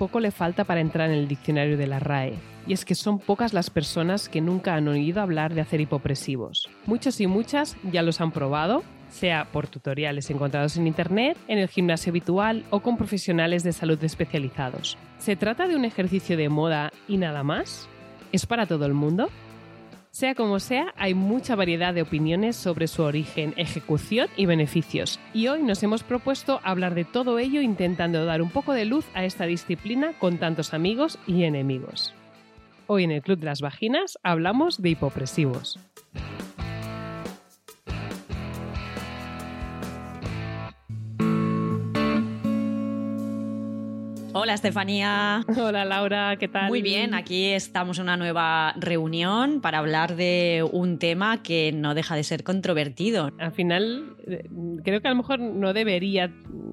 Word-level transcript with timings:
poco 0.00 0.18
le 0.18 0.30
falta 0.30 0.64
para 0.64 0.80
entrar 0.80 1.10
en 1.10 1.18
el 1.18 1.28
diccionario 1.28 1.76
de 1.76 1.86
la 1.86 1.98
RAE, 1.98 2.32
y 2.66 2.72
es 2.72 2.86
que 2.86 2.94
son 2.94 3.18
pocas 3.18 3.52
las 3.52 3.68
personas 3.68 4.30
que 4.30 4.40
nunca 4.40 4.74
han 4.74 4.88
oído 4.88 5.20
hablar 5.20 5.52
de 5.52 5.60
hacer 5.60 5.82
hipopresivos. 5.82 6.70
Muchos 6.86 7.20
y 7.20 7.26
muchas 7.26 7.76
ya 7.92 8.00
los 8.00 8.22
han 8.22 8.32
probado, 8.32 8.82
sea 9.10 9.44
por 9.52 9.68
tutoriales 9.68 10.30
encontrados 10.30 10.78
en 10.78 10.86
Internet, 10.86 11.36
en 11.48 11.58
el 11.58 11.68
gimnasio 11.68 12.12
habitual 12.12 12.64
o 12.70 12.80
con 12.80 12.96
profesionales 12.96 13.62
de 13.62 13.74
salud 13.74 14.02
especializados. 14.02 14.96
¿Se 15.18 15.36
trata 15.36 15.68
de 15.68 15.76
un 15.76 15.84
ejercicio 15.84 16.38
de 16.38 16.48
moda 16.48 16.94
y 17.06 17.18
nada 17.18 17.42
más? 17.42 17.86
¿Es 18.32 18.46
para 18.46 18.64
todo 18.64 18.86
el 18.86 18.94
mundo? 18.94 19.28
Sea 20.12 20.34
como 20.34 20.58
sea, 20.58 20.92
hay 20.96 21.14
mucha 21.14 21.54
variedad 21.54 21.94
de 21.94 22.02
opiniones 22.02 22.56
sobre 22.56 22.88
su 22.88 23.02
origen, 23.02 23.54
ejecución 23.56 24.28
y 24.36 24.44
beneficios. 24.44 25.20
Y 25.32 25.46
hoy 25.46 25.62
nos 25.62 25.84
hemos 25.84 26.02
propuesto 26.02 26.60
hablar 26.64 26.96
de 26.96 27.04
todo 27.04 27.38
ello 27.38 27.60
intentando 27.60 28.24
dar 28.24 28.42
un 28.42 28.50
poco 28.50 28.72
de 28.72 28.86
luz 28.86 29.06
a 29.14 29.24
esta 29.24 29.46
disciplina 29.46 30.12
con 30.18 30.38
tantos 30.38 30.74
amigos 30.74 31.16
y 31.28 31.44
enemigos. 31.44 32.12
Hoy 32.88 33.04
en 33.04 33.12
el 33.12 33.22
Club 33.22 33.38
de 33.38 33.46
las 33.46 33.60
Vaginas 33.60 34.18
hablamos 34.24 34.82
de 34.82 34.90
hipopresivos. 34.90 35.78
Hola 44.32 44.54
Estefanía. 44.54 45.44
Hola 45.58 45.84
Laura, 45.84 46.36
¿qué 46.36 46.46
tal? 46.46 46.68
Muy 46.68 46.82
bien, 46.82 47.14
aquí 47.14 47.46
estamos 47.46 47.98
en 47.98 48.04
una 48.04 48.16
nueva 48.16 48.72
reunión 48.78 49.60
para 49.60 49.78
hablar 49.78 50.14
de 50.14 50.64
un 50.70 50.98
tema 50.98 51.42
que 51.42 51.72
no 51.72 51.94
deja 51.94 52.14
de 52.14 52.22
ser 52.22 52.44
controvertido. 52.44 53.32
Al 53.38 53.50
final, 53.50 54.14
eh, 54.28 54.48
creo 54.84 55.00
que 55.00 55.08
a 55.08 55.10
lo 55.10 55.16
mejor 55.16 55.40
no 55.40 55.72
debería 55.72 56.32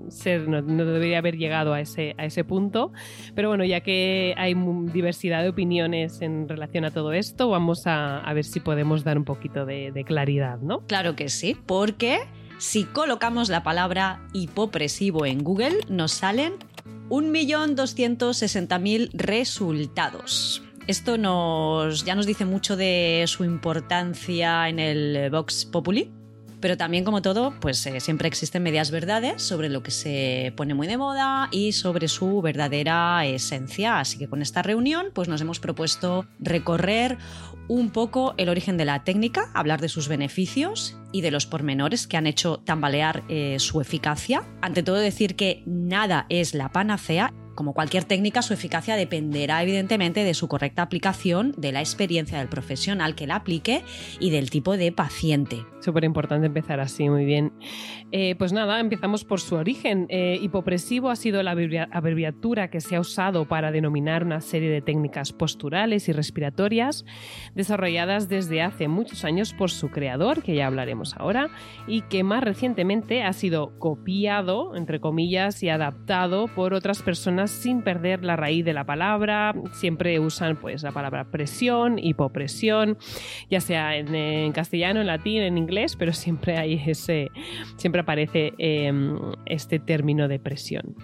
ser, 0.10 0.48
no, 0.48 0.62
debería 0.62 1.18
haber 1.18 1.38
llegado 1.38 1.74
a 1.74 1.82
ese, 1.82 2.14
a 2.20 2.26
ese 2.26 2.44
punto, 2.44 2.92
pero 3.34 3.50
bueno, 3.50 3.66
ya 3.66 3.82
que 3.82 4.36
hay 4.38 4.54
diversidad 4.94 5.42
de 5.42 5.50
opiniones 5.50 6.22
en 6.22 6.48
relación 6.48 6.86
a 6.86 6.92
todo 6.92 7.12
esto, 7.12 7.50
vamos 7.50 7.88
a, 7.88 8.22
ver 8.36 8.46
si 8.46 8.60
podemos 8.60 9.04
dar 9.04 9.18
un 9.18 9.26
poquito 9.26 9.66
de, 9.66 9.92
de 9.92 10.04
claridad, 10.04 10.60
¿no? 10.60 10.82
Claro 10.82 11.16
que 11.16 11.28
sí, 11.28 11.58
porque 11.66 12.20
si 12.60 12.84
colocamos 12.84 13.50
la 13.50 13.64
palabra 13.64 14.22
hipopresivo 14.34 15.26
en 15.26 15.44
Google, 15.44 15.78
nos 15.90 16.12
salen 16.12 16.54
1.260.000 17.10 19.10
resultados. 19.14 20.62
Esto 20.88 21.18
nos, 21.18 22.06
ya 22.06 22.16
nos 22.16 22.26
dice 22.26 22.46
mucho 22.46 22.78
de 22.78 23.26
su 23.28 23.44
importancia 23.44 24.70
en 24.70 24.80
el 24.80 25.30
Vox 25.30 25.66
Populi, 25.66 26.14
pero 26.60 26.76
también, 26.76 27.04
como 27.04 27.22
todo, 27.22 27.54
pues 27.60 27.86
eh, 27.86 28.00
siempre 28.00 28.28
existen 28.28 28.64
medias 28.64 28.90
verdades 28.90 29.44
sobre 29.44 29.70
lo 29.70 29.84
que 29.84 29.92
se 29.92 30.54
pone 30.56 30.74
muy 30.74 30.88
de 30.88 30.98
moda 30.98 31.50
y 31.52 31.74
sobre 31.74 32.08
su 32.08 32.42
verdadera 32.42 33.26
esencia. 33.26 34.00
Así 34.00 34.18
que 34.18 34.28
con 34.28 34.42
esta 34.42 34.64
reunión, 34.64 35.08
pues 35.14 35.28
nos 35.28 35.42
hemos 35.42 35.60
propuesto 35.60 36.26
recorrer 36.40 37.18
un 37.68 37.90
poco 37.90 38.34
el 38.38 38.50
origen 38.50 38.78
de 38.78 38.86
la 38.86 39.04
técnica, 39.04 39.50
hablar 39.54 39.82
de 39.82 39.90
sus 39.90 40.08
beneficios 40.08 40.98
y 41.12 41.22
de 41.22 41.32
los 41.32 41.46
pormenores 41.46 42.08
que 42.08 42.18
han 42.18 42.28
hecho 42.28 42.60
tambalear 42.60 43.24
eh, 43.30 43.58
su 43.60 43.82
eficacia. 43.82 44.44
Ante 44.62 44.84
todo 44.84 44.98
decir 44.98 45.36
que 45.36 45.64
nada 45.66 46.26
es 46.30 46.54
la 46.54 46.72
panacea 46.72 47.34
como 47.58 47.74
cualquier 47.74 48.04
técnica, 48.04 48.44
su 48.44 48.54
eficacia 48.54 48.96
dependerá 48.96 49.64
evidentemente 49.64 50.24
de 50.24 50.36
su 50.36 50.48
correcta 50.48 50.84
aplicación, 50.84 51.54
de 51.58 51.72
la 51.72 51.80
experiencia 51.80 52.38
del 52.38 52.50
profesional 52.50 53.16
que 53.16 53.26
la 53.26 53.38
aplique 53.38 53.84
y 54.20 54.30
del 54.30 54.52
tipo 54.52 54.78
de 54.78 54.92
paciente. 54.92 55.66
Súper 55.82 56.04
importante 56.04 56.46
empezar 56.46 56.80
así, 56.80 57.10
muy 57.10 57.26
bien. 57.26 57.54
Eh, 58.12 58.36
pues 58.38 58.54
nada, 58.54 58.80
empezamos 58.80 59.26
por 59.26 59.42
su 59.42 59.56
origen. 59.56 60.06
Eh, 60.10 60.38
hipopresivo 60.40 61.10
ha 61.10 61.16
sido 61.16 61.42
la 61.42 61.52
abreviatura 61.92 62.70
que 62.70 62.80
se 62.80 62.96
ha 62.96 63.00
usado 63.00 63.48
para 63.48 63.72
denominar 63.72 64.24
una 64.24 64.40
serie 64.40 64.70
de 64.70 64.82
técnicas 64.82 65.34
posturales 65.34 66.08
y 66.10 66.14
respiratorias 66.14 67.06
desarrolladas 67.56 68.30
desde 68.30 68.62
hace 68.62 68.88
muchos 68.88 69.26
años 69.26 69.54
por 69.54 69.72
su 69.72 69.90
creador, 69.90 70.44
que 70.44 70.56
ya 70.56 70.68
hablaremos 70.68 71.16
ahora, 71.18 71.50
y 71.88 72.02
que 72.04 72.24
más 72.24 72.44
recientemente 72.44 73.24
ha 73.24 73.34
sido 73.34 73.80
copiado, 73.80 74.76
entre 74.76 75.00
comillas, 75.00 75.64
y 75.64 75.70
adaptado 75.70 76.48
por 76.48 76.76
otras 76.76 77.02
personas 77.02 77.47
sin 77.48 77.82
perder 77.82 78.24
la 78.24 78.36
raíz 78.36 78.66
de 78.66 78.74
la 78.74 78.86
palabra. 78.86 79.54
Siempre 79.74 80.20
usan 80.20 80.58
pues 80.58 80.84
la 80.84 80.92
palabra 80.92 81.26
presión, 81.32 82.00
hipopresión, 82.00 82.98
ya 83.50 83.62
sea 83.62 83.96
en, 83.96 84.52
castellano, 84.52 85.02
en 85.02 85.08
latín, 85.08 85.42
en 85.42 85.58
inglés, 85.58 85.96
pero 85.96 86.14
siempre 86.14 86.58
hay 86.58 86.82
ese, 86.86 87.32
siempre 87.78 88.02
aparece 88.02 88.54
em, 88.58 89.18
este 89.46 89.80
término 89.80 90.28
de 90.28 90.40
presión. 90.40 90.96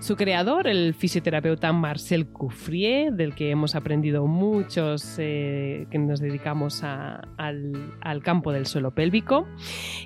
Su 0.00 0.14
creador, 0.14 0.68
el 0.68 0.94
fisioterapeuta 0.94 1.72
Marcel 1.72 2.28
Couffrier, 2.28 3.12
del 3.12 3.34
que 3.34 3.50
hemos 3.50 3.74
aprendido 3.74 4.26
muchos 4.26 5.16
eh, 5.18 5.86
que 5.90 5.98
nos 5.98 6.20
dedicamos 6.20 6.84
al, 6.84 8.22
campo 8.22 8.52
del 8.52 8.66
suelo 8.66 8.92
pélvico, 8.92 9.46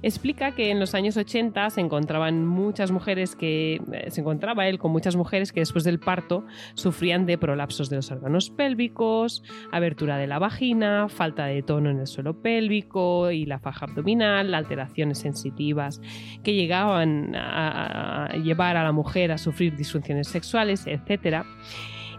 explica 0.01 0.53
que 0.53 0.71
en 0.71 0.81
los 0.81 0.95
años 0.95 1.17
80 1.17 1.71
se 1.71 1.81
encontraban 1.81 2.47
muchas 2.47 2.91
mujeres 2.91 3.37
que 3.37 3.81
eh, 3.93 4.11
se 4.11 4.23
encontraba 4.23 4.67
él 4.67 4.79
con 4.79 4.93
muchas 4.93 5.15
mujeres 5.15 5.53
que 5.53 5.61
después 5.73 5.85
del 5.85 6.01
parto 6.01 6.45
sufrían 6.75 7.25
de 7.25 7.39
prolapsos 7.39 7.89
de 7.89 7.97
los 7.97 8.11
órganos 8.11 8.51
pélvicos, 8.51 9.43
abertura 9.71 10.19
de 10.19 10.27
la 10.27 10.39
vagina, 10.39 11.09
falta 11.09 11.47
de 11.47 11.63
tono 11.63 11.89
en 11.89 11.99
el 11.99 12.07
suelo 12.07 12.43
pélvico 12.43 13.31
y 13.31 13.47
la 13.47 13.59
faja 13.59 13.87
abdominal, 13.87 14.53
alteraciones 14.53 15.21
sensitivas 15.21 16.03
que 16.45 16.53
llegaban 16.53 17.35
a, 17.35 18.35
llevar 18.45 18.77
a 18.77 18.85
la 18.85 18.93
mujer 18.93 19.33
a 19.33 19.39
sufrir 19.39 19.75
disfunciones 19.75 20.29
sexuales, 20.29 20.87
etc. 20.87 21.47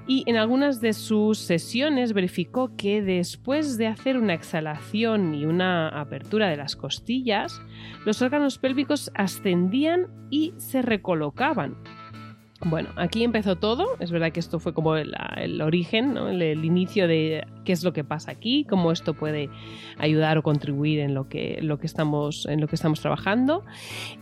Y 0.08 0.24
en 0.25 0.38
algunas 0.38 0.81
de 0.81 0.94
sus 0.94 1.38
sesiones 1.38 2.13
verificó 2.13 2.75
que 2.75 3.03
después 3.03 3.78
de 3.78 3.86
hacer 3.86 4.18
una 4.18 4.34
exhalación 4.34 5.36
y 5.36 5.46
una 5.46 5.90
apertura 5.90 6.50
de 6.50 6.58
las 6.58 6.75
costillas, 6.75 7.62
los 8.03 8.24
órganos 8.24 8.58
pélvicos 8.58 9.12
ascendían 9.13 10.08
y 10.31 10.56
se 10.58 10.81
recolocaban. 10.81 11.78
Bueno, 12.66 12.90
aquí 12.96 13.24
empezó 13.24 13.57
todo. 13.57 13.97
Es 14.00 14.12
verdad 14.12 14.31
que 14.31 14.40
esto 14.40 14.59
fue 14.59 14.74
como 14.74 14.96
el, 14.96 15.62
origen, 15.62 16.18
el, 16.18 16.63
inicio 16.63 17.07
de 17.07 17.46
qué 17.66 17.74
es 17.74 17.84
lo 17.84 17.91
que 17.94 18.03
pasa 18.03 18.31
aquí, 18.31 18.66
cómo 18.69 18.91
esto 18.91 19.13
puede 19.13 19.50
ayudar 19.97 20.38
o 20.38 20.44
contribuir 20.44 21.00
en 21.00 21.13
lo 21.13 21.28
que, 21.28 21.59
lo 21.62 21.79
que, 21.79 21.88
estamos, 21.88 22.46
en 22.46 22.62
lo 22.62 22.68
que 22.68 22.75
estamos 22.75 23.01
trabajando. 23.01 23.63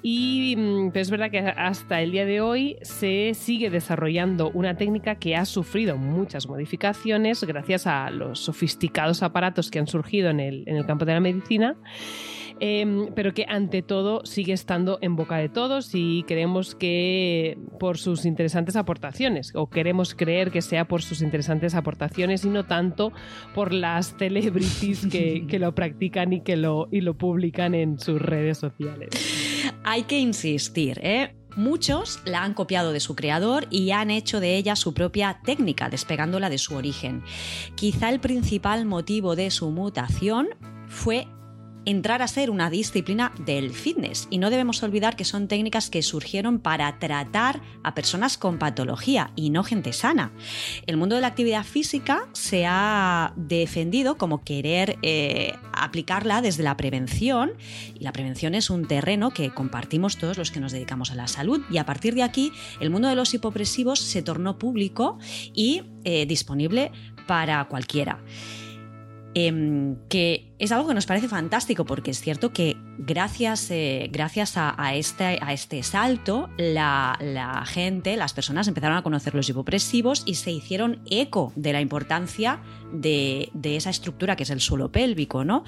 Y 0.01 0.55
mm, 0.57 0.89
es 0.95 1.11
verdad 1.11 1.29
que 1.29 1.39
hasta 1.39 2.01
el 2.01 2.11
día 2.11 2.25
de 2.25 2.41
hoy 2.41 2.77
se 2.81 3.33
sigue 3.35 3.69
desarrollando 3.69 4.49
una 4.53 4.75
técnica 4.75 5.15
que 5.15 5.35
ha 5.35 5.45
sufrido 5.45 5.97
muchas 5.97 6.47
modificaciones 6.47 7.43
gracias 7.43 7.85
a 7.85 8.09
los 8.09 8.39
sofisticados 8.39 9.21
aparatos 9.23 9.69
que 9.69 9.79
han 9.79 9.87
surgido 9.87 10.29
en 10.29 10.39
el, 10.39 10.63
en 10.67 10.77
el 10.77 10.85
campo 10.85 11.05
de 11.05 11.13
la 11.13 11.19
medicina. 11.19 11.75
Em, 12.63 13.07
pero 13.15 13.33
que 13.33 13.43
ante 13.49 13.81
todo 13.81 14.23
sigue 14.23 14.53
estando 14.53 14.99
en 15.01 15.15
boca 15.15 15.37
de 15.37 15.49
todos 15.49 15.95
y 15.95 16.23
creemos 16.27 16.75
que 16.75 17.57
por 17.79 17.97
sus 17.97 18.23
interesantes 18.23 18.75
aportaciones, 18.75 19.51
o 19.55 19.67
queremos 19.67 20.13
creer 20.13 20.51
que 20.51 20.61
sea 20.61 20.87
por 20.87 21.01
sus 21.01 21.23
interesantes 21.23 21.73
aportaciones 21.73 22.45
y 22.45 22.49
no 22.49 22.63
tanto 22.63 23.13
por 23.55 23.73
las 23.73 24.15
celebrities 24.15 25.07
que, 25.07 25.45
que 25.49 25.57
lo 25.57 25.73
practican 25.73 26.33
y 26.33 26.41
que 26.41 26.55
lo, 26.55 26.87
y 26.91 27.01
lo 27.01 27.17
publican 27.17 27.73
en 27.73 27.97
sus 27.97 28.21
redes 28.21 28.59
sociales. 28.59 29.09
Hay 29.83 30.03
que 30.03 30.19
insistir, 30.19 30.99
¿eh? 31.01 31.33
Muchos 31.55 32.21
la 32.25 32.43
han 32.43 32.53
copiado 32.53 32.93
de 32.93 32.99
su 32.99 33.15
creador 33.15 33.65
y 33.71 33.89
han 33.89 34.11
hecho 34.11 34.39
de 34.39 34.55
ella 34.55 34.75
su 34.75 34.93
propia 34.93 35.39
técnica, 35.43 35.89
despegándola 35.89 36.51
de 36.51 36.59
su 36.59 36.75
origen. 36.75 37.23
Quizá 37.73 38.09
el 38.09 38.19
principal 38.19 38.85
motivo 38.85 39.35
de 39.35 39.49
su 39.49 39.71
mutación 39.71 40.49
fue 40.87 41.27
entrar 41.85 42.21
a 42.21 42.27
ser 42.27 42.49
una 42.49 42.69
disciplina 42.69 43.33
del 43.45 43.71
fitness. 43.71 44.27
Y 44.29 44.37
no 44.37 44.49
debemos 44.49 44.83
olvidar 44.83 45.15
que 45.15 45.25
son 45.25 45.47
técnicas 45.47 45.89
que 45.89 46.01
surgieron 46.01 46.59
para 46.59 46.99
tratar 46.99 47.61
a 47.83 47.93
personas 47.93 48.37
con 48.37 48.59
patología 48.59 49.31
y 49.35 49.49
no 49.49 49.63
gente 49.63 49.93
sana. 49.93 50.31
El 50.85 50.97
mundo 50.97 51.15
de 51.15 51.21
la 51.21 51.27
actividad 51.27 51.63
física 51.63 52.27
se 52.33 52.65
ha 52.67 53.33
defendido 53.35 54.17
como 54.17 54.43
querer 54.43 54.97
eh, 55.01 55.53
aplicarla 55.73 56.41
desde 56.41 56.63
la 56.63 56.77
prevención. 56.77 57.53
Y 57.95 58.03
la 58.03 58.13
prevención 58.13 58.55
es 58.55 58.69
un 58.69 58.87
terreno 58.87 59.31
que 59.31 59.51
compartimos 59.51 60.17
todos 60.17 60.37
los 60.37 60.51
que 60.51 60.59
nos 60.59 60.71
dedicamos 60.71 61.11
a 61.11 61.15
la 61.15 61.27
salud. 61.27 61.61
Y 61.71 61.77
a 61.77 61.85
partir 61.85 62.15
de 62.15 62.23
aquí, 62.23 62.51
el 62.79 62.89
mundo 62.89 63.07
de 63.07 63.15
los 63.15 63.33
hipopresivos 63.33 63.99
se 63.99 64.21
tornó 64.21 64.57
público 64.57 65.17
y 65.53 65.83
eh, 66.03 66.25
disponible 66.25 66.91
para 67.27 67.63
cualquiera. 67.65 68.19
Em, 69.33 69.95
que 70.09 70.51
es 70.59 70.73
algo 70.73 70.89
que 70.89 70.93
nos 70.93 71.05
parece 71.05 71.29
fantástico 71.29 71.85
porque 71.85 72.11
es 72.11 72.19
cierto 72.19 72.51
que 72.51 72.75
gracias, 72.97 73.71
eh, 73.71 74.09
gracias 74.11 74.57
a, 74.57 74.93
este, 74.93 75.39
a, 75.41 75.53
este, 75.53 75.83
salto 75.83 76.49
la, 76.57 77.63
gente, 77.65 78.17
las 78.17 78.33
personas 78.33 78.67
empezaron 78.67 78.97
a 78.97 79.03
conocer 79.03 79.33
los 79.33 79.47
hipopresivos 79.47 80.23
y 80.25 80.35
se 80.35 80.51
hicieron 80.51 81.01
eco 81.09 81.53
de 81.55 81.71
la 81.71 81.79
importancia 81.79 82.59
de, 82.91 83.49
de 83.53 83.77
esa 83.77 83.89
estructura 83.89 84.35
que 84.35 84.43
es 84.43 84.49
el 84.49 84.59
suelo 84.59 84.91
pélvico, 84.91 85.45
¿no? 85.45 85.63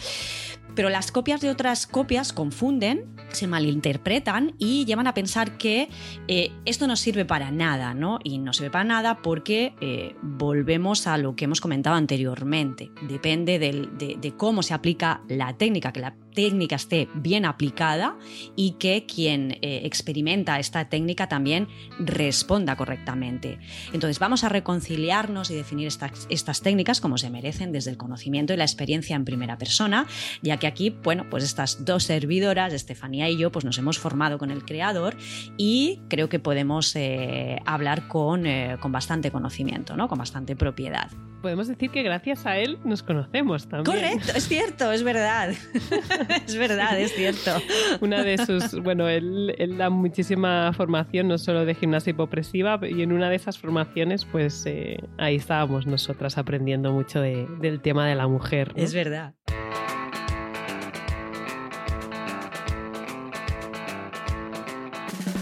Pero 0.76 0.90
las 0.90 1.14
copias 1.14 1.40
de 1.40 1.50
otras 1.50 1.88
copias 1.88 2.34
confunden, 2.34 3.06
se 3.34 3.48
malinterpretan 3.48 4.56
y 4.58 4.86
llevan 4.86 5.08
a 5.08 5.14
pensar 5.14 5.58
que 5.58 5.90
eh, 6.28 6.52
esto 6.66 6.88
no 6.88 6.96
sirve 6.96 7.26
para 7.26 7.52
nada, 7.52 7.94
¿no? 7.94 8.20
Y 8.24 8.38
no 8.38 8.54
sirve 8.54 8.72
para 8.72 8.84
nada 8.84 9.22
porque 9.22 9.74
eh, 9.82 10.16
volvemos 10.22 11.08
a 11.08 11.18
lo 11.18 11.36
que 11.36 11.46
hemos 11.46 11.62
comentado 11.62 11.96
anteriormente. 11.96 12.92
Depende 13.02 13.60
de, 13.60 14.34
cómo 14.38 14.64
se 14.64 14.74
aplica 14.74 15.22
la 15.28 15.54
técnica, 15.58 15.92
que 15.92 16.00
la 16.00 16.16
técnica 16.34 16.76
esté 16.76 17.08
bien 17.14 17.46
aplicada 17.46 18.18
y 18.56 18.72
que 18.72 19.06
quien 19.06 19.52
eh, 19.62 19.82
experimenta 19.84 20.60
esta 20.60 20.90
técnica 20.90 21.28
también 21.30 21.68
responda 22.00 22.76
correctamente. 22.76 23.60
Entonces 23.94 24.20
vamos 24.20 24.44
a 24.44 24.50
reconciliarnos 24.50 25.52
y 25.52 25.56
definir 25.56 25.88
estas, 25.88 26.28
estas 26.30 26.62
técnicas 26.62 27.02
como 27.02 27.18
se 27.18 27.30
merecen 27.30 27.72
desde 27.72 27.92
el 27.92 27.98
conocimiento 27.98 28.54
y 28.54 28.58
la 28.58 28.64
experiencia 28.64 29.16
en 29.16 29.26
primera 29.26 29.58
persona, 29.58 30.08
ya 30.42 30.58
que 30.58 30.68
aquí, 30.68 30.90
bueno, 30.90 31.28
pues 31.30 31.44
estas 31.44 31.86
dos 31.86 32.04
servidoras, 32.04 32.74
Estefanía 32.74 33.23
y 33.30 33.38
yo, 33.38 33.52
pues 33.52 33.66
nos 33.66 33.78
hemos 33.78 34.00
formado 34.00 34.38
con 34.38 34.52
el 34.52 34.64
creador 34.66 35.16
y 35.58 36.02
creo 36.10 36.30
que 36.30 36.40
podemos 36.40 36.96
eh, 36.96 37.60
hablar 37.66 38.08
con, 38.08 38.46
eh, 38.46 38.78
con 38.80 38.92
bastante 38.92 39.32
conocimiento, 39.32 39.96
¿no? 39.96 40.08
con 40.08 40.18
bastante 40.18 40.56
propiedad 40.56 41.10
podemos 41.44 41.68
decir 41.68 41.92
que 41.92 42.02
gracias 42.04 42.46
a 42.46 42.58
él 42.58 42.80
nos 42.86 43.04
conocemos 43.04 43.68
también. 43.68 43.98
Correcto, 43.98 44.32
es 44.34 44.48
cierto, 44.48 44.92
es 44.94 45.04
verdad. 45.04 45.50
es 46.48 46.58
verdad, 46.58 46.98
es 46.98 47.14
cierto. 47.14 47.52
Una 48.00 48.24
de 48.24 48.38
sus, 48.38 48.82
bueno, 48.82 49.10
él, 49.10 49.54
da 49.78 49.90
muchísima 49.90 50.72
formación, 50.72 51.28
no 51.28 51.38
solo 51.38 51.66
de 51.66 51.76
gimnasia 51.76 52.12
hipopresiva, 52.12 52.80
y 52.82 53.02
en 53.02 53.12
una 53.12 53.30
de 53.30 53.36
esas 53.36 53.60
formaciones, 53.60 54.24
pues 54.24 54.66
eh, 54.66 54.98
ahí 55.18 55.36
estábamos 55.36 55.86
nosotras 55.86 56.38
aprendiendo 56.38 56.94
mucho 56.94 57.20
del 57.20 57.82
tema 57.82 58.08
de 58.08 58.16
la 58.16 58.28
mujer. 58.28 58.72
Es 58.78 58.94
verdad. 58.94 59.36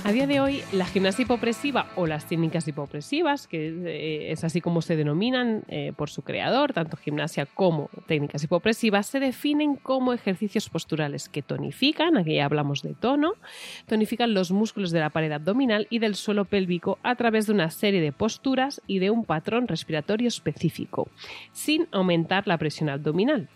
A 0.03 0.11
día 0.11 0.25
de 0.25 0.39
hoy, 0.39 0.63
la 0.71 0.87
gimnasia 0.87 1.23
hipopresiva 1.23 1.91
o 1.95 2.07
las 2.07 2.25
técnicas 2.25 2.67
hipopresivas, 2.67 3.45
que 3.45 3.67
eh, 3.67 4.31
es 4.31 4.43
así 4.43 4.59
como 4.59 4.81
se 4.81 4.95
denominan 4.95 5.63
eh, 5.67 5.93
por 5.95 6.09
su 6.09 6.23
creador, 6.23 6.73
tanto 6.73 6.97
gimnasia 6.97 7.45
como 7.45 7.91
técnicas 8.07 8.43
hipopresivas, 8.43 9.05
se 9.05 9.19
definen 9.19 9.75
como 9.75 10.11
ejercicios 10.13 10.69
posturales 10.69 11.29
que 11.29 11.43
tonifican, 11.43 12.17
aquí 12.17 12.33
ya 12.33 12.45
hablamos 12.45 12.81
de 12.81 12.95
tono, 12.95 13.33
tonifican 13.85 14.33
los 14.33 14.51
músculos 14.51 14.89
de 14.89 15.01
la 15.01 15.11
pared 15.11 15.31
abdominal 15.31 15.85
y 15.91 15.99
del 15.99 16.15
suelo 16.15 16.45
pélvico 16.45 16.97
a 17.03 17.13
través 17.13 17.45
de 17.45 17.53
una 17.53 17.69
serie 17.69 18.01
de 18.01 18.11
posturas 18.11 18.81
y 18.87 18.97
de 18.97 19.11
un 19.11 19.23
patrón 19.23 19.67
respiratorio 19.67 20.29
específico, 20.29 21.09
sin 21.51 21.87
aumentar 21.91 22.47
la 22.47 22.57
presión 22.57 22.89
abdominal. 22.89 23.49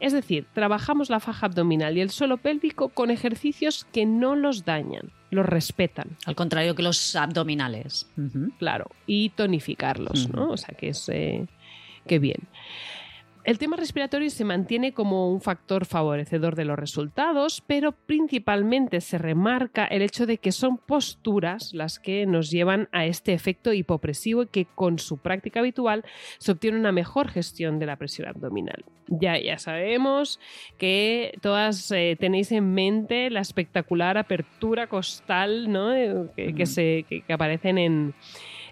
Es 0.00 0.12
decir, 0.12 0.46
trabajamos 0.52 1.10
la 1.10 1.20
faja 1.20 1.46
abdominal 1.46 1.96
y 1.96 2.00
el 2.00 2.10
suelo 2.10 2.36
pélvico 2.36 2.88
con 2.88 3.10
ejercicios 3.10 3.86
que 3.92 4.06
no 4.06 4.36
los 4.36 4.64
dañan, 4.64 5.10
los 5.30 5.46
respetan. 5.46 6.16
Al 6.26 6.34
contrario 6.34 6.74
que 6.74 6.82
los 6.82 7.16
abdominales. 7.16 8.08
Claro, 8.58 8.86
y 9.06 9.30
tonificarlos, 9.30 10.28
¿no? 10.28 10.50
O 10.50 10.56
sea 10.56 10.74
que 10.74 10.88
es... 10.88 11.08
Eh, 11.08 11.46
que 12.06 12.18
bien. 12.18 12.40
El 13.44 13.58
tema 13.58 13.76
respiratorio 13.76 14.30
se 14.30 14.42
mantiene 14.42 14.94
como 14.94 15.30
un 15.30 15.42
factor 15.42 15.84
favorecedor 15.84 16.56
de 16.56 16.64
los 16.64 16.78
resultados, 16.78 17.62
pero 17.66 17.92
principalmente 17.92 19.02
se 19.02 19.18
remarca 19.18 19.84
el 19.84 20.00
hecho 20.00 20.24
de 20.24 20.38
que 20.38 20.50
son 20.50 20.78
posturas 20.78 21.74
las 21.74 21.98
que 21.98 22.24
nos 22.24 22.50
llevan 22.50 22.88
a 22.90 23.04
este 23.04 23.34
efecto 23.34 23.74
hipopresivo 23.74 24.44
y 24.44 24.46
que 24.46 24.64
con 24.64 24.98
su 24.98 25.18
práctica 25.18 25.60
habitual 25.60 26.06
se 26.38 26.52
obtiene 26.52 26.78
una 26.78 26.90
mejor 26.90 27.28
gestión 27.28 27.78
de 27.78 27.84
la 27.84 27.96
presión 27.96 28.28
abdominal. 28.28 28.82
Ya, 29.08 29.38
ya 29.38 29.58
sabemos 29.58 30.40
que 30.78 31.36
todas 31.42 31.90
eh, 31.90 32.16
tenéis 32.18 32.50
en 32.50 32.72
mente 32.72 33.28
la 33.28 33.40
espectacular 33.40 34.16
apertura 34.16 34.86
costal 34.86 35.70
¿no? 35.70 35.92
Eh, 35.92 36.54
que, 36.56 36.64
se, 36.64 37.04
que, 37.06 37.30
aparecen 37.30 37.76
en, 37.76 38.14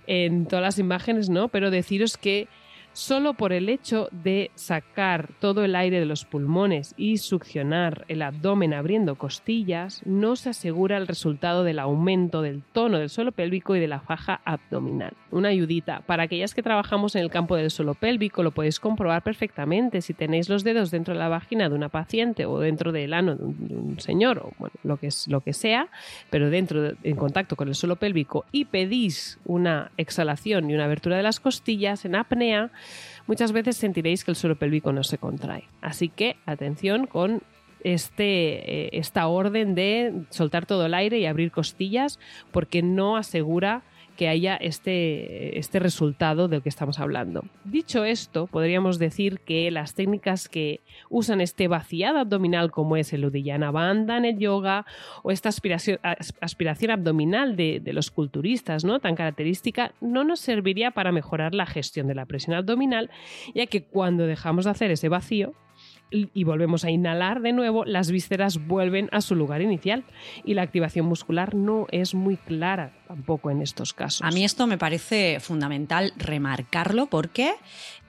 en 0.06 0.46
todas 0.46 0.62
las 0.62 0.78
imágenes, 0.78 1.28
¿no? 1.28 1.48
pero 1.48 1.70
deciros 1.70 2.16
que 2.16 2.48
solo 2.92 3.34
por 3.34 3.52
el 3.52 3.68
hecho 3.68 4.08
de 4.10 4.50
sacar 4.54 5.30
todo 5.40 5.64
el 5.64 5.74
aire 5.74 6.00
de 6.00 6.06
los 6.06 6.24
pulmones 6.24 6.94
y 6.96 7.18
succionar 7.18 8.04
el 8.08 8.22
abdomen 8.22 8.74
abriendo 8.74 9.16
costillas, 9.16 10.02
no 10.04 10.36
se 10.36 10.50
asegura 10.50 10.96
el 10.96 11.06
resultado 11.06 11.64
del 11.64 11.78
aumento 11.78 12.42
del 12.42 12.62
tono 12.72 12.98
del 12.98 13.08
suelo 13.08 13.32
pélvico 13.32 13.76
y 13.76 13.80
de 13.80 13.88
la 13.88 14.00
faja 14.00 14.40
abdominal. 14.44 15.14
Una 15.30 15.48
ayudita. 15.48 16.02
Para 16.06 16.24
aquellas 16.24 16.54
que 16.54 16.62
trabajamos 16.62 17.16
en 17.16 17.22
el 17.22 17.30
campo 17.30 17.56
del 17.56 17.70
suelo 17.70 17.94
pélvico, 17.94 18.42
lo 18.42 18.50
podéis 18.50 18.80
comprobar 18.80 19.22
perfectamente. 19.22 20.00
Si 20.00 20.14
tenéis 20.14 20.48
los 20.48 20.64
dedos 20.64 20.90
dentro 20.90 21.14
de 21.14 21.20
la 21.20 21.28
vagina 21.28 21.68
de 21.68 21.74
una 21.74 21.88
paciente 21.88 22.46
o 22.46 22.58
dentro 22.60 22.92
del 22.92 23.14
ano 23.14 23.36
de 23.36 23.44
un, 23.44 23.96
señor 23.98 24.38
o 24.38 24.52
bueno, 24.58 24.74
lo 24.82 24.96
que, 24.96 25.08
es, 25.08 25.28
lo 25.28 25.40
que 25.40 25.52
sea, 25.52 25.88
pero 26.30 26.50
dentro 26.50 26.92
en 27.02 27.16
contacto 27.16 27.56
con 27.56 27.68
el 27.68 27.74
suelo 27.74 27.96
pélvico 27.96 28.44
y 28.52 28.66
pedís 28.66 29.38
una 29.44 29.90
exhalación 29.96 30.70
y 30.70 30.74
una 30.74 30.84
abertura 30.84 31.16
de 31.16 31.22
las 31.22 31.40
costillas 31.40 32.04
en 32.04 32.14
apnea, 32.14 32.70
muchas 33.26 33.52
veces 33.52 33.76
sentiréis 33.76 34.24
que 34.24 34.30
el 34.30 34.36
suelo 34.36 34.56
pélvico 34.56 34.92
no 34.92 35.04
se 35.04 35.18
contrae. 35.18 35.64
Así 35.80 36.08
que 36.08 36.36
atención 36.46 37.06
con 37.06 37.42
este, 37.84 38.84
eh, 38.86 38.90
esta 38.92 39.26
orden 39.26 39.74
de 39.74 40.24
soltar 40.30 40.66
todo 40.66 40.86
el 40.86 40.94
aire 40.94 41.18
y 41.18 41.26
abrir 41.26 41.50
costillas 41.50 42.18
porque 42.50 42.82
no 42.82 43.16
asegura 43.16 43.82
que 44.16 44.28
haya 44.28 44.56
este, 44.56 45.58
este 45.58 45.78
resultado 45.78 46.48
del 46.48 46.62
que 46.62 46.68
estamos 46.68 46.98
hablando. 46.98 47.44
Dicho 47.64 48.04
esto, 48.04 48.46
podríamos 48.46 48.98
decir 48.98 49.40
que 49.40 49.70
las 49.70 49.94
técnicas 49.94 50.48
que 50.48 50.80
usan 51.08 51.40
este 51.40 51.68
vaciado 51.68 52.18
abdominal, 52.18 52.70
como 52.70 52.96
es 52.96 53.12
el 53.12 53.24
Uddiyana 53.24 53.70
Bandha 53.70 54.16
en 54.16 54.24
el 54.24 54.38
yoga, 54.38 54.86
o 55.22 55.30
esta 55.30 55.48
aspiración, 55.48 55.98
aspiración 56.40 56.90
abdominal 56.90 57.56
de, 57.56 57.80
de, 57.80 57.92
los 57.92 58.10
culturistas, 58.10 58.84
¿no? 58.84 59.00
tan 59.00 59.14
característica, 59.14 59.92
no 60.00 60.24
nos 60.24 60.40
serviría 60.40 60.90
para 60.90 61.12
mejorar 61.12 61.54
la 61.54 61.66
gestión 61.66 62.06
de 62.06 62.14
la 62.14 62.26
presión 62.26 62.56
abdominal, 62.56 63.10
ya 63.54 63.66
que 63.66 63.84
cuando 63.84 64.26
dejamos 64.26 64.64
de 64.64 64.70
hacer 64.70 64.90
ese 64.90 65.08
vacío, 65.08 65.54
y 66.12 66.44
volvemos 66.44 66.84
a 66.84 66.90
inhalar 66.90 67.40
de 67.40 67.52
nuevo, 67.52 67.84
las 67.84 68.10
vísceras 68.10 68.66
vuelven 68.66 69.08
a 69.12 69.20
su 69.20 69.34
lugar 69.34 69.62
inicial 69.62 70.04
y 70.44 70.54
la 70.54 70.62
activación 70.62 71.06
muscular 71.06 71.54
no 71.54 71.86
es 71.90 72.14
muy 72.14 72.36
clara 72.36 72.92
tampoco 73.08 73.50
en 73.50 73.62
estos 73.62 73.92
casos. 73.92 74.22
A 74.22 74.30
mí 74.30 74.44
esto 74.44 74.66
me 74.66 74.78
parece 74.78 75.38
fundamental 75.40 76.12
remarcarlo 76.16 77.06
porque 77.06 77.54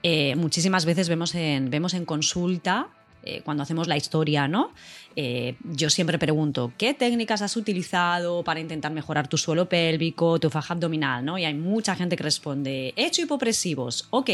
eh, 0.02 0.36
muchísimas 0.36 0.84
veces 0.84 1.08
vemos 1.08 1.34
en, 1.34 1.70
vemos 1.70 1.94
en 1.94 2.04
consulta 2.04 2.88
eh, 3.24 3.40
cuando 3.44 3.62
hacemos 3.62 3.88
la 3.88 3.96
historia, 3.96 4.46
¿no? 4.48 4.72
Eh, 5.16 5.54
yo 5.62 5.90
siempre 5.90 6.18
pregunto, 6.18 6.72
¿qué 6.76 6.92
técnicas 6.92 7.40
has 7.40 7.56
utilizado 7.56 8.42
para 8.42 8.60
intentar 8.60 8.92
mejorar 8.92 9.28
tu 9.28 9.38
suelo 9.38 9.68
pélvico, 9.68 10.38
tu 10.38 10.50
faja 10.50 10.74
abdominal? 10.74 11.24
¿no? 11.24 11.38
Y 11.38 11.44
hay 11.44 11.54
mucha 11.54 11.94
gente 11.94 12.16
que 12.16 12.22
responde, 12.22 12.92
he 12.96 13.06
hecho 13.06 13.22
hipopresivos. 13.22 14.08
Ok, 14.10 14.30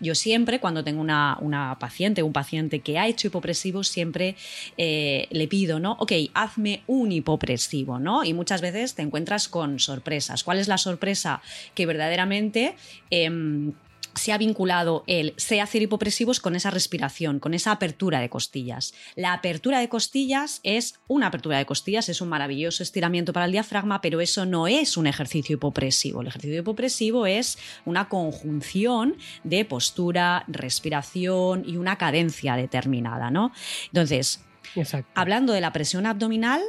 yo 0.00 0.14
siempre 0.14 0.60
cuando 0.60 0.84
tengo 0.84 1.00
una, 1.00 1.38
una 1.40 1.78
paciente, 1.78 2.22
un 2.22 2.32
paciente 2.32 2.80
que 2.80 2.98
ha 2.98 3.08
hecho 3.08 3.28
hipopresivos, 3.28 3.88
siempre 3.88 4.36
eh, 4.76 5.26
le 5.30 5.48
pido, 5.48 5.80
¿no? 5.80 5.96
Ok, 5.98 6.12
hazme 6.34 6.82
un 6.86 7.10
hipopresivo, 7.12 7.98
¿no? 7.98 8.24
Y 8.24 8.34
muchas 8.34 8.60
veces 8.60 8.94
te 8.94 9.02
encuentras 9.02 9.48
con 9.48 9.78
sorpresas. 9.78 10.44
¿Cuál 10.44 10.58
es 10.58 10.68
la 10.68 10.78
sorpresa? 10.78 11.42
Que 11.74 11.86
verdaderamente... 11.86 12.76
Em, 13.10 13.72
se 14.18 14.32
ha 14.32 14.38
vinculado 14.38 15.04
el 15.06 15.32
se 15.36 15.60
hacer 15.60 15.82
hipopresivos 15.82 16.40
con 16.40 16.56
esa 16.56 16.70
respiración, 16.70 17.40
con 17.40 17.54
esa 17.54 17.72
apertura 17.72 18.20
de 18.20 18.28
costillas. 18.28 18.92
La 19.16 19.32
apertura 19.32 19.80
de 19.80 19.88
costillas 19.88 20.60
es 20.62 20.96
una 21.08 21.28
apertura 21.28 21.58
de 21.58 21.66
costillas, 21.66 22.08
es 22.08 22.20
un 22.20 22.28
maravilloso 22.28 22.82
estiramiento 22.82 23.32
para 23.32 23.46
el 23.46 23.52
diafragma, 23.52 24.00
pero 24.00 24.20
eso 24.20 24.44
no 24.44 24.68
es 24.68 24.96
un 24.96 25.06
ejercicio 25.06 25.54
hipopresivo. 25.54 26.20
El 26.20 26.28
ejercicio 26.28 26.58
hipopresivo 26.58 27.26
es 27.26 27.58
una 27.84 28.08
conjunción 28.08 29.16
de 29.44 29.64
postura, 29.64 30.44
respiración 30.48 31.64
y 31.66 31.76
una 31.76 31.96
cadencia 31.96 32.56
determinada, 32.56 33.30
¿no? 33.30 33.52
Entonces, 33.86 34.44
Exacto. 34.74 35.10
Hablando 35.14 35.52
de 35.52 35.60
la 35.60 35.72
presión 35.72 36.06
abdominal, 36.06 36.60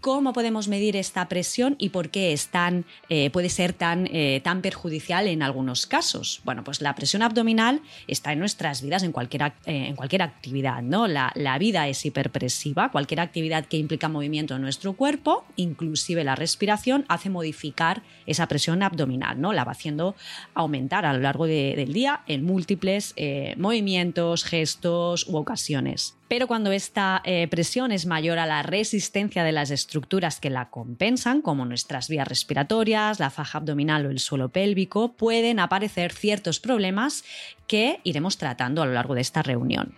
¿cómo 0.00 0.32
podemos 0.32 0.68
medir 0.68 0.96
esta 0.96 1.28
presión 1.28 1.76
y 1.78 1.90
por 1.90 2.10
qué 2.10 2.32
es 2.32 2.48
tan, 2.48 2.84
eh, 3.08 3.30
puede 3.30 3.50
ser 3.50 3.72
tan, 3.74 4.08
eh, 4.10 4.40
tan 4.42 4.62
perjudicial 4.62 5.26
en 5.28 5.42
algunos 5.42 5.86
casos? 5.86 6.40
Bueno, 6.44 6.64
pues 6.64 6.80
la 6.80 6.94
presión 6.94 7.22
abdominal 7.22 7.82
está 8.06 8.32
en 8.32 8.38
nuestras 8.38 8.80
vidas 8.82 9.02
en 9.02 9.12
cualquier, 9.12 9.42
eh, 9.42 9.86
en 9.88 9.96
cualquier 9.96 10.22
actividad, 10.22 10.82
¿no? 10.82 11.06
La, 11.06 11.32
la 11.34 11.58
vida 11.58 11.86
es 11.88 12.04
hiperpresiva, 12.06 12.90
cualquier 12.90 13.20
actividad 13.20 13.66
que 13.66 13.76
implica 13.76 14.08
movimiento 14.08 14.56
en 14.56 14.62
nuestro 14.62 14.94
cuerpo, 14.94 15.44
inclusive 15.56 16.24
la 16.24 16.34
respiración, 16.34 17.04
hace 17.08 17.28
modificar 17.28 18.02
esa 18.26 18.48
presión 18.48 18.82
abdominal, 18.82 19.40
¿no? 19.40 19.52
La 19.52 19.64
va 19.64 19.72
haciendo 19.72 20.14
aumentar 20.54 21.04
a 21.04 21.12
lo 21.12 21.18
largo 21.20 21.46
de- 21.46 21.74
del 21.76 21.92
día 21.92 22.22
en 22.26 22.44
múltiples 22.44 23.14
movimientos, 23.56 24.44
gestos 24.44 25.26
u 25.28 25.36
ocasiones. 25.36 26.16
Pero 26.28 26.46
cuando 26.46 26.70
esta 26.70 27.22
presión 27.50 27.90
es 27.90 28.06
mayor 28.06 28.38
a 28.38 28.46
la 28.46 28.62
resistencia 28.62 29.42
de 29.42 29.50
las 29.52 29.70
estructuras 29.70 29.89
que 30.40 30.50
la 30.50 30.70
compensan, 30.70 31.42
como 31.42 31.64
nuestras 31.64 32.08
vías 32.08 32.28
respiratorias, 32.28 33.18
la 33.18 33.30
faja 33.30 33.58
abdominal 33.58 34.06
o 34.06 34.10
el 34.10 34.18
suelo 34.18 34.48
pélvico, 34.48 35.12
pueden 35.12 35.58
aparecer 35.58 36.12
ciertos 36.12 36.60
problemas 36.60 37.24
que 37.66 38.00
iremos 38.04 38.38
tratando 38.38 38.82
a 38.82 38.86
lo 38.86 38.92
largo 38.92 39.14
de 39.14 39.20
esta 39.20 39.42
reunión. 39.42 39.94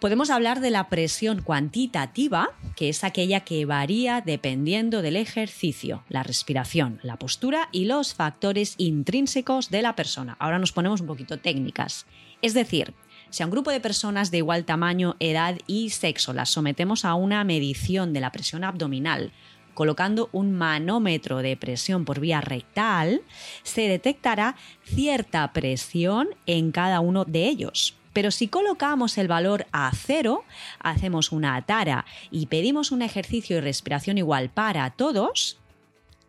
Podemos 0.00 0.30
hablar 0.30 0.58
de 0.58 0.70
la 0.70 0.88
presión 0.88 1.42
cuantitativa, 1.42 2.50
que 2.74 2.88
es 2.88 3.04
aquella 3.04 3.40
que 3.40 3.64
varía 3.66 4.20
dependiendo 4.20 5.00
del 5.00 5.14
ejercicio, 5.14 6.02
la 6.08 6.24
respiración, 6.24 6.98
la 7.04 7.16
postura 7.16 7.68
y 7.70 7.84
los 7.84 8.12
factores 8.12 8.74
intrínsecos 8.78 9.70
de 9.70 9.80
la 9.80 9.94
persona. 9.94 10.36
Ahora 10.40 10.58
nos 10.58 10.72
ponemos 10.72 11.00
un 11.00 11.06
poquito 11.06 11.38
técnicas. 11.38 12.06
Es 12.42 12.52
decir, 12.52 12.94
si 13.32 13.42
a 13.42 13.46
un 13.46 13.50
grupo 13.50 13.70
de 13.70 13.80
personas 13.80 14.30
de 14.30 14.36
igual 14.36 14.66
tamaño, 14.66 15.16
edad 15.18 15.56
y 15.66 15.88
sexo 15.88 16.34
las 16.34 16.50
sometemos 16.50 17.06
a 17.06 17.14
una 17.14 17.42
medición 17.44 18.12
de 18.12 18.20
la 18.20 18.30
presión 18.30 18.62
abdominal, 18.62 19.32
colocando 19.72 20.28
un 20.32 20.52
manómetro 20.52 21.38
de 21.38 21.56
presión 21.56 22.04
por 22.04 22.20
vía 22.20 22.42
rectal, 22.42 23.22
se 23.62 23.88
detectará 23.88 24.54
cierta 24.84 25.50
presión 25.54 26.28
en 26.44 26.72
cada 26.72 27.00
uno 27.00 27.24
de 27.24 27.48
ellos. 27.48 27.96
Pero 28.12 28.30
si 28.30 28.48
colocamos 28.48 29.16
el 29.16 29.28
valor 29.28 29.66
a 29.72 29.90
cero, 29.94 30.44
hacemos 30.78 31.32
una 31.32 31.62
tara 31.62 32.04
y 32.30 32.48
pedimos 32.48 32.92
un 32.92 33.00
ejercicio 33.00 33.56
y 33.56 33.60
respiración 33.60 34.18
igual 34.18 34.50
para 34.50 34.90
todos, 34.90 35.58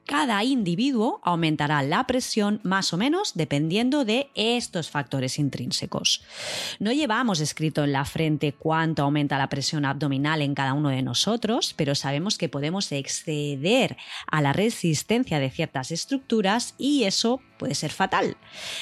cada 0.05 0.43
individuo 0.43 1.19
aumentará 1.23 1.81
la 1.81 2.05
presión 2.05 2.59
más 2.63 2.93
o 2.93 2.97
menos 2.97 3.33
dependiendo 3.35 4.05
de 4.05 4.29
estos 4.35 4.89
factores 4.89 5.39
intrínsecos. 5.39 6.23
No 6.79 6.91
llevamos 6.91 7.39
escrito 7.39 7.83
en 7.83 7.93
la 7.93 8.05
frente 8.05 8.53
cuánto 8.53 9.03
aumenta 9.03 9.37
la 9.37 9.49
presión 9.49 9.85
abdominal 9.85 10.41
en 10.41 10.55
cada 10.55 10.73
uno 10.73 10.89
de 10.89 11.01
nosotros, 11.01 11.73
pero 11.75 11.95
sabemos 11.95 12.37
que 12.37 12.49
podemos 12.49 12.91
exceder 12.91 13.97
a 14.27 14.41
la 14.41 14.53
resistencia 14.53 15.39
de 15.39 15.49
ciertas 15.49 15.91
estructuras 15.91 16.75
y 16.77 17.03
eso 17.03 17.41
puede 17.63 17.75
ser 17.75 17.93
fatal. 17.93 18.35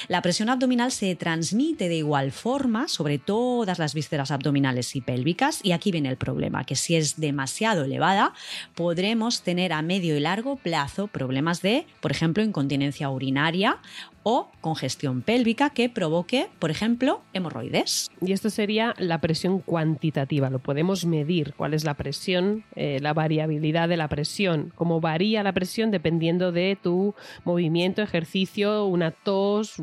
La 0.08 0.22
presión 0.22 0.48
abdominal 0.48 0.90
se 0.90 1.14
transmite 1.14 1.88
de 1.88 1.98
igual 1.98 2.32
forma 2.32 2.88
sobre 2.88 3.20
todas 3.20 3.78
las 3.78 3.94
vísceras 3.94 4.32
abdominales 4.32 4.96
y 4.96 5.00
pélvicas 5.00 5.60
y 5.62 5.70
aquí 5.70 5.92
viene 5.92 6.08
el 6.08 6.16
problema, 6.16 6.64
que 6.64 6.74
si 6.74 6.96
es 6.96 7.20
demasiado 7.20 7.84
elevada 7.84 8.34
podremos 8.74 9.42
tener 9.42 9.72
a 9.72 9.82
medio 9.82 10.16
y 10.16 10.20
largo 10.20 10.56
plazo 10.56 11.06
problemas 11.06 11.62
de, 11.62 11.86
por 12.00 12.10
ejemplo, 12.10 12.42
incontinencia 12.42 13.08
urinaria 13.08 13.78
o 14.22 14.48
congestión 14.60 15.22
pélvica 15.22 15.70
que 15.70 15.88
provoque, 15.88 16.48
por 16.58 16.70
ejemplo, 16.70 17.22
hemorroides. 17.32 18.10
Y 18.20 18.32
esto 18.32 18.50
sería 18.50 18.94
la 18.98 19.20
presión 19.20 19.58
cuantitativa. 19.60 20.50
Lo 20.50 20.58
podemos 20.58 21.04
medir. 21.04 21.54
¿Cuál 21.56 21.74
es 21.74 21.84
la 21.84 21.94
presión? 21.94 22.64
Eh, 22.76 22.98
la 23.00 23.12
variabilidad 23.12 23.88
de 23.88 23.96
la 23.96 24.08
presión. 24.08 24.72
Cómo 24.74 25.00
varía 25.00 25.42
la 25.42 25.52
presión 25.52 25.90
dependiendo 25.90 26.52
de 26.52 26.78
tu 26.80 27.14
movimiento, 27.44 28.02
ejercicio, 28.02 28.86
una 28.86 29.10
tos, 29.10 29.76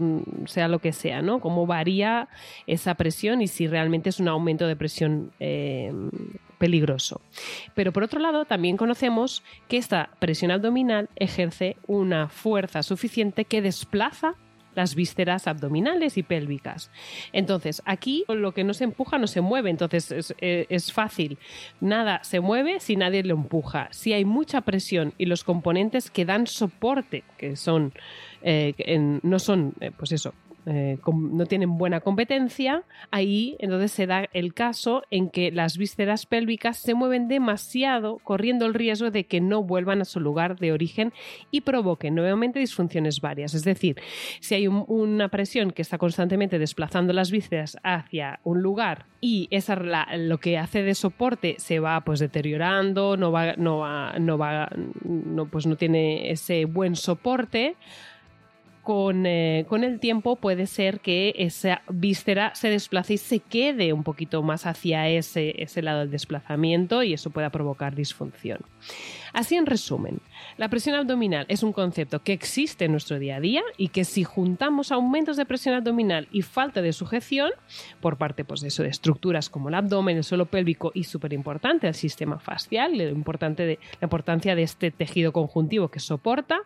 sea 0.45 0.67
lo 0.67 0.79
que 0.79 0.93
sea, 0.93 1.21
¿no? 1.21 1.39
Cómo 1.39 1.65
varía 1.65 2.29
esa 2.67 2.95
presión 2.95 3.41
y 3.41 3.47
si 3.47 3.67
realmente 3.67 4.09
es 4.09 4.19
un 4.19 4.27
aumento 4.27 4.67
de 4.67 4.75
presión 4.75 5.31
eh, 5.39 5.91
peligroso. 6.59 7.21
Pero 7.73 7.91
por 7.91 8.03
otro 8.03 8.19
lado, 8.19 8.45
también 8.45 8.77
conocemos 8.77 9.41
que 9.67 9.77
esta 9.77 10.11
presión 10.19 10.51
abdominal 10.51 11.09
ejerce 11.15 11.77
una 11.87 12.29
fuerza 12.29 12.83
suficiente 12.83 13.45
que 13.45 13.63
desplaza 13.63 14.35
las 14.75 14.95
vísceras 14.95 15.47
abdominales 15.47 16.17
y 16.17 16.23
pélvicas. 16.23 16.91
Entonces, 17.33 17.81
aquí 17.85 18.23
lo 18.27 18.53
que 18.53 18.63
no 18.63 18.73
se 18.73 18.83
empuja 18.85 19.17
no 19.17 19.27
se 19.27 19.41
mueve, 19.41 19.69
entonces 19.69 20.11
es, 20.11 20.35
eh, 20.39 20.79
fácil. 20.93 21.37
Nada 21.81 22.23
se 22.23 22.39
mueve 22.39 22.79
si 22.79 22.95
nadie 22.95 23.23
lo 23.23 23.35
empuja. 23.35 23.89
Si 23.91 24.13
hay 24.13 24.25
mucha 24.25 24.61
presión 24.61 25.13
y 25.17 25.25
los 25.25 25.43
componentes 25.43 26.09
que 26.11 26.23
dan 26.23 26.47
soporte, 26.47 27.23
que 27.37 27.55
son, 27.55 27.93
eh, 28.41 29.19
no 29.23 29.39
son, 29.39 29.73
eh, 29.81 29.91
pues 29.97 30.11
eso, 30.11 30.33
eh, 30.69 30.97
no 31.13 31.45
tienen 31.45 31.77
buena 31.77 31.99
competencia, 31.99 32.83
ahí 33.11 33.55
entonces 33.59 33.91
se 33.91 34.05
da 34.07 34.27
el 34.33 34.53
caso 34.53 35.03
en 35.11 35.29
que 35.29 35.51
las 35.51 35.77
vísceras 35.77 36.25
pélvicas 36.25 36.77
se 36.77 36.93
mueven 36.93 37.27
demasiado, 37.27 38.17
corriendo 38.19 38.65
el 38.65 38.73
riesgo 38.73 39.11
de 39.11 39.25
que 39.25 39.41
no 39.41 39.63
vuelvan 39.63 40.01
a 40.01 40.05
su 40.05 40.19
lugar 40.19 40.57
de 40.59 40.71
origen 40.71 41.11
y 41.51 41.61
provoquen 41.61 42.15
nuevamente 42.15 42.59
disfunciones 42.59 43.19
varias. 43.21 43.53
Es 43.53 43.63
decir, 43.63 43.97
si 44.39 44.55
hay 44.55 44.67
un- 44.67 44.85
una 44.87 45.29
presión 45.29 45.71
que 45.71 45.81
está 45.81 45.97
constantemente 45.97 46.59
desplazando 46.59 47.13
las 47.13 47.31
vísceras 47.31 47.77
hacia 47.83 48.39
un 48.43 48.61
lugar 48.61 49.05
y 49.21 49.47
esa 49.51 49.75
lo 50.17 50.37
que 50.37 50.57
hace 50.57 50.83
de 50.83 50.95
soporte 50.95 51.55
se 51.57 51.79
va 51.79 52.01
pues 52.01 52.19
deteriorando, 52.19 53.17
no 53.17 53.31
va, 53.31 53.53
no 53.57 53.79
va, 53.79 54.13
no 54.19 54.37
va, 54.37 54.69
no, 55.03 55.47
pues 55.47 55.65
no 55.65 55.75
tiene 55.75 56.31
ese 56.31 56.65
buen 56.65 56.95
soporte. 56.95 57.75
Con, 58.83 59.25
eh, 59.25 59.65
con 59.67 59.83
el 59.83 59.99
tiempo 59.99 60.35
puede 60.35 60.65
ser 60.65 60.99
que 60.99 61.33
esa 61.37 61.81
víscera 61.89 62.55
se 62.55 62.69
desplace 62.69 63.13
y 63.13 63.17
se 63.17 63.39
quede 63.39 63.93
un 63.93 64.03
poquito 64.03 64.41
más 64.41 64.65
hacia 64.65 65.07
ese, 65.09 65.61
ese 65.61 65.81
lado 65.81 65.99
del 65.99 66.11
desplazamiento 66.11 67.03
y 67.03 67.13
eso 67.13 67.29
pueda 67.29 67.49
provocar 67.49 67.95
disfunción. 67.95 68.59
Así 69.33 69.55
en 69.55 69.65
resumen, 69.65 70.19
la 70.59 70.67
presión 70.67 70.97
abdominal 70.97 71.45
es 71.47 71.63
un 71.63 71.71
concepto 71.71 72.19
que 72.21 72.33
existe 72.33 72.83
en 72.83 72.91
nuestro 72.91 73.17
día 73.17 73.37
a 73.37 73.39
día 73.39 73.61
y 73.77 73.87
que 73.87 74.03
si 74.03 74.25
juntamos 74.25 74.91
aumentos 74.91 75.37
de 75.37 75.45
presión 75.45 75.73
abdominal 75.73 76.27
y 76.33 76.41
falta 76.41 76.81
de 76.81 76.91
sujeción 76.91 77.51
por 78.01 78.17
parte 78.17 78.43
pues, 78.43 78.59
de, 78.59 78.67
eso, 78.67 78.83
de 78.83 78.89
estructuras 78.89 79.49
como 79.49 79.69
el 79.69 79.75
abdomen, 79.75 80.17
el 80.17 80.25
suelo 80.25 80.47
pélvico 80.47 80.91
y 80.93 81.05
súper 81.05 81.31
importante 81.31 81.87
el 81.87 81.93
sistema 81.93 82.39
facial, 82.39 82.97
lo 82.97 83.07
importante 83.07 83.65
de, 83.65 83.79
la 84.01 84.07
importancia 84.07 84.53
de 84.53 84.63
este 84.63 84.91
tejido 84.91 85.31
conjuntivo 85.31 85.87
que 85.87 86.01
soporta, 86.01 86.59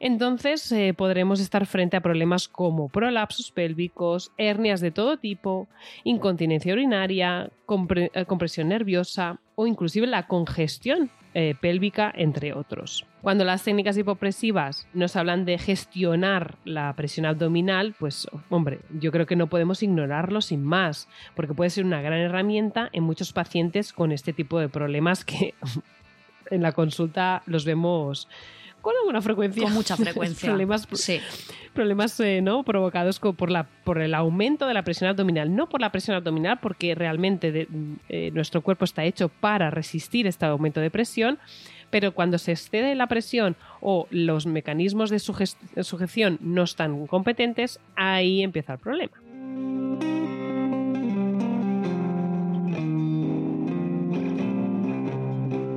entonces 0.00 0.72
eh, 0.72 0.94
podremos 0.96 1.38
estar 1.38 1.66
frente 1.66 1.98
a 1.98 2.00
problemas 2.00 2.48
como 2.48 2.88
prolapsos 2.88 3.50
pélvicos, 3.50 4.32
hernias 4.38 4.80
de 4.80 4.92
todo 4.92 5.18
tipo, 5.18 5.68
incontinencia 6.04 6.72
urinaria, 6.72 7.50
eh, 7.96 8.24
compresión 8.24 8.68
nerviosa 8.68 9.40
o 9.56 9.66
inclusive 9.66 10.06
la 10.06 10.26
congestión 10.26 11.10
eh, 11.38 11.54
pélvica, 11.60 12.10
entre 12.16 12.54
otros. 12.54 13.04
Cuando 13.20 13.44
las 13.44 13.62
técnicas 13.62 13.98
hipopresivas 13.98 14.88
nos 14.94 15.16
hablan 15.16 15.44
de 15.44 15.58
gestionar 15.58 16.56
la 16.64 16.90
presión 16.94 17.26
abdominal, 17.26 17.94
pues 17.98 18.26
hombre, 18.48 18.78
yo 18.98 19.12
creo 19.12 19.26
que 19.26 19.36
no 19.36 19.46
podemos 19.48 19.82
ignorarlo 19.82 20.40
sin 20.40 20.64
más, 20.64 21.10
porque 21.34 21.52
puede 21.52 21.68
ser 21.68 21.84
una 21.84 22.00
gran 22.00 22.20
herramienta 22.20 22.88
en 22.90 23.02
muchos 23.02 23.34
pacientes 23.34 23.92
con 23.92 24.12
este 24.12 24.32
tipo 24.32 24.58
de 24.58 24.70
problemas 24.70 25.26
que 25.26 25.52
en 26.50 26.62
la 26.62 26.72
consulta 26.72 27.42
los 27.44 27.66
vemos 27.66 28.28
con 28.86 28.94
alguna 29.00 29.20
frecuencia. 29.20 29.64
Con 29.64 29.72
mucha 29.72 29.96
frecuencia. 30.06 30.48
problemas 30.48 30.86
Sí. 30.92 31.18
problemas 31.74 32.20
eh, 32.20 32.40
¿no? 32.40 32.62
provocados 32.62 33.18
por, 33.18 33.50
la, 33.50 33.64
por 33.84 34.00
el 34.00 34.14
aumento 34.14 34.68
de 34.68 34.74
la 34.74 34.84
presión 34.84 35.10
abdominal. 35.10 35.54
No 35.56 35.68
por 35.68 35.80
la 35.80 35.90
presión 35.90 36.16
abdominal, 36.16 36.60
porque 36.62 36.94
realmente 36.94 37.50
de- 37.50 37.66
eh, 38.08 38.30
nuestro 38.32 38.60
cuerpo 38.62 38.84
está 38.84 39.02
hecho 39.04 39.28
para 39.28 39.70
resistir 39.70 40.28
este 40.28 40.46
aumento 40.46 40.78
de 40.80 40.90
presión, 40.90 41.38
pero 41.90 42.12
cuando 42.14 42.38
se 42.38 42.52
excede 42.52 42.94
la 42.94 43.08
presión 43.08 43.56
o 43.80 44.06
los 44.10 44.46
mecanismos 44.46 45.10
de 45.10 45.18
sujeción 45.18 46.38
no 46.40 46.62
están 46.62 47.08
competentes, 47.08 47.80
ahí 47.96 48.42
empieza 48.42 48.74
el 48.74 48.78
problema. 48.78 49.12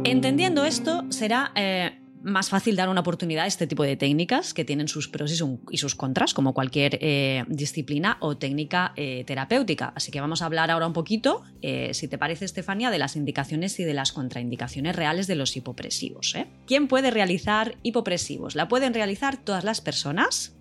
Entendiendo 0.03 0.65
esto, 0.65 1.03
será 1.09 1.51
eh, 1.55 1.91
más 2.29 2.49
fácil 2.49 2.75
dar 2.75 2.89
una 2.89 3.01
oportunidad 3.01 3.43
a 3.45 3.47
este 3.47 3.67
tipo 3.67 3.83
de 3.83 3.95
técnicas 3.95 4.53
que 4.53 4.65
tienen 4.65 4.87
sus 4.87 5.07
pros 5.07 5.31
y, 5.31 5.35
su- 5.35 5.59
y 5.71 5.77
sus 5.77 5.95
contras, 5.95 6.33
como 6.33 6.53
cualquier 6.53 6.97
eh, 7.01 7.43
disciplina 7.47 8.17
o 8.19 8.37
técnica 8.37 8.93
eh, 8.95 9.23
terapéutica. 9.25 9.93
Así 9.95 10.11
que 10.11 10.21
vamos 10.21 10.41
a 10.41 10.45
hablar 10.45 10.71
ahora 10.71 10.87
un 10.87 10.93
poquito, 10.93 11.43
eh, 11.61 11.93
si 11.93 12.07
te 12.07 12.17
parece, 12.17 12.45
Estefanía, 12.45 12.91
de 12.91 12.99
las 12.99 13.15
indicaciones 13.15 13.79
y 13.79 13.83
de 13.83 13.93
las 13.93 14.11
contraindicaciones 14.11 14.95
reales 14.95 15.27
de 15.27 15.35
los 15.35 15.55
hipopresivos. 15.55 16.35
¿Quién 16.67 16.87
puede 16.87 17.11
realizar 17.11 17.75
hipopresivos? 17.83 18.55
¿La 18.55 18.67
pueden 18.67 18.93
realizar 18.93 19.37
todas 19.37 19.63
las 19.63 19.81
personas? 19.81 20.55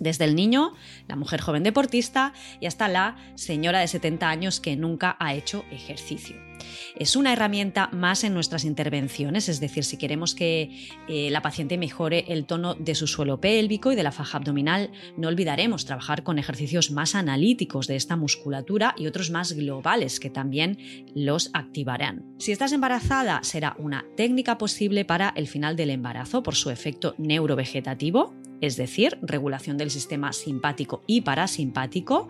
Desde 0.00 0.24
el 0.24 0.34
niño, 0.34 0.74
la 1.06 1.16
mujer 1.16 1.40
joven 1.40 1.62
deportista 1.62 2.32
y 2.60 2.66
hasta 2.66 2.88
la 2.88 3.16
señora 3.34 3.80
de 3.80 3.88
70 3.88 4.28
años 4.28 4.60
que 4.60 4.76
nunca 4.76 5.16
ha 5.18 5.34
hecho 5.34 5.64
ejercicio. 5.70 6.48
Es 6.96 7.16
una 7.16 7.32
herramienta 7.32 7.88
más 7.92 8.24
en 8.24 8.34
nuestras 8.34 8.64
intervenciones, 8.64 9.48
es 9.48 9.60
decir, 9.60 9.84
si 9.84 9.96
queremos 9.96 10.34
que 10.34 10.88
eh, 11.08 11.30
la 11.30 11.42
paciente 11.42 11.78
mejore 11.78 12.24
el 12.28 12.46
tono 12.46 12.74
de 12.74 12.94
su 12.94 13.06
suelo 13.06 13.40
pélvico 13.40 13.92
y 13.92 13.96
de 13.96 14.02
la 14.02 14.12
faja 14.12 14.38
abdominal, 14.38 14.90
no 15.16 15.28
olvidaremos 15.28 15.84
trabajar 15.84 16.22
con 16.22 16.38
ejercicios 16.38 16.90
más 16.90 17.14
analíticos 17.14 17.86
de 17.86 17.96
esta 17.96 18.16
musculatura 18.16 18.94
y 18.96 19.06
otros 19.06 19.30
más 19.30 19.52
globales 19.52 20.20
que 20.20 20.30
también 20.30 20.78
los 21.14 21.50
activarán. 21.52 22.24
Si 22.38 22.52
estás 22.52 22.72
embarazada, 22.72 23.40
será 23.42 23.76
una 23.78 24.04
técnica 24.16 24.58
posible 24.58 25.04
para 25.04 25.32
el 25.36 25.46
final 25.46 25.76
del 25.76 25.90
embarazo 25.90 26.42
por 26.42 26.54
su 26.54 26.70
efecto 26.70 27.14
neurovegetativo 27.18 28.34
es 28.60 28.76
decir, 28.76 29.18
regulación 29.22 29.76
del 29.78 29.90
sistema 29.90 30.32
simpático 30.32 31.02
y 31.06 31.22
parasimpático, 31.22 32.28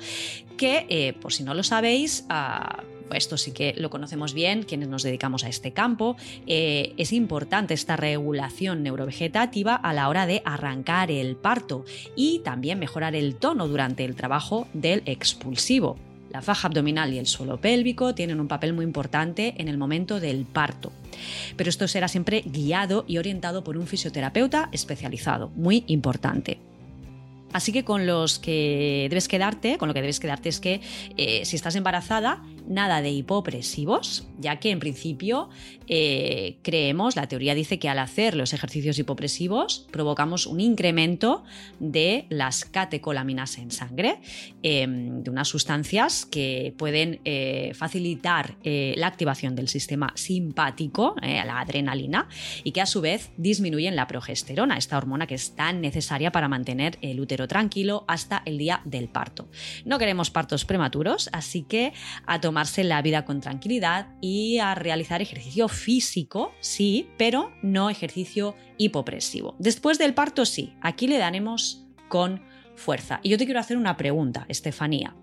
que, 0.57 0.87
eh, 0.89 1.15
por 1.15 1.33
si 1.33 1.43
no 1.43 1.55
lo 1.55 1.63
sabéis, 1.63 2.25
ah, 2.29 2.83
esto 3.15 3.37
sí 3.37 3.53
que 3.53 3.75
lo 3.77 3.91
conocemos 3.91 4.35
bien, 4.35 4.63
quienes 4.63 4.89
nos 4.89 5.03
dedicamos 5.03 5.45
a 5.45 5.49
este 5.49 5.73
campo, 5.73 6.17
eh, 6.47 6.93
es 6.97 7.13
importante 7.13 7.75
esta 7.75 7.97
regulación 7.97 8.83
neurovegetativa 8.83 9.75
a 9.75 9.93
la 9.93 10.09
hora 10.09 10.27
de 10.27 10.43
arrancar 10.45 11.11
el 11.11 11.37
parto 11.37 11.85
y 12.17 12.41
también 12.41 12.79
mejorar 12.79 13.15
el 13.15 13.37
tono 13.37 13.69
durante 13.69 14.05
el 14.05 14.15
trabajo 14.15 14.69
del 14.75 15.03
expulsivo. 15.07 16.08
La 16.31 16.43
faja 16.43 16.69
abdominal 16.69 17.13
y 17.13 17.19
el 17.19 17.27
suelo 17.27 17.61
pélvico 17.61 18.15
tienen 18.15 18.41
un 18.41 18.49
papel 18.49 18.73
muy 18.73 18.85
importante 18.85 19.55
en 19.59 19.69
el 19.69 19.79
momento 19.79 20.21
del 20.21 20.45
parto. 20.45 20.93
Pero 21.57 21.71
esto 21.71 21.89
será 21.89 22.09
siempre 22.09 22.43
guiado 22.45 23.05
y 23.09 23.19
orientado 23.19 23.65
por 23.65 23.77
un 23.77 23.87
fisioterapeuta 23.87 24.69
especializado, 24.73 25.51
muy 25.57 25.85
importante. 25.87 26.59
Así 27.53 27.73
que 27.73 27.85
con 27.85 28.07
los 28.07 28.39
que 28.39 29.07
debes 29.09 29.27
quedarte, 29.27 29.79
con 29.79 29.89
lo 29.89 29.95
que 29.95 30.03
debes 30.03 30.21
quedarte 30.21 30.51
es 30.51 30.61
que 30.61 30.83
eh, 31.17 31.45
si 31.45 31.57
estás 31.57 31.77
embarazada, 31.77 32.43
nada 32.69 33.03
de 33.03 33.11
hipopresivos, 33.11 34.29
ya 34.39 34.57
que 34.57 34.71
en 34.71 34.79
principio 34.79 35.49
eh, 35.87 36.59
creemos, 36.63 37.17
la 37.17 37.27
teoría 37.27 37.55
dice 37.55 37.79
que 37.79 37.89
al 37.89 37.99
hacer 37.99 38.37
los 38.37 38.53
ejercicios 38.53 38.99
hipopresivos 38.99 39.87
provocamos 39.91 40.47
un 40.47 40.61
incremento 40.61 41.45
de 41.81 42.27
las 42.29 42.65
catecolaminas 42.65 43.59
en 43.59 43.71
sangre, 43.71 44.21
em, 44.63 45.23
de 45.23 45.31
unas 45.31 45.49
sustancias 45.49 46.27
que 46.27 46.75
pueden 46.77 47.21
eh, 47.25 47.73
facilitar 47.75 48.57
la 48.63 49.07
activación 49.07 49.57
del 49.57 49.69
sistema 49.69 50.13
simpático, 50.15 51.15
la 51.23 51.61
adrenalina, 51.61 52.29
y 52.65 52.73
que 52.73 52.81
a 52.81 52.87
su 52.87 53.01
vez 53.01 53.31
disminuyen 53.37 53.97
la 53.97 54.07
progesterona, 54.07 54.77
esta 54.77 54.99
hormona 54.99 55.27
que 55.27 55.35
es 55.35 55.55
tan 55.57 55.81
necesaria 55.81 56.33
para 56.33 56.49
mantener 56.49 56.99
el 57.01 57.21
útero 57.21 57.49
tranquilo 57.49 58.05
hasta 58.09 58.43
el 58.45 58.59
día 58.59 58.83
del 58.85 59.09
parto. 59.09 59.49
No 59.85 59.99
queremos 59.99 60.31
partos 60.31 60.65
prematuros, 60.65 61.31
así 61.33 61.63
que 61.63 61.93
a 62.27 62.41
tomarse 62.59 62.83
la 62.83 63.03
vida 63.03 63.25
con 63.25 63.41
tranquilidad 63.41 64.09
y 64.21 64.59
a 64.59 64.75
realizar 64.75 65.23
ejercicio 65.23 65.69
físico, 65.69 66.51
sí, 66.59 67.09
pero 67.17 67.53
no 67.63 67.89
ejercicio 67.89 68.57
hipopresivo. 68.79 69.55
Después 69.61 69.97
del 69.97 70.13
parto, 70.13 70.45
sí, 70.45 70.73
aquí 70.81 71.07
le 71.07 71.19
daremos 71.19 71.87
con 72.09 72.43
fuerza. 72.75 73.21
Y 73.23 73.29
yo 73.29 73.39
te 73.39 73.45
quiero 73.45 73.61
hacer 73.61 73.77
una 73.77 73.97
pregunta, 73.97 74.45
Estefanía, 74.49 75.15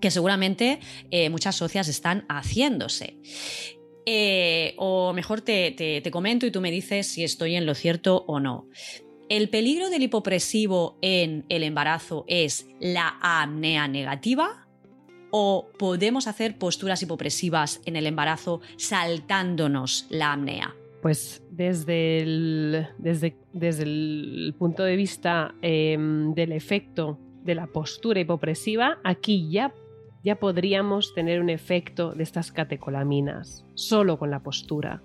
que 0.00 0.10
seguramente 0.10 0.80
eh, 1.12 1.30
muchas 1.30 1.54
socias 1.54 1.86
están 1.86 2.24
haciéndose. 2.28 3.18
Eh, 4.04 4.74
o 4.76 5.12
mejor 5.12 5.42
te, 5.42 5.70
te, 5.70 6.10
comento 6.10 6.44
y 6.44 6.50
tú 6.50 6.60
me 6.60 6.72
dices 6.72 7.06
si 7.06 7.22
estoy 7.22 7.54
en 7.54 7.66
lo 7.66 7.76
cierto 7.76 8.24
o 8.26 8.40
no. 8.40 8.68
¿El 9.28 9.48
peligro 9.48 9.90
del 9.90 10.02
hipopresivo 10.02 10.98
en 11.02 11.46
el 11.48 11.62
embarazo 11.62 12.24
es 12.26 12.66
la 12.80 13.16
apnea 13.22 13.86
negativa? 13.86 14.63
¿O 15.36 15.68
podemos 15.80 16.28
hacer 16.28 16.58
posturas 16.58 17.02
hipopresivas 17.02 17.80
en 17.86 17.96
el 17.96 18.06
embarazo 18.06 18.60
saltándonos 18.76 20.06
la 20.08 20.32
apnea? 20.32 20.76
Pues 21.02 21.42
desde 21.50 22.20
el, 22.20 22.86
desde, 22.98 23.36
desde 23.52 23.82
el 23.82 24.54
punto 24.56 24.84
de 24.84 24.94
vista 24.94 25.52
em, 25.60 26.34
del 26.34 26.52
efecto 26.52 27.18
de 27.42 27.56
la 27.56 27.66
postura 27.66 28.20
hipopresiva, 28.20 28.98
aquí 29.02 29.50
ya, 29.50 29.74
ya 30.22 30.36
podríamos 30.36 31.12
tener 31.14 31.40
un 31.40 31.50
efecto 31.50 32.12
de 32.12 32.22
estas 32.22 32.52
catecolaminas, 32.52 33.64
solo 33.74 34.20
con 34.20 34.30
la 34.30 34.38
postura. 34.38 35.02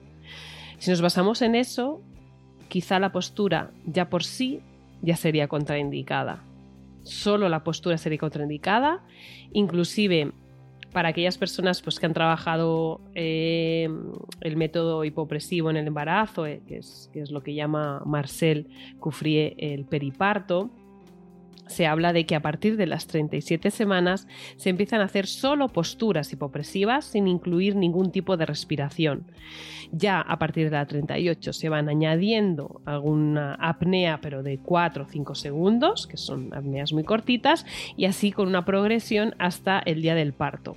Si 0.78 0.92
nos 0.92 1.02
basamos 1.02 1.42
en 1.42 1.56
eso, 1.56 2.04
quizá 2.68 3.00
la 3.00 3.12
postura 3.12 3.72
ya 3.84 4.12
por 4.12 4.24
sí 4.24 4.60
ya 5.02 5.16
sería 5.16 5.48
contraindicada. 5.48 6.44
Solo 7.10 7.50
la 7.50 7.64
postura 7.64 7.98
sería 7.98 8.20
contraindicada, 8.20 9.04
inclusive 9.52 10.32
para 10.94 11.10
aquellas 11.10 11.38
personas 11.38 11.82
pues, 11.82 12.00
que 12.00 12.06
han 12.06 12.14
trabajado 12.14 13.02
eh, 13.14 13.90
el 14.42 14.58
método 14.58 15.04
hipopresivo 15.04 15.70
en 15.70 15.78
el 15.78 15.88
embarazo, 15.88 16.46
eh, 16.46 16.62
que, 16.68 16.78
es, 16.78 17.10
que, 17.14 17.22
es, 17.22 17.32
lo 17.32 17.42
que 17.42 17.54
llama 17.54 18.02
Marcel 18.06 18.68
Coufrier 19.00 19.54
el 19.58 19.86
periparto, 19.86 20.72
se 21.70 21.86
habla 21.86 22.14
de 22.14 22.26
que 22.26 22.36
a 22.36 22.42
partir 22.42 22.78
de 22.78 22.88
las 22.88 23.08
37 23.08 23.72
semanas 23.72 24.28
se 24.58 24.70
empiezan 24.70 25.02
a 25.02 25.06
hacer 25.06 25.28
solo 25.28 25.70
posturas 25.70 26.34
hipopresivas 26.34 27.06
sin 27.06 27.28
incluir 27.28 27.76
ningún 27.76 28.12
tipo 28.12 28.38
de 28.38 28.46
respiración. 28.46 29.28
Ya 29.92 30.20
a 30.20 30.40
partir 30.40 30.66
de 30.66 30.76
la 30.76 30.86
38 30.86 31.54
se 31.54 31.70
van 31.70 31.88
añadiendo 31.88 32.82
alguna 32.86 33.54
apnea, 33.56 34.20
pero 34.20 34.44
de 34.44 34.58
4 34.58 35.04
o 35.04 35.08
5 35.08 35.36
segundos, 35.36 36.08
que 36.08 36.18
son 36.18 36.54
apneas 36.54 36.92
muy 36.92 37.04
cortitas, 37.04 37.66
y 37.96 38.06
así 38.06 38.32
con 38.32 38.48
una 38.48 38.66
progresión 38.66 39.36
hasta 39.38 39.80
el 39.80 40.02
día 40.02 40.16
del 40.16 40.34
parto. 40.34 40.76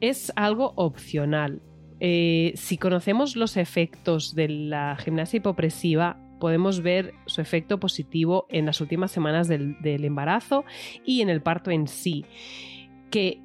Es 0.00 0.32
algo 0.36 0.74
opcional. 0.76 1.62
Eh, 2.00 2.52
si 2.56 2.76
conocemos 2.76 3.36
los 3.36 3.56
efectos 3.56 4.34
de 4.34 4.48
la 4.48 4.96
gimnasia 4.98 5.38
hipopresiva, 5.38 6.18
podemos 6.44 6.82
ver 6.82 7.14
su 7.24 7.40
efecto 7.40 7.80
positivo 7.80 8.44
en 8.50 8.66
las 8.66 8.82
últimas 8.82 9.10
semanas 9.10 9.48
del, 9.48 9.78
embarazo 9.82 10.66
y 11.02 11.22
en 11.22 11.30
el 11.30 11.40
parto 11.40 11.70
en 11.70 11.88
sí. 11.88 12.26
Que, 13.10 13.40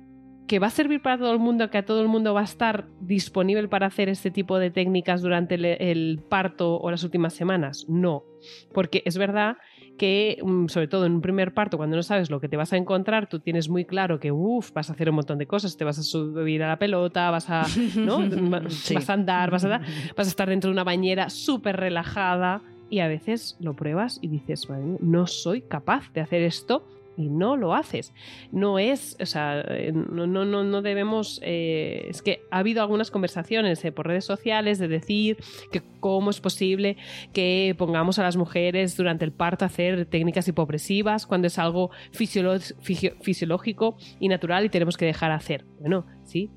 que 0.48 0.60
va 0.60 0.68
a 0.68 0.70
servir 0.70 1.02
para 1.02 1.18
todo 1.18 1.32
el 1.32 1.40
mundo, 1.40 1.70
que 1.70 1.78
a 1.78 1.86
todo 1.86 2.02
el 2.02 2.10
mundo 2.10 2.34
va 2.34 2.42
a 2.42 2.44
estar 2.44 2.90
disponible 3.00 3.70
para 3.70 3.88
hacer 3.88 4.10
este 4.10 4.32
tipo 4.32 4.60
de 4.60 4.70
técnicas 4.70 5.22
durante 5.22 5.56
el, 5.56 6.22
parto 6.28 6.78
o 6.78 6.92
las 6.92 7.06
últimas 7.06 7.34
semanas. 7.34 7.86
No, 7.88 8.26
porque 8.74 9.02
es 9.06 9.18
verdad 9.18 9.56
que, 9.98 10.40
mm, 10.44 10.68
sobre 10.68 10.90
todo 10.90 11.06
en 11.06 11.14
un 11.14 11.22
primer 11.22 11.54
parto, 11.54 11.78
cuando 11.78 11.96
no 11.96 12.04
sabes 12.04 12.30
lo 12.30 12.42
que 12.42 12.50
te 12.50 12.58
vas 12.58 12.74
a 12.74 12.78
encontrar, 12.78 13.30
tú 13.30 13.40
tienes 13.40 13.70
muy 13.70 13.86
claro 13.86 14.20
que, 14.20 14.34
uff, 14.34 14.74
vas 14.74 14.90
a 14.90 14.94
hacer 14.94 15.10
un 15.10 15.16
montón 15.16 15.38
de 15.38 15.48
cosas, 15.48 15.78
te 15.78 15.86
vas 15.86 16.00
a 16.00 16.04
subir 16.04 16.64
a 16.64 16.68
la 16.68 16.80
pelota, 16.80 17.32
vas 17.32 17.50
a, 17.50 17.66
¿no? 17.96 18.20
vas 18.50 19.10
a 19.10 19.14
andar, 19.14 19.52
vas 19.52 19.64
a, 19.64 19.80
vas 20.18 20.28
a 20.28 20.30
estar 20.30 20.50
dentro 20.50 20.70
de 20.70 20.74
una 20.74 20.84
bañera 20.84 21.30
súper 21.30 21.78
relajada, 21.78 22.62
y 22.90 23.00
a 23.00 23.08
veces 23.08 23.58
lo 23.60 23.76
pruebas 23.76 24.20
y 24.22 24.28
dices, 24.28 24.68
no 25.00 25.28
soy 25.28 25.62
capaz 25.62 26.12
de 26.14 26.22
hacer 26.22 26.42
esto 26.42 26.86
y 27.20 27.30
no 27.30 27.58
lo 27.58 27.76
haces. 27.76 28.14
No 28.52 28.80
es, 28.80 29.18
o 29.20 29.26
sea, 29.26 29.60
eh, 29.68 29.92
no, 29.92 30.26
no, 30.26 30.46
no, 30.46 30.82
debemos, 30.82 31.42
eh, 31.44 32.06
es 32.08 32.22
que 32.22 32.44
ha 32.50 32.60
habido 32.60 32.82
algunas 32.82 33.12
conversaciones 33.12 33.84
eh, 33.84 33.92
por 33.92 34.08
redes 34.08 34.24
sociales 34.24 34.80
de 34.80 34.88
decir 34.88 35.38
que 35.70 35.82
cómo 36.00 36.30
es 36.30 36.40
posible 36.40 36.96
que 37.34 37.76
pongamos 37.78 38.20
a 38.20 38.24
las 38.24 38.38
mujeres 38.38 38.96
durante 38.96 39.26
el 39.26 39.34
parto 39.34 39.66
a 39.66 39.68
hacer 39.68 40.06
técnicas 40.06 40.48
hipopresivas 40.48 41.28
cuando 41.28 41.48
es 41.48 41.60
algo 41.60 41.92
fisiológico 42.12 43.98
y 44.22 44.30
natural 44.30 44.64
y 44.64 44.70
tenemos 44.70 44.96
que 44.96 45.06
dejar 45.06 45.32
hacer. 45.32 45.66
Bueno, 45.82 46.06
sí, 46.24 46.50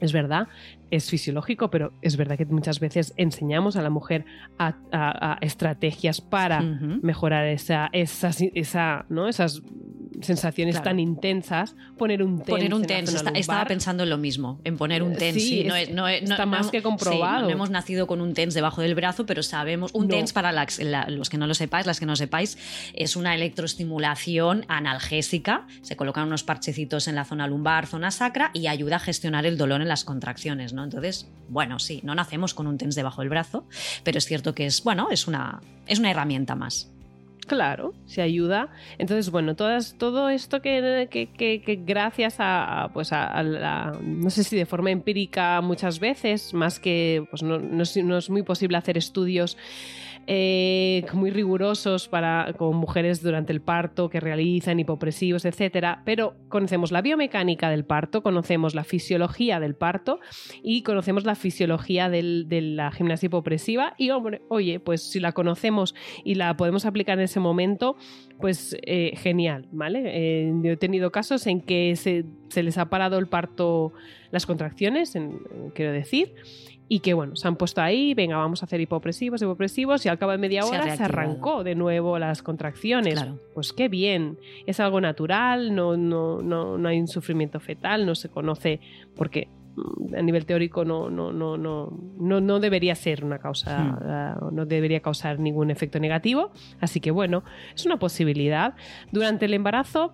es 0.00 0.12
verdad, 0.12 0.48
es 0.92 1.08
fisiológico, 1.08 1.70
pero 1.70 1.94
es 2.02 2.18
verdad 2.18 2.36
que 2.36 2.44
muchas 2.44 2.78
veces 2.78 3.14
enseñamos 3.16 3.76
a 3.76 3.82
la 3.82 3.88
mujer 3.88 4.26
a, 4.58 5.38
estrategias 5.40 6.20
para 6.20 6.60
mejorar 6.60 7.46
esa, 7.46 7.88
esa, 7.92 8.30
esa, 8.54 9.06
¿no? 9.08 9.26
esas 9.26 9.62
sensaciones 10.20 10.82
tan 10.82 11.00
intensas, 11.00 11.74
poner 11.96 12.22
un 12.22 12.38
TENS. 12.38 12.48
Poner 12.48 12.74
un 12.74 12.84
TENS, 12.84 13.24
estaba 13.34 13.64
pensando 13.64 14.02
en 14.02 14.10
lo 14.10 14.18
mismo, 14.18 14.60
en 14.64 14.76
poner 14.76 15.02
un 15.02 15.14
TENS. 15.14 15.42
Sí, 15.42 15.64
no, 15.64 15.74
no, 15.92 16.08
está 16.08 16.46
más 16.46 16.70
que 16.70 16.82
comprobado. 16.82 17.46
no 17.46 17.50
hemos 17.50 17.70
nacido 17.70 18.06
con 18.06 18.20
un 18.20 18.34
TENS 18.34 18.54
debajo 18.54 18.82
del 18.82 18.94
brazo, 18.94 19.26
pero 19.26 19.42
sabemos, 19.42 19.90
un 19.94 20.08
TENS 20.08 20.32
para 20.32 20.52
los 21.08 21.30
que 21.30 21.38
no 21.38 21.46
lo 21.46 21.54
sepáis, 21.54 21.86
las 21.86 22.00
que 22.00 22.06
no 22.06 22.16
sepáis, 22.16 22.58
es 22.94 23.16
una 23.16 23.34
electroestimulación 23.34 24.66
analgésica, 24.68 25.66
se 25.80 25.96
colocan 25.96 26.26
unos 26.26 26.44
parchecitos 26.44 27.08
en 27.08 27.14
la 27.14 27.24
zona 27.24 27.46
lumbar, 27.46 27.86
zona 27.86 28.10
sacra 28.10 28.50
y 28.52 28.66
ayuda 28.66 28.96
a 28.96 29.00
gestionar 29.00 29.46
el 29.46 29.56
dolor 29.56 29.80
en 29.80 29.88
las 29.88 30.04
contracciones, 30.04 30.72
¿no? 30.72 30.81
Entonces, 30.84 31.30
bueno, 31.48 31.78
sí, 31.78 32.00
no 32.04 32.14
nacemos 32.14 32.54
con 32.54 32.66
un 32.66 32.78
TENS 32.78 32.94
debajo 32.94 33.22
del 33.22 33.30
brazo, 33.30 33.66
pero 34.04 34.18
es 34.18 34.24
cierto 34.24 34.54
que 34.54 34.66
es, 34.66 34.82
bueno, 34.84 35.08
es 35.10 35.26
una, 35.26 35.60
es 35.86 35.98
una 35.98 36.10
herramienta 36.10 36.54
más. 36.54 36.92
Claro, 37.46 37.92
se 38.06 38.22
ayuda. 38.22 38.68
Entonces, 38.98 39.30
bueno, 39.30 39.56
todas, 39.56 39.96
todo 39.98 40.28
esto 40.28 40.62
que, 40.62 41.08
que, 41.10 41.82
gracias 41.84 42.36
a, 42.38 42.90
pues 42.94 43.12
a, 43.12 43.42
la, 43.42 43.98
no 44.00 44.30
sé 44.30 44.44
si 44.44 44.56
de 44.56 44.64
forma 44.64 44.90
empírica 44.90 45.60
muchas 45.60 45.98
veces, 45.98 46.54
más 46.54 46.78
que 46.78 47.26
pues 47.30 47.42
no, 47.42 47.58
no, 47.58 47.82
es 47.82 48.30
muy 48.30 48.42
posible 48.42 48.76
hacer 48.76 48.96
estudios 48.96 49.58
eh, 50.26 51.04
muy 51.12 51.30
rigurosos 51.30 52.08
para, 52.08 52.54
con 52.56 52.76
mujeres 52.76 53.22
durante 53.22 53.52
el 53.52 53.60
parto 53.60 54.08
que 54.08 54.20
realizan 54.20 54.78
hipopresivos, 54.78 55.44
etcétera, 55.44 56.02
pero 56.04 56.34
conocemos 56.48 56.92
la 56.92 57.02
biomecánica 57.02 57.70
del 57.70 57.84
parto, 57.84 58.22
conocemos 58.22 58.74
la 58.74 58.84
fisiología 58.84 59.60
del 59.60 59.74
parto 59.74 60.20
y 60.62 60.82
conocemos 60.82 61.24
la 61.24 61.34
fisiología 61.34 62.08
del, 62.08 62.46
de 62.48 62.60
la 62.62 62.92
gimnasia 62.92 63.26
hipopresiva 63.26 63.94
y, 63.98 64.10
hombre, 64.10 64.42
oye, 64.48 64.80
pues 64.80 65.02
si 65.02 65.20
la 65.20 65.32
conocemos 65.32 65.94
y 66.24 66.34
la 66.34 66.56
podemos 66.56 66.84
aplicar 66.84 67.18
en 67.18 67.24
ese 67.24 67.40
momento, 67.40 67.96
pues 68.40 68.76
eh, 68.82 69.14
genial, 69.16 69.66
¿vale? 69.72 70.02
Eh, 70.06 70.52
yo 70.62 70.72
he 70.72 70.76
tenido 70.76 71.10
casos 71.10 71.46
en 71.46 71.60
que 71.60 71.94
se, 71.96 72.24
se, 72.48 72.62
les 72.62 72.78
ha 72.78 72.90
parado 72.90 73.18
el 73.18 73.28
parto, 73.28 73.92
las 74.30 74.46
contracciones, 74.46 75.14
en, 75.14 75.38
quiero 75.74 75.92
decir, 75.92 76.34
y 76.92 77.00
que 77.00 77.14
bueno, 77.14 77.36
se 77.36 77.48
han 77.48 77.56
puesto 77.56 77.80
ahí, 77.80 78.12
venga, 78.12 78.36
vamos 78.36 78.62
a 78.62 78.66
hacer 78.66 78.78
hipopresivos, 78.78 79.40
hipopresivos, 79.40 80.04
y 80.04 80.10
al 80.10 80.18
cabo 80.18 80.32
de 80.32 80.36
media 80.36 80.66
hora 80.66 80.90
se, 80.90 80.98
se 80.98 81.04
arrancó 81.04 81.64
de 81.64 81.74
nuevo 81.74 82.18
las 82.18 82.42
contracciones. 82.42 83.14
Claro. 83.14 83.38
Pues 83.54 83.72
qué 83.72 83.88
bien, 83.88 84.38
es 84.66 84.78
algo 84.78 85.00
natural, 85.00 85.74
no, 85.74 85.96
no, 85.96 86.42
no, 86.42 86.76
no 86.76 86.88
hay 86.90 87.00
un 87.00 87.08
sufrimiento 87.08 87.60
fetal, 87.60 88.04
no 88.04 88.14
se 88.14 88.28
conoce, 88.28 88.78
porque 89.16 89.48
a 90.14 90.20
nivel 90.20 90.44
teórico 90.44 90.84
no, 90.84 91.08
no, 91.08 91.32
no, 91.32 91.56
no, 91.56 91.98
no, 92.18 92.40
no 92.42 92.60
debería 92.60 92.94
ser 92.94 93.24
una 93.24 93.38
causa, 93.38 94.44
hmm. 94.50 94.54
no 94.54 94.66
debería 94.66 95.00
causar 95.00 95.38
ningún 95.38 95.70
efecto 95.70 95.98
negativo. 95.98 96.50
Así 96.78 97.00
que 97.00 97.10
bueno, 97.10 97.42
es 97.74 97.86
una 97.86 97.98
posibilidad. 97.98 98.74
Durante 99.10 99.46
el 99.46 99.54
embarazo, 99.54 100.12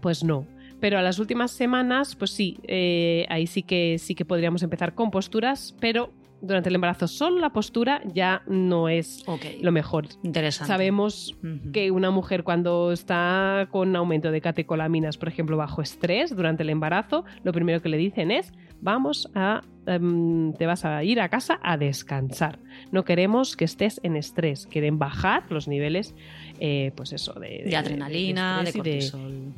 pues 0.00 0.24
no. 0.24 0.46
Pero 0.80 0.98
a 0.98 1.02
las 1.02 1.18
últimas 1.18 1.50
semanas, 1.50 2.16
pues 2.16 2.30
sí, 2.30 2.58
eh, 2.66 3.26
ahí 3.28 3.46
sí 3.46 3.62
que 3.62 3.98
sí 3.98 4.14
que 4.14 4.24
podríamos 4.24 4.62
empezar 4.62 4.94
con 4.94 5.10
posturas, 5.10 5.74
pero 5.80 6.10
durante 6.42 6.70
el 6.70 6.74
embarazo 6.74 7.06
solo 7.06 7.38
la 7.38 7.50
postura 7.50 8.00
ya 8.14 8.42
no 8.46 8.88
es 8.88 9.22
okay. 9.26 9.60
lo 9.60 9.72
mejor. 9.72 10.06
Interesante. 10.22 10.72
Sabemos 10.72 11.36
uh 11.42 11.46
-huh. 11.46 11.72
que 11.72 11.90
una 11.90 12.10
mujer 12.10 12.44
cuando 12.44 12.92
está 12.92 13.68
con 13.70 13.94
aumento 13.94 14.30
de 14.30 14.40
catecolaminas, 14.40 15.18
por 15.18 15.28
ejemplo, 15.28 15.56
bajo 15.56 15.82
estrés 15.82 16.34
durante 16.34 16.62
el 16.62 16.70
embarazo, 16.70 17.24
lo 17.44 17.52
primero 17.52 17.82
que 17.82 17.88
le 17.90 17.98
dicen 17.98 18.30
es 18.30 18.52
vamos 18.80 19.28
a 19.34 19.60
um, 19.86 20.54
te 20.54 20.64
vas 20.66 20.84
a 20.84 21.04
ir 21.04 21.20
a 21.20 21.28
casa 21.28 21.60
a 21.62 21.76
descansar. 21.76 22.58
No 22.90 23.04
queremos 23.04 23.56
que 23.56 23.66
estés 23.66 24.00
en 24.02 24.16
estrés, 24.16 24.66
quieren 24.66 24.98
bajar 24.98 25.44
los 25.50 25.68
niveles, 25.68 26.14
eh, 26.58 26.92
pues 26.96 27.12
eso, 27.12 27.34
de, 27.34 27.64
de, 27.64 27.70
de 27.70 27.76
adrenalina, 27.76 28.60
de, 28.60 28.72
de 28.72 28.72
cortisol. 28.72 29.52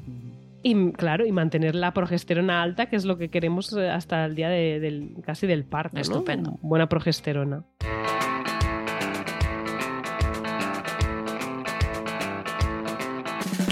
Y 0.63 0.93
claro, 0.93 1.27
y 1.27 1.33
mantener 1.33 1.75
la 1.75 1.93
progesterona 1.93 2.63
alta, 2.63 2.87
que 2.87 2.97
es 2.97 3.05
lo 3.05 3.19
que 3.19 3.31
queremos 3.31 3.73
eh, 3.73 3.91
hasta 3.91 4.25
el 4.25 4.35
día 4.35 4.49
de, 4.49 4.81
del, 4.81 5.17
casi 5.25 5.47
del 5.47 5.65
parto. 5.65 5.99
Estupendo. 5.99 6.53
¿no? 6.53 6.59
Buena 6.63 6.89
progesterona. 6.89 7.65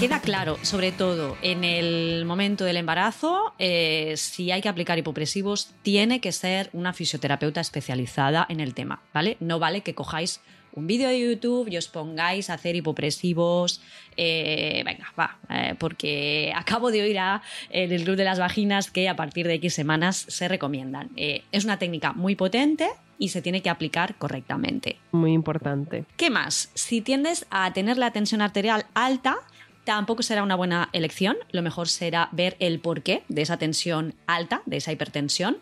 Queda 0.01 0.19
claro, 0.19 0.57
sobre 0.63 0.91
todo 0.91 1.37
en 1.43 1.63
el 1.63 2.25
momento 2.25 2.65
del 2.65 2.77
embarazo, 2.77 3.53
eh, 3.59 4.15
si 4.17 4.49
hay 4.49 4.59
que 4.59 4.67
aplicar 4.67 4.97
hipopresivos, 4.97 5.75
tiene 5.83 6.19
que 6.19 6.31
ser 6.31 6.71
una 6.73 6.91
fisioterapeuta 6.91 7.61
especializada 7.61 8.47
en 8.49 8.61
el 8.61 8.73
tema, 8.73 9.03
¿vale? 9.13 9.37
No 9.39 9.59
vale 9.59 9.81
que 9.81 9.93
cojáis 9.93 10.41
un 10.73 10.87
vídeo 10.87 11.09
de 11.09 11.19
YouTube 11.19 11.69
y 11.69 11.77
os 11.77 11.87
pongáis 11.87 12.49
a 12.49 12.55
hacer 12.55 12.75
hipopresivos. 12.75 13.81
Eh, 14.17 14.83
venga, 14.85 15.13
va, 15.19 15.37
eh, 15.49 15.75
porque 15.77 16.53
acabo 16.55 16.91
de 16.91 17.01
oír 17.01 17.19
a, 17.19 17.41
en 17.69 17.91
el 17.91 18.03
Club 18.03 18.15
de 18.15 18.23
las 18.23 18.39
Vaginas 18.39 18.91
que 18.91 19.09
a 19.09 19.15
partir 19.15 19.47
de 19.47 19.55
X 19.55 19.73
semanas 19.73 20.25
se 20.27 20.47
recomiendan. 20.47 21.09
Eh, 21.15 21.43
es 21.51 21.65
una 21.65 21.79
técnica 21.79 22.13
muy 22.13 22.35
potente 22.35 22.89
y 23.17 23.29
se 23.29 23.41
tiene 23.41 23.61
que 23.61 23.69
aplicar 23.69 24.15
correctamente. 24.15 24.97
Muy 25.11 25.33
importante. 25.33 26.05
¿Qué 26.17 26.29
más? 26.29 26.71
Si 26.73 27.01
tiendes 27.01 27.45
a 27.51 27.71
tener 27.73 27.97
la 27.97 28.11
tensión 28.11 28.41
arterial 28.41 28.85
alta, 28.93 29.37
tampoco 29.83 30.23
será 30.23 30.43
una 30.43 30.55
buena 30.55 30.89
elección. 30.93 31.37
Lo 31.51 31.61
mejor 31.61 31.87
será 31.87 32.29
ver 32.31 32.55
el 32.59 32.79
porqué 32.79 33.23
de 33.29 33.43
esa 33.43 33.57
tensión 33.57 34.15
alta, 34.27 34.61
de 34.65 34.77
esa 34.77 34.91
hipertensión, 34.91 35.59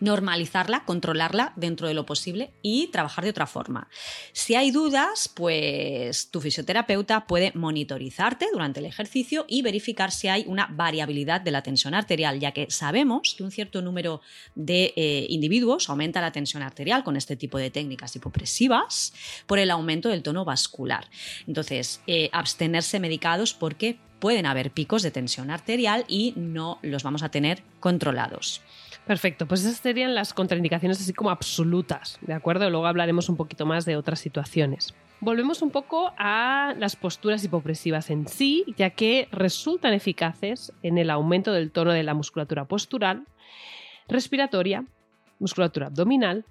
normalizarla, 0.00 0.84
controlarla 0.84 1.52
dentro 1.56 1.88
de 1.88 1.94
lo 1.94 2.06
posible 2.06 2.50
y 2.62 2.88
trabajar 2.88 3.24
de 3.24 3.30
otra 3.30 3.46
forma. 3.46 3.88
Si 4.32 4.54
hay 4.54 4.70
dudas, 4.70 5.30
pues 5.34 6.30
tu 6.30 6.40
fisioterapeuta 6.40 7.26
puede 7.26 7.52
monitorizarte 7.54 8.46
durante 8.52 8.80
el 8.80 8.86
ejercicio 8.86 9.44
y 9.48 9.62
verificar 9.62 10.10
si 10.10 10.28
hay 10.28 10.44
una 10.46 10.66
variabilidad 10.70 11.40
de 11.40 11.50
la 11.50 11.62
tensión 11.62 11.94
arterial, 11.94 12.38
ya 12.40 12.52
que 12.52 12.70
sabemos 12.70 13.34
que 13.36 13.42
un 13.42 13.50
cierto 13.50 13.82
número 13.82 14.20
de 14.54 14.92
eh, 14.96 15.26
individuos 15.28 15.88
aumenta 15.88 16.20
la 16.20 16.32
tensión 16.32 16.62
arterial 16.62 17.04
con 17.04 17.16
este 17.16 17.36
tipo 17.36 17.58
de 17.58 17.70
técnicas 17.70 18.14
hipopresivas 18.16 19.12
por 19.46 19.58
el 19.58 19.70
aumento 19.70 20.08
del 20.08 20.22
tono 20.22 20.44
vascular. 20.44 21.08
Entonces, 21.46 22.00
eh, 22.06 22.30
abstenerse 22.32 23.00
medicados 23.00 23.54
porque 23.54 23.98
pueden 24.18 24.46
haber 24.46 24.70
picos 24.70 25.02
de 25.02 25.10
tensión 25.10 25.50
arterial 25.50 26.04
y 26.08 26.34
no 26.36 26.78
los 26.82 27.02
vamos 27.02 27.22
a 27.22 27.30
tener 27.30 27.62
controlados. 27.80 28.60
Perfecto, 29.08 29.46
pues 29.46 29.64
esas 29.64 29.78
serían 29.78 30.14
las 30.14 30.34
contraindicaciones 30.34 31.00
así 31.00 31.14
como 31.14 31.30
absolutas, 31.30 32.18
¿de 32.20 32.34
acuerdo? 32.34 32.68
Luego 32.68 32.86
hablaremos 32.86 33.30
un 33.30 33.38
poquito 33.38 33.64
más 33.64 33.86
de 33.86 33.96
otras 33.96 34.20
situaciones. 34.20 34.94
Volvemos 35.20 35.62
un 35.62 35.70
poco 35.70 36.12
a 36.18 36.74
las 36.76 36.94
posturas 36.94 37.42
hipopresivas 37.42 38.10
en 38.10 38.28
sí, 38.28 38.66
ya 38.76 38.90
que 38.90 39.26
resultan 39.32 39.94
eficaces 39.94 40.74
en 40.82 40.98
el 40.98 41.08
aumento 41.08 41.54
del 41.54 41.70
tono 41.70 41.92
de 41.92 42.02
la 42.02 42.12
musculatura 42.12 42.66
postural, 42.66 43.24
respiratoria, 44.08 44.84
musculatura 45.38 45.86
abdominal 45.86 46.44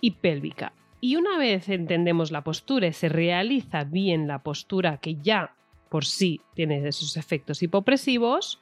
y 0.00 0.10
pélvica. 0.10 0.72
Y 1.00 1.14
una 1.14 1.38
vez 1.38 1.68
entendemos 1.68 2.32
la 2.32 2.42
postura 2.42 2.88
y 2.88 2.92
se 2.92 3.08
realiza 3.08 3.84
bien 3.84 4.26
la 4.26 4.40
postura 4.40 4.96
que 4.96 5.14
ya 5.22 5.54
por 5.90 6.04
sí 6.06 6.40
tiene 6.54 6.88
esos 6.88 7.16
efectos 7.16 7.62
hipopresivos, 7.62 8.58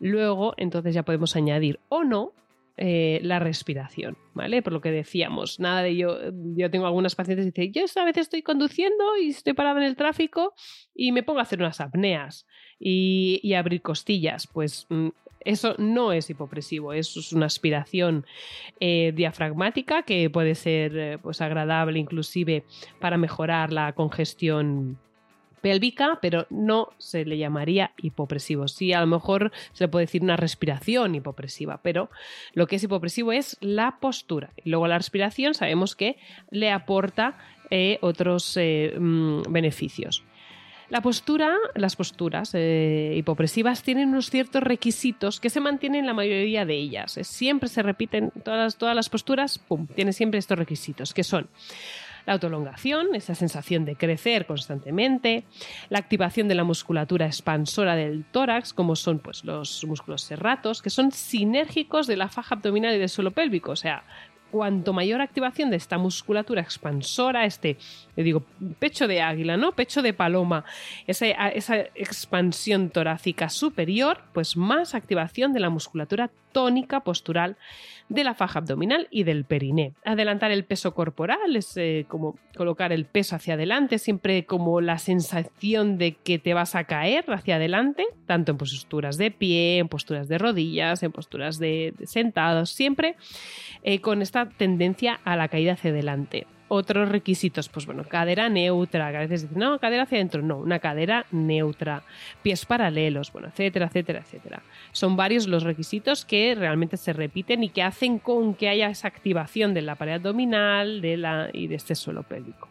luego 0.00 0.54
entonces 0.56 0.94
ya 0.94 1.02
podemos 1.02 1.36
añadir 1.36 1.78
o 1.90 2.02
no 2.02 2.32
eh, 2.78 3.20
la 3.22 3.38
respiración, 3.38 4.16
¿vale? 4.32 4.62
Por 4.62 4.72
lo 4.72 4.80
que 4.80 4.90
decíamos, 4.90 5.60
nada 5.60 5.82
de 5.82 5.94
yo, 5.94 6.16
yo 6.56 6.70
tengo 6.70 6.86
algunas 6.86 7.14
pacientes 7.14 7.44
que 7.52 7.62
dicen, 7.62 7.72
yo 7.74 8.00
a 8.00 8.04
veces 8.06 8.22
estoy 8.22 8.42
conduciendo 8.42 9.16
y 9.20 9.28
estoy 9.28 9.52
parada 9.52 9.80
en 9.80 9.86
el 9.86 9.96
tráfico 9.96 10.54
y 10.94 11.12
me 11.12 11.22
pongo 11.22 11.40
a 11.40 11.42
hacer 11.42 11.58
unas 11.58 11.80
apneas 11.80 12.46
y, 12.80 13.52
abrir 13.52 13.82
costillas, 13.82 14.46
pues 14.46 14.86
mm, 14.88 15.08
eso 15.40 15.74
no 15.76 16.12
es 16.12 16.30
hipopresivo, 16.30 16.94
eso 16.94 17.20
es 17.20 17.32
una 17.32 17.46
aspiración 17.46 18.24
eh, 18.80 19.12
diafragmática 19.14 20.04
que 20.04 20.30
puede 20.30 20.54
ser 20.54 20.96
eh, 20.96 21.18
pues 21.18 21.40
agradable 21.40 21.98
inclusive 21.98 22.64
para 23.00 23.18
mejorar 23.18 23.72
la 23.72 23.92
congestión 23.92 24.98
pélvica, 25.62 26.18
pero 26.20 26.46
no 26.50 26.90
se 26.98 27.24
le 27.24 27.38
llamaría 27.38 27.92
hipopresivo. 27.96 28.68
Sí, 28.68 28.92
a 28.92 29.00
lo 29.00 29.06
mejor 29.06 29.52
se 29.72 29.84
le 29.84 29.88
puede 29.88 30.04
decir 30.04 30.22
una 30.22 30.36
respiración 30.36 31.14
hipopresiva, 31.14 31.80
pero 31.82 32.10
lo 32.52 32.66
que 32.66 32.76
es 32.76 32.82
hipopresivo 32.82 33.32
es 33.32 33.56
la 33.60 33.98
postura. 34.00 34.50
Y 34.62 34.70
luego 34.70 34.86
la 34.88 34.98
respiración 34.98 35.54
sabemos 35.54 35.96
que 35.96 36.18
le 36.50 36.70
aporta 36.70 37.38
eh, 37.70 37.98
otros 38.02 38.56
eh, 38.58 38.94
mmm, 38.98 39.42
beneficios. 39.48 40.24
La 40.90 41.00
postura, 41.00 41.56
las 41.74 41.96
posturas 41.96 42.50
eh, 42.52 43.14
hipopresivas 43.16 43.82
tienen 43.82 44.10
unos 44.10 44.28
ciertos 44.28 44.62
requisitos 44.62 45.40
que 45.40 45.48
se 45.48 45.58
mantienen 45.58 46.00
en 46.00 46.06
la 46.06 46.12
mayoría 46.12 46.66
de 46.66 46.74
ellas. 46.74 47.18
Siempre 47.22 47.70
se 47.70 47.82
repiten 47.82 48.30
todas, 48.44 48.76
todas 48.76 48.94
las 48.94 49.08
posturas, 49.08 49.58
pum, 49.58 49.86
tiene 49.86 50.12
siempre 50.12 50.38
estos 50.38 50.58
requisitos, 50.58 51.14
que 51.14 51.24
son 51.24 51.48
la 52.26 52.34
autolongación, 52.34 53.14
esa 53.14 53.34
sensación 53.34 53.84
de 53.84 53.96
crecer 53.96 54.46
constantemente, 54.46 55.44
la 55.88 55.98
activación 55.98 56.48
de 56.48 56.54
la 56.54 56.64
musculatura 56.64 57.26
expansora 57.26 57.96
del 57.96 58.24
tórax, 58.24 58.72
como 58.72 58.96
son 58.96 59.18
pues, 59.18 59.44
los 59.44 59.84
músculos 59.84 60.22
serratos, 60.22 60.82
que 60.82 60.90
son 60.90 61.12
sinérgicos 61.12 62.06
de 62.06 62.16
la 62.16 62.28
faja 62.28 62.54
abdominal 62.54 62.94
y 62.94 62.98
del 62.98 63.08
suelo 63.08 63.30
pélvico, 63.30 63.72
o 63.72 63.76
sea, 63.76 64.04
cuanto 64.52 64.92
mayor 64.92 65.22
activación 65.22 65.70
de 65.70 65.76
esta 65.76 65.96
musculatura 65.96 66.60
expansora, 66.60 67.46
este, 67.46 67.78
digo, 68.14 68.44
pecho 68.78 69.08
de 69.08 69.22
águila, 69.22 69.56
¿no? 69.56 69.72
Pecho 69.72 70.02
de 70.02 70.12
paloma, 70.12 70.64
esa, 71.06 71.26
esa 71.48 71.78
expansión 71.94 72.90
torácica 72.90 73.48
superior, 73.48 74.20
pues 74.34 74.56
más 74.56 74.94
activación 74.94 75.54
de 75.54 75.60
la 75.60 75.70
musculatura 75.70 76.30
tónica 76.52 77.00
postural 77.00 77.56
de 78.08 78.24
la 78.24 78.34
faja 78.34 78.58
abdominal 78.58 79.08
y 79.10 79.24
del 79.24 79.44
periné. 79.44 79.92
Adelantar 80.04 80.50
el 80.50 80.64
peso 80.64 80.94
corporal 80.94 81.56
es 81.56 81.76
eh, 81.76 82.04
como 82.08 82.36
colocar 82.56 82.92
el 82.92 83.06
peso 83.06 83.36
hacia 83.36 83.54
adelante, 83.54 83.98
siempre 83.98 84.44
como 84.44 84.80
la 84.80 84.98
sensación 84.98 85.98
de 85.98 86.12
que 86.12 86.38
te 86.38 86.54
vas 86.54 86.74
a 86.74 86.84
caer 86.84 87.24
hacia 87.28 87.56
adelante, 87.56 88.04
tanto 88.26 88.52
en 88.52 88.58
posturas 88.58 89.16
de 89.16 89.30
pie, 89.30 89.78
en 89.78 89.88
posturas 89.88 90.28
de 90.28 90.38
rodillas, 90.38 91.02
en 91.02 91.12
posturas 91.12 91.58
de, 91.58 91.94
sentados, 92.04 92.70
siempre 92.70 93.16
eh, 93.82 94.00
con 94.00 94.20
esta 94.22 94.48
tendencia 94.48 95.20
a 95.24 95.36
la 95.36 95.48
caída 95.48 95.72
hacia 95.72 95.90
adelante 95.90 96.46
otros 96.74 97.10
requisitos, 97.10 97.68
pues 97.68 97.84
bueno, 97.84 98.04
cadera 98.04 98.48
neutra, 98.48 99.10
que 99.10 99.16
a 99.18 99.20
veces 99.20 99.42
dicen, 99.42 99.58
no, 99.58 99.78
cadera 99.78 100.04
hacia 100.04 100.16
adentro, 100.16 100.40
no, 100.40 100.56
una 100.56 100.78
cadera 100.78 101.26
neutra, 101.30 102.02
pies 102.42 102.64
paralelos, 102.64 103.30
bueno, 103.30 103.48
etcétera, 103.48 103.86
etcétera, 103.86 104.20
etcétera. 104.20 104.62
Son 104.90 105.14
varios 105.14 105.48
los 105.48 105.64
requisitos 105.64 106.24
que 106.24 106.54
realmente 106.54 106.96
se 106.96 107.12
repiten 107.12 107.62
y 107.62 107.68
que 107.68 107.82
hacen 107.82 108.18
con 108.18 108.54
que 108.54 108.70
haya 108.70 108.88
esa 108.88 109.08
activación 109.08 109.74
de 109.74 109.82
la 109.82 109.96
pared 109.96 110.14
abdominal 110.14 111.02
de 111.02 111.18
la, 111.18 111.50
y 111.52 111.66
de 111.66 111.74
este 111.74 111.94
suelo 111.94 112.22
pélvico. 112.22 112.68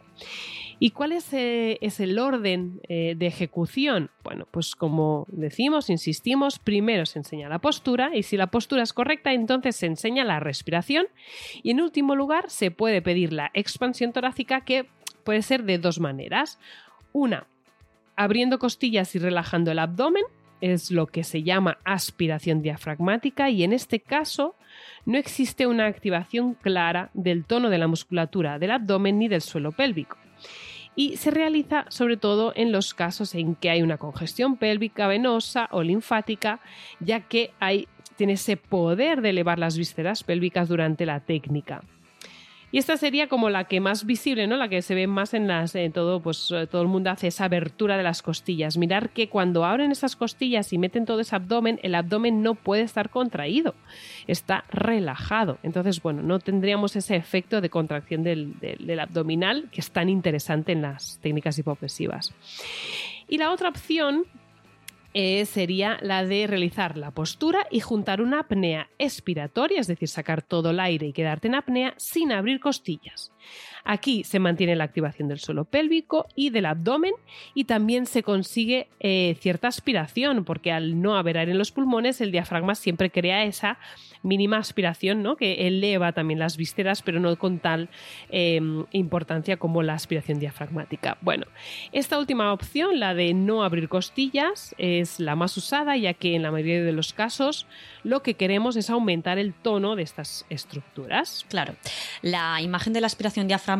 ¿Y 0.84 0.90
cuál 0.90 1.12
es, 1.12 1.32
eh, 1.32 1.78
es 1.80 2.00
el 2.00 2.18
orden 2.18 2.80
eh, 2.88 3.14
de 3.16 3.28
ejecución? 3.28 4.10
Bueno, 4.24 4.48
pues 4.50 4.74
como 4.74 5.26
decimos, 5.28 5.88
insistimos, 5.88 6.58
primero 6.58 7.06
se 7.06 7.20
enseña 7.20 7.48
la 7.48 7.60
postura 7.60 8.10
y 8.16 8.24
si 8.24 8.36
la 8.36 8.48
postura 8.48 8.82
es 8.82 8.92
correcta, 8.92 9.32
entonces 9.32 9.76
se 9.76 9.86
enseña 9.86 10.24
la 10.24 10.40
respiración 10.40 11.06
y 11.62 11.70
en 11.70 11.80
último 11.80 12.16
lugar 12.16 12.50
se 12.50 12.72
puede 12.72 13.00
pedir 13.00 13.32
la 13.32 13.52
expansión 13.54 14.12
torácica 14.12 14.62
que 14.62 14.86
puede 15.22 15.42
ser 15.42 15.62
de 15.62 15.78
dos 15.78 16.00
maneras. 16.00 16.58
Una, 17.12 17.46
abriendo 18.16 18.58
costillas 18.58 19.14
y 19.14 19.20
relajando 19.20 19.70
el 19.70 19.78
abdomen, 19.78 20.24
es 20.60 20.90
lo 20.90 21.06
que 21.06 21.22
se 21.22 21.44
llama 21.44 21.78
aspiración 21.84 22.60
diafragmática 22.60 23.50
y 23.50 23.62
en 23.62 23.72
este 23.72 24.00
caso 24.00 24.56
no 25.06 25.16
existe 25.16 25.64
una 25.64 25.86
activación 25.86 26.54
clara 26.54 27.10
del 27.14 27.44
tono 27.44 27.70
de 27.70 27.78
la 27.78 27.86
musculatura 27.86 28.58
del 28.58 28.72
abdomen 28.72 29.20
ni 29.20 29.28
del 29.28 29.42
suelo 29.42 29.70
pélvico 29.70 30.18
y 30.94 31.16
se 31.16 31.30
realiza 31.30 31.86
sobre 31.88 32.16
todo 32.16 32.52
en 32.54 32.72
los 32.72 32.94
casos 32.94 33.34
en 33.34 33.54
que 33.54 33.70
hay 33.70 33.82
una 33.82 33.98
congestión 33.98 34.56
pélvica 34.56 35.06
venosa 35.06 35.68
o 35.70 35.82
linfática, 35.82 36.60
ya 37.00 37.20
que 37.20 37.52
tiene 38.16 38.34
ese 38.34 38.56
poder 38.56 39.22
de 39.22 39.30
elevar 39.30 39.58
las 39.58 39.76
vísceras 39.76 40.22
pélvicas 40.22 40.68
durante 40.68 41.06
la 41.06 41.20
técnica. 41.20 41.82
Y 42.72 42.78
esta 42.78 42.96
sería 42.96 43.28
como 43.28 43.50
la 43.50 43.64
que 43.64 43.80
más 43.80 44.06
visible, 44.06 44.46
¿no? 44.46 44.56
La 44.56 44.68
que 44.68 44.80
se 44.80 44.94
ve 44.94 45.06
más 45.06 45.34
en 45.34 45.46
las 45.46 45.76
todo, 45.92 46.20
pues 46.20 46.50
eh, 46.50 46.66
todo 46.66 46.80
el 46.80 46.88
mundo 46.88 47.10
hace 47.10 47.26
esa 47.26 47.44
abertura 47.44 47.98
de 47.98 48.02
las 48.02 48.22
costillas. 48.22 48.78
Mirar 48.78 49.10
que 49.10 49.28
cuando 49.28 49.66
abren 49.66 49.92
esas 49.92 50.16
costillas 50.16 50.72
y 50.72 50.78
meten 50.78 51.04
todo 51.04 51.20
ese 51.20 51.36
abdomen, 51.36 51.78
el 51.82 51.94
abdomen 51.94 52.42
no 52.42 52.54
puede 52.54 52.80
estar 52.82 53.10
contraído, 53.10 53.74
está 54.26 54.64
relajado. 54.70 55.58
Entonces, 55.62 56.00
bueno, 56.00 56.22
no 56.22 56.38
tendríamos 56.38 56.96
ese 56.96 57.14
efecto 57.14 57.60
de 57.60 57.68
contracción 57.68 58.22
del, 58.22 58.58
del 58.58 59.00
abdominal 59.00 59.68
que 59.70 59.82
es 59.82 59.90
tan 59.90 60.08
interesante 60.08 60.72
en 60.72 60.80
las 60.80 61.18
técnicas 61.20 61.58
hipopresivas. 61.58 62.32
Y 63.28 63.36
la 63.36 63.50
otra 63.50 63.68
opción 63.68 64.24
eh, 65.14 65.44
sería 65.46 65.98
la 66.00 66.24
de 66.24 66.46
realizar 66.46 66.96
la 66.96 67.10
postura 67.10 67.66
y 67.70 67.80
juntar 67.80 68.20
una 68.20 68.40
apnea 68.40 68.88
expiratoria, 68.98 69.80
es 69.80 69.86
decir, 69.86 70.08
sacar 70.08 70.42
todo 70.42 70.70
el 70.70 70.80
aire 70.80 71.08
y 71.08 71.12
quedarte 71.12 71.48
en 71.48 71.54
apnea 71.54 71.94
sin 71.96 72.32
abrir 72.32 72.60
costillas. 72.60 73.32
Aquí 73.84 74.22
se 74.22 74.38
mantiene 74.38 74.76
la 74.76 74.84
activación 74.84 75.28
del 75.28 75.40
suelo 75.40 75.64
pélvico 75.64 76.26
y 76.36 76.50
del 76.50 76.66
abdomen 76.66 77.12
y 77.54 77.64
también 77.64 78.06
se 78.06 78.22
consigue 78.22 78.88
eh, 79.00 79.36
cierta 79.40 79.68
aspiración 79.68 80.44
porque 80.44 80.70
al 80.70 81.00
no 81.02 81.16
haber 81.16 81.38
aire 81.38 81.52
en 81.52 81.58
los 81.58 81.72
pulmones 81.72 82.20
el 82.20 82.30
diafragma 82.30 82.76
siempre 82.76 83.10
crea 83.10 83.44
esa 83.44 83.78
mínima 84.22 84.58
aspiración 84.58 85.22
¿no? 85.22 85.34
que 85.34 85.66
eleva 85.66 86.12
también 86.12 86.38
las 86.38 86.56
vísceras 86.56 87.02
pero 87.02 87.18
no 87.18 87.36
con 87.36 87.58
tal 87.58 87.88
em, 88.30 88.84
importancia 88.92 89.56
como 89.56 89.82
la 89.82 89.94
aspiración 89.94 90.38
diafragmática. 90.38 91.18
Bueno, 91.20 91.46
esta 91.90 92.18
última 92.18 92.52
opción, 92.52 93.00
la 93.00 93.14
de 93.14 93.34
no 93.34 93.64
abrir 93.64 93.88
costillas, 93.88 94.76
es 94.78 95.18
la 95.18 95.34
más 95.34 95.56
usada 95.56 95.96
ya 95.96 96.14
que 96.14 96.36
en 96.36 96.42
la 96.42 96.52
mayoría 96.52 96.84
de 96.84 96.92
los 96.92 97.12
casos 97.12 97.66
lo 98.04 98.22
que 98.22 98.34
queremos 98.34 98.76
es 98.76 98.90
aumentar 98.90 99.38
el 99.38 99.54
tono 99.54 99.96
de 99.96 100.02
estas 100.02 100.46
estructuras. 100.50 101.44
Claro, 101.48 101.74
la 102.20 102.60
imagen 102.60 102.92
de 102.92 103.00
la 103.00 103.06
aspiración 103.08 103.48
diafragmática 103.48 103.71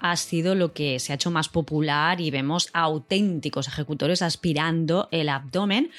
ha 0.00 0.16
sido 0.16 0.54
lo 0.54 0.72
que 0.72 0.98
se 0.98 1.12
ha 1.12 1.16
hecho 1.16 1.30
más 1.30 1.48
popular 1.48 2.20
y 2.20 2.30
vemos 2.30 2.68
auténticos 2.72 3.68
ejecutores 3.68 4.22
aspirando 4.22 5.08
el 5.10 5.28
abdomen 5.28 5.90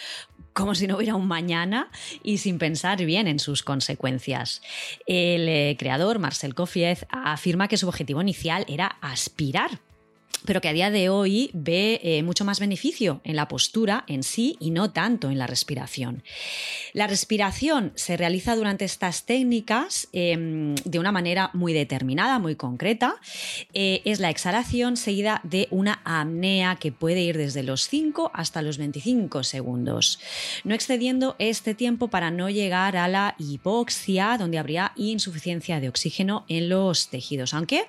como 0.54 0.74
si 0.74 0.88
no 0.88 0.98
hubiera 0.98 1.16
un 1.16 1.28
mañana 1.28 1.92
y 2.24 2.40
sin 2.40 2.58
pensar 2.58 2.98
bien 3.06 3.28
en 3.28 3.38
sus 3.38 3.62
consecuencias. 3.62 4.64
El 5.06 5.48
eh, 5.48 5.76
creador, 5.78 6.18
Marcel 6.18 6.56
Koffiev, 6.56 7.06
afirma 7.10 7.68
que 7.68 7.78
su 7.78 7.88
objetivo 7.88 8.24
inicial 8.24 8.66
era 8.68 8.98
aspirar 9.02 9.80
pero 10.48 10.62
que 10.62 10.70
a 10.70 10.74
día 10.74 10.90
de 10.90 11.10
hoy 11.10 11.52
ve 11.54 12.00
eh, 12.02 12.24
mucho 12.24 12.46
más 12.46 12.62
beneficio 12.62 13.20
en 13.26 13.36
la 13.36 13.50
postura 13.50 14.06
en 14.08 14.24
sí 14.24 14.56
y 14.62 14.72
no 14.72 14.92
tanto 14.92 15.30
en 15.30 15.38
la 15.38 15.46
respiración. 15.46 16.24
La 16.94 17.06
respiración 17.06 17.92
se 17.96 18.16
realiza 18.16 18.56
durante 18.56 18.86
estas 18.86 19.26
técnicas 19.26 20.08
em, 20.14 20.76
de 20.86 21.00
una 21.00 21.12
manera 21.12 21.52
muy 21.54 21.74
determinada, 21.74 22.40
muy 22.40 22.56
concreta. 22.56 23.18
Eh, 23.74 24.02
es 24.06 24.22
la 24.22 24.30
exhalación 24.30 24.96
seguida 24.96 25.42
de 25.44 25.68
una 25.70 26.02
apnea 26.06 26.78
que 26.78 26.94
puede 26.94 27.22
ir 27.22 27.38
desde 27.38 27.62
los 27.62 27.90
5 27.90 28.32
hasta 28.34 28.62
los 28.62 28.78
25 28.78 29.44
segundos, 29.44 30.18
no 30.64 30.74
excediendo 30.74 31.36
este 31.40 31.76
tiempo 31.76 32.08
para 32.08 32.32
no 32.32 32.50
llegar 32.50 32.96
a 32.96 33.10
la 33.10 33.36
hipoxia, 33.38 34.38
donde 34.38 34.60
habría 34.60 34.94
insuficiencia 34.96 35.82
de 35.82 35.90
oxígeno 35.90 36.46
en 36.48 36.70
los 36.70 37.10
tejidos, 37.10 37.54
aunque 37.54 37.88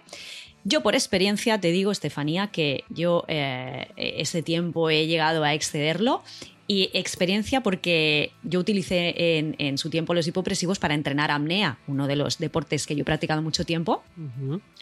yo 0.68 0.83
por 0.83 0.94
experiencia 0.94 1.59
te 1.59 1.70
digo, 1.70 1.90
Estefanía, 1.90 2.48
que 2.48 2.85
yo 2.90 3.24
eh, 3.28 3.88
ese 3.96 4.42
tiempo 4.42 4.90
he 4.90 5.07
llegado 5.07 5.42
a 5.42 5.54
excederlo 5.54 6.22
y 6.70 6.90
experiencia 6.92 7.62
porque 7.62 8.33
yo 8.42 8.61
utilicé 8.61 9.38
en, 9.38 9.78
su 9.78 9.88
tiempo 9.88 10.12
los 10.12 10.26
hipopresivos 10.26 10.78
para 10.78 10.92
entrenar 10.92 11.31
apnea, 11.31 11.78
uno 11.87 12.07
de 12.07 12.14
los 12.14 12.37
deportes 12.37 12.87
que 12.87 12.94
yo 12.94 13.02
he 13.02 13.04
practicado 13.04 13.40
mucho 13.40 13.64
tiempo, 13.64 14.04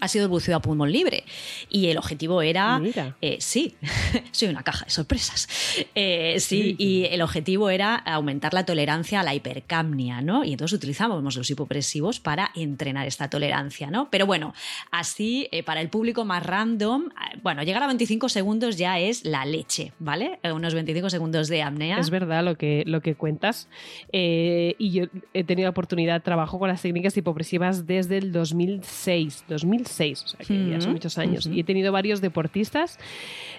ha 0.00 0.08
sido 0.08 0.24
el 0.24 0.30
buceo 0.30 0.56
a 0.56 0.60
pulmón 0.60 0.90
libre. 0.90 1.22
Y 1.70 1.86
el 1.86 1.96
objetivo 1.96 2.42
era, 2.42 2.82
eh, 3.22 3.36
sí, 3.38 3.76
soy 4.32 4.48
una 4.48 4.64
caja 4.64 4.84
de 4.86 4.90
sorpresas, 4.90 5.48
eh, 5.94 6.38
sí, 6.40 6.74
y 6.76 7.04
el 7.04 7.22
objetivo 7.22 7.70
era 7.70 7.94
aumentar 7.94 8.52
la 8.52 8.66
tolerancia 8.66 9.20
a 9.20 9.22
la 9.22 9.36
hipercapnia, 9.36 10.20
¿no? 10.22 10.42
Y 10.42 10.52
entonces 10.52 10.76
utilizábamos 10.76 11.36
los 11.36 11.48
hipopresivos 11.48 12.18
para 12.18 12.50
entrenar 12.56 13.06
esta 13.06 13.30
tolerancia, 13.30 13.92
¿no? 13.92 14.10
Pero 14.10 14.26
bueno, 14.26 14.54
así 14.90 15.48
eh, 15.52 15.62
para 15.62 15.80
el 15.80 15.88
público 15.88 16.24
más 16.24 16.44
random, 16.44 17.10
bueno, 17.44 17.62
llegar 17.62 17.84
a 17.84 17.86
25 17.86 18.28
segundos 18.28 18.76
ya 18.76 18.98
es 18.98 19.24
la 19.24 19.44
leche, 19.44 19.92
¿vale? 20.00 20.40
Unos 20.42 20.74
25 20.74 21.10
segundos 21.10 21.46
de 21.46 21.62
apnea 21.62 21.75
es 21.80 22.10
verdad 22.10 22.44
lo 22.44 22.56
que, 22.56 22.82
lo 22.86 23.00
que 23.00 23.14
cuentas. 23.14 23.68
Eh, 24.12 24.74
y 24.78 24.90
yo 24.90 25.04
he 25.34 25.44
tenido 25.44 25.66
la 25.66 25.70
oportunidad, 25.70 26.22
trabajo 26.22 26.58
con 26.58 26.68
las 26.68 26.82
técnicas 26.82 27.16
hipopresivas 27.16 27.86
desde 27.86 28.18
el 28.18 28.32
2006, 28.32 29.44
2006, 29.48 30.22
o 30.22 30.28
sea 30.28 30.46
que 30.46 30.70
ya 30.70 30.80
son 30.80 30.92
muchos 30.92 31.18
años. 31.18 31.46
Y 31.46 31.60
he 31.60 31.64
tenido 31.64 31.92
varios 31.92 32.20
deportistas, 32.20 32.98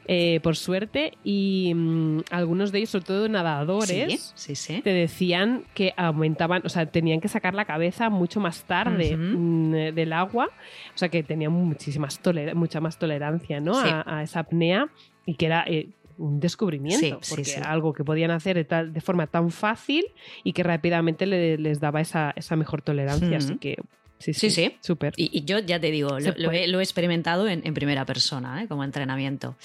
eh, 0.08 0.40
por 0.44 0.56
suerte, 0.56 1.14
y 1.24 1.74
mm, 1.76 2.22
algunos 2.32 2.72
de 2.72 2.80
ellos, 2.80 2.92
sobre 2.92 3.06
todo 3.06 3.30
nadadores, 3.30 4.34
te 4.84 4.90
decían 4.90 5.64
que 5.74 5.94
aumentaban, 5.98 6.62
o 6.66 6.70
sea, 6.70 6.86
tenían 6.86 7.22
que 7.22 7.28
sacar 7.28 7.54
la 7.54 7.66
cabeza 7.66 8.10
mucho 8.10 8.40
más 8.40 8.64
tarde 8.64 9.16
mm, 9.16 9.94
del 9.94 10.14
agua, 10.14 10.50
o 10.94 10.98
sea 10.98 11.10
que 11.10 11.24
tenían 11.24 11.52
muchísimas 11.52 12.20
mucha 12.56 12.82
más 12.82 12.98
tolerancia 12.98 13.60
¿no? 13.60 13.74
a, 13.78 14.24
esa 14.24 14.42
apnea 14.42 14.90
y 15.26 15.36
que 15.36 15.46
era 15.46 15.64
eh, 15.68 15.90
un 16.18 16.40
descubrimiento, 16.40 17.20
porque 17.30 17.56
algo 17.64 17.94
que 17.94 18.04
podían 18.04 18.32
hacer 18.32 18.66
de, 18.68 19.02
forma 19.02 19.28
tan 19.28 19.52
fácil 19.52 20.06
y 20.44 20.54
que 20.54 20.64
rápidamente 20.64 21.26
les 21.26 21.80
daba 21.80 22.02
esa, 22.02 22.34
mejor 22.56 22.82
tolerancia. 22.82 23.38
Así 23.38 23.58
que 23.58 23.78
Sí, 24.20 24.34
sí, 24.34 24.50
sí. 24.50 24.76
Súper. 24.82 25.14
Y, 25.16 25.44
yo 25.46 25.60
ya 25.60 25.80
te 25.80 25.92
digo, 25.92 26.18
lo, 26.20 26.52
he, 26.52 26.84
experimentado 26.84 27.48
en, 27.48 27.62
primera 27.74 28.06
persona, 28.06 28.64
¿eh? 28.64 28.68
como 28.68 28.84
entrenamiento. 28.84 29.56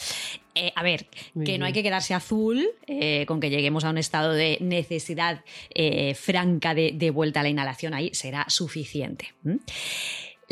Eh, 0.55 0.73
a 0.75 0.83
ver, 0.83 1.07
que 1.45 1.57
no 1.59 1.65
hay 1.65 1.73
que 1.73 1.83
quedarse 1.83 2.12
azul 2.12 2.62
eh, 2.87 3.25
con 3.27 3.41
que 3.41 3.49
lleguemos 3.49 3.85
a 3.85 3.91
un 3.91 3.99
estado 3.99 4.33
de 4.33 4.59
necesidad 4.61 5.43
franca 6.15 6.75
de, 6.75 7.11
vuelta 7.11 7.41
a 7.41 7.43
la 7.43 7.49
inhalación, 7.49 7.95
ahí 7.95 8.11
será 8.12 8.45
suficiente. 8.49 9.33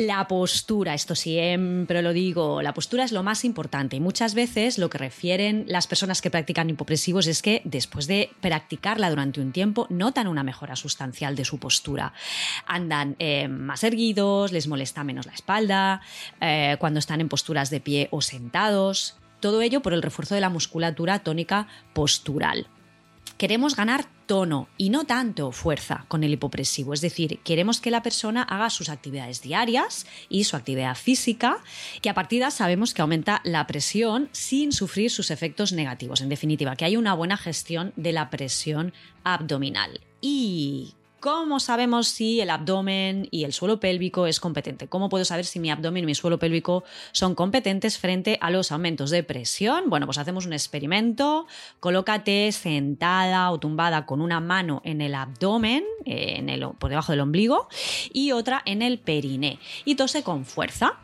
La 0.01 0.27
postura, 0.29 0.95
esto 0.95 1.15
siempre 1.15 2.01
lo 2.01 2.15
digo, 2.15 2.63
la 2.63 2.73
postura 2.73 3.05
es 3.05 3.13
lo 3.13 3.23
más 3.23 3.45
importante 3.45 3.97
y 3.97 4.01
muchas 4.01 4.33
veces 4.33 4.79
lo 4.79 4.89
que 4.89 4.97
refieren 4.97 5.67
las 5.69 5.87
personas 5.87 6.23
que 6.23 6.31
practican 6.31 6.71
hipopresivos 6.71 7.27
es 7.27 7.43
que 7.43 7.61
después 7.67 8.07
de 8.07 8.31
practicarla 8.41 9.11
durante 9.11 9.43
un 9.43 9.53
tiempo 9.53 9.87
notan 9.91 10.27
una 10.27 10.43
mejora 10.43 10.75
sustancial 10.75 11.37
de 11.37 11.45
su 11.45 11.59
postura. 11.59 12.15
Andan 12.65 13.15
eh, 13.19 13.49
más 13.49 13.85
erguidos, 13.85 14.53
les 14.53 14.69
molesta 14.69 15.05
menos 15.05 15.27
la 15.27 15.35
espalda, 15.35 16.01
eh, 16.41 16.79
cuando 16.81 16.99
están 16.99 17.21
en 17.21 17.29
posturas 17.29 17.69
de 17.69 17.81
pie 17.81 18.09
o 18.11 18.23
sentados. 18.23 19.19
Todo 19.41 19.61
ello 19.61 19.83
por 19.83 19.93
el 19.93 20.01
refuerzo 20.01 20.35
de 20.35 20.41
la 20.41 20.49
musculatura 20.49 21.19
tónica 21.19 21.69
postural 21.93 22.69
queremos 23.41 23.75
ganar 23.75 24.05
tono 24.31 24.69
y 24.77 24.91
no 24.91 25.07
tanto 25.07 25.51
fuerza 25.51 26.05
con 26.07 26.23
el 26.23 26.33
hipopresivo. 26.33 26.95
Es 26.95 27.01
decir, 27.01 27.41
queremos 27.43 27.81
que 27.81 27.91
la 27.91 28.01
persona 28.01 28.45
haga 28.45 28.71
sus 28.71 28.89
actividades 28.89 29.43
diarias 29.43 30.07
y 30.29 30.45
su 30.45 30.55
actividad 30.55 30.95
física, 30.95 31.59
que 32.01 32.11
a 32.11 32.15
partir 32.15 32.45
de 32.45 32.53
sabemos 32.53 32.95
que 32.95 33.03
aumenta 33.03 33.41
la 33.43 33.67
presión 33.67 34.29
sin 34.31 34.71
sufrir 34.71 35.11
sus 35.11 35.33
efectos 35.33 35.73
negativos. 35.73 36.21
En 36.21 36.29
definitiva, 36.29 36.77
que 36.77 36.85
hay 36.85 36.97
una 36.97 37.15
buena 37.15 37.37
gestión 37.37 37.93
de 37.97 38.13
la 38.13 38.31
presión 38.31 38.93
abdominal. 39.25 40.01
Y 40.21 40.95
¿Cómo 41.21 41.61
sabemos 41.61 42.09
si 42.09 42.41
el 42.41 42.49
abdomen 42.49 43.29
y 43.31 43.45
el 43.45 43.53
suelo 43.53 43.79
pélvico 43.79 44.27
es 44.27 44.41
competente? 44.41 44.89
¿Cómo 44.89 45.11
puedo 45.11 45.27
saber 45.27 45.45
si 45.45 45.61
mi 45.61 45.71
abdomen 45.71 46.05
y 46.05 46.07
mi 46.07 46.15
suelo 46.15 46.39
pélvico 46.39 46.83
son 47.13 47.35
competentes 47.35 47.99
frente 47.99 48.39
a 48.41 48.51
los 48.51 48.73
aumentos 48.73 49.11
de 49.11 49.23
presión? 49.23 49.91
Bueno, 49.91 50.07
pues 50.07 50.17
hacemos 50.17 50.47
un 50.47 50.55
experimento. 50.55 51.47
Colócate 51.79 52.51
sentada 52.53 53.51
o 53.51 53.61
tumbada 53.61 54.07
con 54.07 54.23
una 54.23 54.41
mano 54.41 54.81
en 54.83 55.03
el 55.03 55.15
abdomen, 55.15 55.85
en 56.07 56.49
el, 56.49 56.67
por 56.79 56.89
debajo 56.89 57.13
del 57.13 57.21
ombligo, 57.21 57.69
y 58.15 58.33
otra 58.33 58.63
en 58.65 58.81
el 58.81 58.99
periné. 58.99 59.59
Y 59.85 59.97
tose 59.97 60.23
con 60.23 60.47
fuerza. 60.47 60.99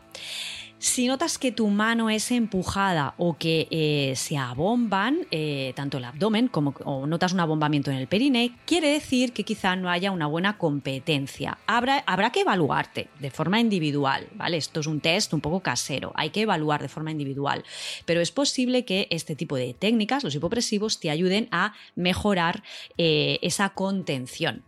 Si 0.79 1.07
notas 1.07 1.39
que 1.39 1.51
tu 1.51 1.69
mano 1.69 2.11
es 2.11 2.29
empujada 2.29 3.15
o 3.17 3.35
que 3.35 3.67
eh, 3.71 4.13
se 4.15 4.37
abomban 4.37 5.25
eh, 5.31 5.73
tanto 5.75 5.97
el 5.97 6.05
abdomen 6.05 6.49
como 6.49 6.75
notas 7.07 7.33
un 7.33 7.39
abombamiento 7.39 7.89
en 7.89 7.97
el 7.97 8.05
perine, 8.05 8.55
quiere 8.65 8.89
decir 8.89 9.33
que 9.33 9.43
quizá 9.43 9.75
no 9.75 9.89
haya 9.89 10.11
una 10.11 10.27
buena 10.27 10.59
competencia. 10.59 11.57
Habrá, 11.65 12.03
habrá 12.05 12.31
que 12.31 12.41
evaluarte 12.41 13.07
de 13.19 13.31
forma 13.31 13.59
individual, 13.59 14.27
¿vale? 14.35 14.57
Esto 14.57 14.81
es 14.81 14.87
un 14.87 15.01
test 15.01 15.33
un 15.33 15.41
poco 15.41 15.61
casero, 15.61 16.11
hay 16.13 16.29
que 16.29 16.41
evaluar 16.41 16.79
de 16.83 16.89
forma 16.89 17.09
individual, 17.09 17.63
pero 18.05 18.21
es 18.21 18.31
posible 18.31 18.85
que 18.85 19.07
este 19.09 19.35
tipo 19.35 19.55
de 19.55 19.73
técnicas, 19.73 20.23
los 20.23 20.35
hipopresivos, 20.35 20.99
te 20.99 21.09
ayuden 21.09 21.47
a 21.51 21.73
mejorar 21.95 22.61
eh, 22.99 23.39
esa 23.41 23.69
contención. 23.69 24.63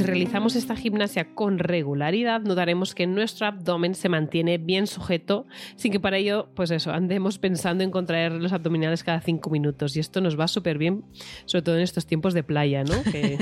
Si 0.00 0.06
realizamos 0.06 0.56
esta 0.56 0.76
gimnasia 0.76 1.34
con 1.34 1.58
regularidad, 1.58 2.40
notaremos 2.40 2.94
que 2.94 3.06
nuestro 3.06 3.46
abdomen 3.46 3.94
se 3.94 4.08
mantiene 4.08 4.56
bien 4.56 4.86
sujeto, 4.86 5.46
sin 5.76 5.92
que 5.92 6.00
para 6.00 6.16
ello, 6.16 6.48
pues 6.54 6.70
eso, 6.70 6.90
andemos 6.90 7.36
pensando 7.36 7.84
en 7.84 7.90
contraer 7.90 8.32
los 8.32 8.54
abdominales 8.54 9.04
cada 9.04 9.20
cinco 9.20 9.50
minutos. 9.50 9.94
Y 9.98 10.00
esto 10.00 10.22
nos 10.22 10.40
va 10.40 10.48
súper 10.48 10.78
bien, 10.78 11.04
sobre 11.44 11.60
todo 11.60 11.76
en 11.76 11.82
estos 11.82 12.06
tiempos 12.06 12.32
de 12.32 12.42
playa, 12.42 12.82
¿no? 12.82 13.02
Que, 13.02 13.36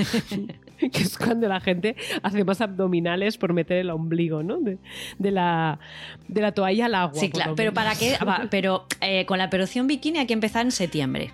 que, 0.91 1.01
es 1.01 1.17
cuando 1.17 1.47
la 1.47 1.61
gente 1.61 1.95
hace 2.23 2.43
más 2.43 2.59
abdominales 2.59 3.37
por 3.37 3.53
meter 3.53 3.77
el 3.77 3.89
ombligo, 3.89 4.43
¿no? 4.43 4.59
De, 4.59 4.79
de 5.17 5.31
la, 5.31 5.79
de 6.27 6.41
la 6.41 6.51
toalla 6.51 6.87
al 6.87 6.95
agua. 6.95 7.21
Sí, 7.21 7.29
claro, 7.29 7.55
pero 7.55 7.73
para 7.73 7.95
qué, 7.95 8.17
pero 8.51 8.85
eh, 8.99 9.25
con 9.25 9.37
la 9.37 9.45
operación 9.45 9.87
bikini 9.87 10.19
hay 10.19 10.27
que 10.27 10.33
empezar 10.33 10.65
en 10.65 10.71
septiembre. 10.71 11.31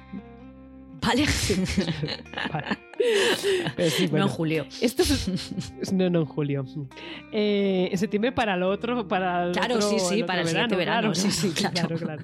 ¿Vale? 1.01 1.25
vale. 2.53 2.77
Sí, 3.89 4.07
bueno. 4.07 4.25
No 4.25 4.31
en 4.31 4.35
julio. 4.37 4.65
Esto 4.81 5.03
es, 5.03 5.91
no, 5.93 6.09
no 6.09 6.19
en 6.19 6.25
julio. 6.25 6.65
Eh, 7.31 7.89
en 7.91 7.97
septiembre 7.97 8.31
para 8.31 8.55
lo 8.57 8.69
otro, 8.69 9.07
para 9.07 9.45
el 9.45 9.51
Claro, 9.51 9.75
otro, 9.75 9.89
sí, 9.89 9.99
sí, 9.99 10.19
el 10.19 10.25
para 10.25 10.41
el 10.41 10.47
verano, 10.47 10.77
verano. 10.77 11.11
Claro, 11.11 11.15
sí, 11.15 11.31
sí, 11.31 11.49
claro, 11.71 11.95
claro. 11.97 12.23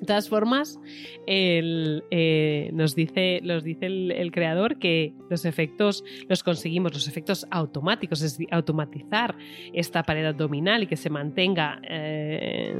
De 0.00 0.06
todas 0.06 0.28
formas, 0.28 0.80
eh, 1.26 2.70
nos 2.72 2.94
dice, 2.94 3.40
nos 3.42 3.62
dice 3.62 3.86
el, 3.86 4.30
creador 4.32 4.78
que 4.78 5.14
los 5.30 5.44
efectos 5.44 6.04
los 6.28 6.42
conseguimos, 6.42 6.92
los 6.92 7.08
efectos 7.08 7.46
automáticos, 7.50 8.22
es 8.22 8.38
automatizar 8.50 9.36
esta 9.72 10.02
pared 10.02 10.26
abdominal 10.26 10.82
y 10.82 10.86
que 10.86 10.96
se 10.96 11.10
mantenga 11.10 11.80
eh, 11.88 12.76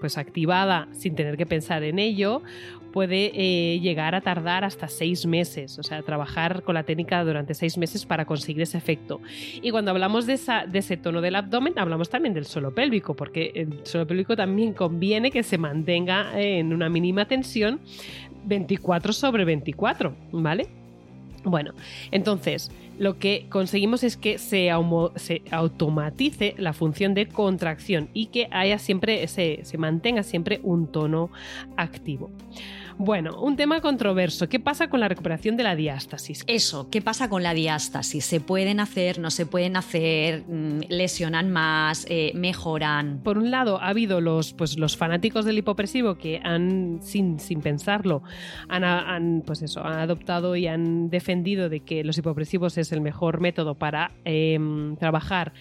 pues 0.00 0.18
activada 0.18 0.88
sin 0.92 1.14
tener 1.14 1.36
que 1.36 1.46
pensar 1.46 1.82
en 1.84 1.98
ello, 1.98 2.42
puede 2.90 3.30
eh, 3.34 3.80
llegar 3.80 4.14
a 4.14 4.20
tardar 4.20 4.64
hasta 4.64 4.88
seis 4.88 5.26
meses, 5.26 5.78
o 5.78 5.82
sea, 5.82 6.02
trabajar 6.02 6.62
con 6.62 6.74
la 6.74 6.82
técnica 6.82 7.22
durante 7.24 7.54
seis 7.54 7.78
meses 7.78 8.04
para 8.04 8.24
conseguir 8.24 8.62
ese 8.62 8.78
efecto. 8.78 9.20
Y 9.62 9.70
cuando 9.70 9.90
hablamos 9.90 10.26
de, 10.26 10.34
esa, 10.34 10.66
de 10.66 10.80
ese 10.80 10.96
tono 10.96 11.20
del 11.20 11.36
abdomen, 11.36 11.74
hablamos 11.78 12.10
también 12.10 12.34
del 12.34 12.44
suelo 12.44 12.74
pélvico, 12.74 13.14
porque 13.14 13.52
el 13.54 13.80
suelo 13.84 14.06
pélvico 14.06 14.36
también 14.36 14.72
conviene 14.72 15.30
que 15.30 15.42
se 15.42 15.58
mantenga 15.58 16.38
en 16.40 16.72
una 16.72 16.88
mínima 16.88 17.26
tensión 17.26 17.80
24 18.44 19.12
sobre 19.12 19.44
24, 19.44 20.14
¿vale? 20.32 20.68
Bueno, 21.44 21.72
entonces 22.10 22.70
lo 22.98 23.18
que 23.18 23.46
conseguimos 23.48 24.04
es 24.04 24.18
que 24.18 24.38
se, 24.38 24.70
automatice 24.70 26.54
la 26.58 26.74
función 26.74 27.14
de 27.14 27.28
contracción 27.28 28.10
y 28.12 28.26
que 28.26 28.48
haya 28.50 28.78
siempre 28.78 29.26
se 29.26 29.78
mantenga 29.78 30.22
siempre 30.22 30.60
un 30.62 30.86
tono 30.86 31.30
activo. 31.76 32.30
Bueno, 33.02 33.40
un 33.40 33.56
tema 33.56 33.80
controverso. 33.80 34.50
¿Qué 34.50 34.60
pasa 34.60 34.90
con 34.90 35.00
la 35.00 35.08
recuperación 35.08 35.56
de 35.56 35.62
la 35.62 35.74
diástasis? 35.74 36.44
Eso, 36.46 36.90
¿qué 36.90 37.00
pasa 37.00 37.30
con 37.30 37.42
la 37.42 37.54
diástasis? 37.54 38.26
¿Se 38.26 38.40
pueden 38.40 38.78
hacer, 38.78 39.18
no 39.18 39.30
se 39.30 39.46
pueden 39.46 39.78
hacer, 39.78 40.44
mm, 40.46 40.80
lesionan 40.90 41.50
más, 41.50 42.04
eh, 42.10 42.32
mejoran? 42.34 43.20
Por 43.24 43.38
un 43.38 43.50
lado, 43.50 43.80
ha 43.80 43.88
habido 43.88 44.20
los, 44.20 44.52
pues, 44.52 44.78
los 44.78 44.98
fanáticos 44.98 45.46
del 45.46 45.56
hipopresivo 45.56 46.16
que 46.18 46.42
han, 46.44 46.98
sin, 47.00 47.40
sin 47.40 47.62
pensarlo, 47.62 48.22
han, 48.68 48.84
han, 48.84 49.44
pues 49.46 49.62
eso, 49.62 49.82
han 49.82 49.98
adoptado 49.98 50.54
y 50.54 50.66
han 50.66 51.08
defendido 51.08 51.70
de 51.70 51.80
que 51.80 52.04
los 52.04 52.18
hipopresivos 52.18 52.76
es 52.76 52.92
el 52.92 53.00
mejor 53.00 53.40
método 53.40 53.76
para 53.76 54.10
eh, 54.26 54.58
trabajar 54.98 55.54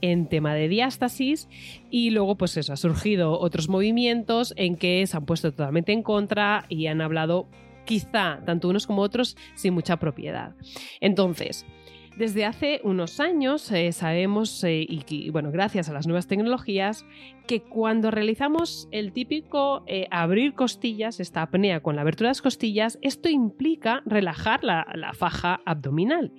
en 0.00 0.28
tema 0.28 0.54
de 0.54 0.68
diástasis 0.68 1.48
y 1.90 2.10
luego 2.10 2.36
pues 2.36 2.56
eso, 2.56 2.72
ha 2.72 2.76
surgido 2.76 3.38
otros 3.38 3.68
movimientos 3.68 4.54
en 4.56 4.76
que 4.76 5.06
se 5.06 5.16
han 5.16 5.26
puesto 5.26 5.50
totalmente 5.50 5.92
en 5.92 6.02
contra 6.02 6.64
y 6.68 6.86
han 6.86 7.00
hablado 7.00 7.46
quizá 7.84 8.40
tanto 8.44 8.68
unos 8.68 8.86
como 8.86 9.02
otros 9.02 9.36
sin 9.54 9.74
mucha 9.74 9.96
propiedad. 9.96 10.54
Entonces, 11.00 11.64
desde 12.16 12.46
hace 12.46 12.80
unos 12.82 13.20
años 13.20 13.70
eh, 13.70 13.92
sabemos, 13.92 14.64
eh, 14.64 14.86
y, 14.88 15.28
bueno, 15.30 15.50
gracias 15.52 15.90
a 15.90 15.92
las 15.92 16.06
nuevas 16.06 16.26
tecnologías, 16.26 17.04
que 17.46 17.60
cuando 17.60 18.10
realizamos 18.10 18.88
el 18.90 19.12
típico 19.12 19.84
eh, 19.86 20.08
abrir 20.10 20.54
costillas, 20.54 21.20
esta 21.20 21.42
apnea 21.42 21.80
con 21.80 21.94
la 21.94 22.02
abertura 22.02 22.28
de 22.28 22.30
las 22.30 22.42
costillas, 22.42 22.98
esto 23.02 23.28
implica 23.28 24.02
relajar 24.06 24.64
la, 24.64 24.86
la 24.94 25.12
faja 25.12 25.60
abdominal 25.66 26.32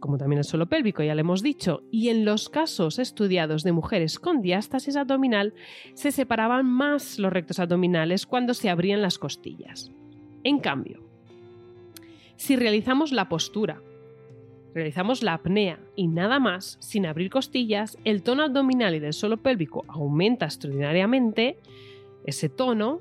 como 0.00 0.18
también 0.18 0.38
el 0.38 0.44
suelo 0.44 0.68
pélvico, 0.68 1.02
ya 1.02 1.14
lo 1.14 1.20
hemos 1.20 1.42
dicho, 1.42 1.82
y 1.90 2.08
en 2.08 2.24
los 2.24 2.48
casos 2.48 2.98
estudiados 2.98 3.62
de 3.62 3.72
mujeres 3.72 4.18
con 4.18 4.42
diástasis 4.42 4.96
abdominal, 4.96 5.54
se 5.94 6.12
separaban 6.12 6.66
más 6.66 7.18
los 7.18 7.32
rectos 7.32 7.58
abdominales 7.58 8.26
cuando 8.26 8.54
se 8.54 8.70
abrían 8.70 9.02
las 9.02 9.18
costillas. 9.18 9.92
En 10.44 10.58
cambio, 10.60 11.02
si 12.36 12.56
realizamos 12.56 13.12
la 13.12 13.28
postura, 13.28 13.82
realizamos 14.74 15.22
la 15.22 15.34
apnea 15.34 15.80
y 15.96 16.06
nada 16.06 16.38
más, 16.38 16.78
sin 16.80 17.06
abrir 17.06 17.30
costillas, 17.30 17.98
el 18.04 18.22
tono 18.22 18.44
abdominal 18.44 18.94
y 18.94 19.00
del 19.00 19.12
suelo 19.12 19.38
pélvico 19.38 19.84
aumenta 19.88 20.46
extraordinariamente, 20.46 21.58
ese 22.24 22.48
tono 22.48 23.00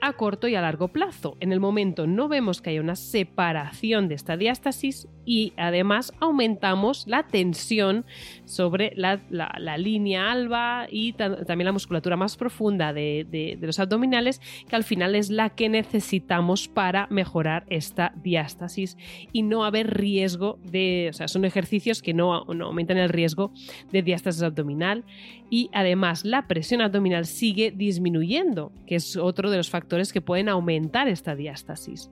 a 0.00 0.12
corto 0.12 0.48
y 0.48 0.54
a 0.54 0.60
largo 0.60 0.88
plazo. 0.88 1.36
En 1.40 1.52
el 1.52 1.60
momento 1.60 2.06
no 2.06 2.28
vemos 2.28 2.60
que 2.60 2.70
haya 2.70 2.80
una 2.80 2.96
separación 2.96 4.08
de 4.08 4.14
esta 4.14 4.36
diástasis 4.36 5.08
y 5.26 5.52
además 5.56 6.14
aumentamos 6.20 7.06
la 7.06 7.24
tensión 7.24 8.06
sobre 8.46 8.92
la, 8.96 9.20
la, 9.28 9.76
línea 9.76 10.30
alba 10.30 10.86
y 10.90 11.12
también 11.12 11.66
la 11.66 11.72
musculatura 11.72 12.16
más 12.16 12.36
profunda 12.36 12.92
de, 12.92 13.26
de, 13.28 13.58
de, 13.60 13.66
los 13.66 13.78
abdominales, 13.80 14.40
que 14.68 14.76
al 14.76 14.84
final 14.84 15.16
es 15.16 15.28
la 15.28 15.50
que 15.50 15.68
necesitamos 15.68 16.68
para 16.68 17.08
mejorar 17.10 17.66
esta 17.68 18.12
diástasis 18.22 18.96
y 19.32 19.42
no 19.42 19.64
haber 19.64 19.92
riesgo 19.98 20.58
de, 20.62 21.08
o 21.10 21.12
sea, 21.12 21.28
son 21.28 21.44
ejercicios 21.44 22.00
que 22.00 22.14
no, 22.14 22.44
no 22.44 22.66
aumentan 22.66 22.96
el 22.96 23.08
riesgo 23.08 23.52
de 23.90 24.02
diástasis 24.02 24.42
abdominal 24.42 25.04
y 25.50 25.70
además 25.72 26.24
la 26.24 26.46
presión 26.46 26.80
abdominal 26.80 27.26
sigue 27.26 27.72
disminuyendo, 27.72 28.72
que 28.86 28.96
es 28.96 29.16
otro 29.16 29.50
de 29.50 29.56
los 29.56 29.70
factores 29.70 30.12
que 30.12 30.20
pueden 30.20 30.48
aumentar 30.48 31.08
esta 31.08 31.34
diástasis. 31.34 32.10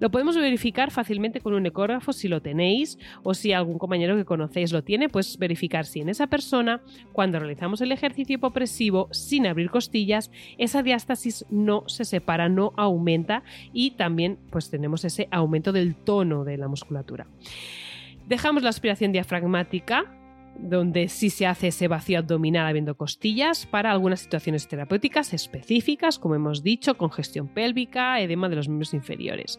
Lo 0.00 0.10
podemos 0.10 0.34
verificar 0.34 0.90
fácilmente 0.90 1.40
con 1.40 1.52
un 1.52 1.66
ecógrafo 1.66 2.14
si 2.14 2.26
lo 2.26 2.40
tenéis 2.40 2.98
o 3.22 3.34
si 3.34 3.52
algún 3.52 3.78
compañero 3.78 4.16
que 4.16 4.24
conocéis 4.24 4.72
lo 4.72 4.82
tiene, 4.82 5.10
pues 5.10 5.38
verificar 5.38 5.84
si 5.84 6.00
en 6.00 6.08
esa 6.08 6.26
persona, 6.26 6.80
cuando 7.12 7.38
realizamos 7.38 7.82
el 7.82 7.92
ejercicio 7.92 8.36
hipopresivo 8.36 9.08
sin 9.12 9.46
abrir 9.46 9.70
costillas, 9.70 10.30
esa 10.56 10.82
diástasis 10.82 11.44
no 11.50 11.84
se 11.86 12.06
separa, 12.06 12.48
no 12.48 12.72
aumenta 12.76 13.42
y 13.74 13.92
también 13.92 14.38
pues 14.50 14.70
tenemos 14.70 15.04
ese 15.04 15.28
aumento 15.30 15.70
del 15.70 15.94
tono 15.94 16.44
de 16.44 16.56
la 16.56 16.68
musculatura. 16.68 17.26
Dejamos 18.26 18.62
la 18.62 18.70
aspiración 18.70 19.12
diafragmática 19.12 20.19
donde 20.62 21.08
sí 21.08 21.30
se 21.30 21.46
hace 21.46 21.68
ese 21.68 21.88
vacío 21.88 22.18
abdominal 22.18 22.66
habiendo 22.66 22.96
costillas 22.96 23.66
para 23.66 23.90
algunas 23.90 24.20
situaciones 24.20 24.68
terapéuticas 24.68 25.32
específicas, 25.32 26.18
como 26.18 26.34
hemos 26.34 26.62
dicho, 26.62 26.96
congestión 26.96 27.48
pélvica, 27.48 28.20
edema 28.20 28.48
de 28.48 28.56
los 28.56 28.68
miembros 28.68 28.94
inferiores. 28.94 29.58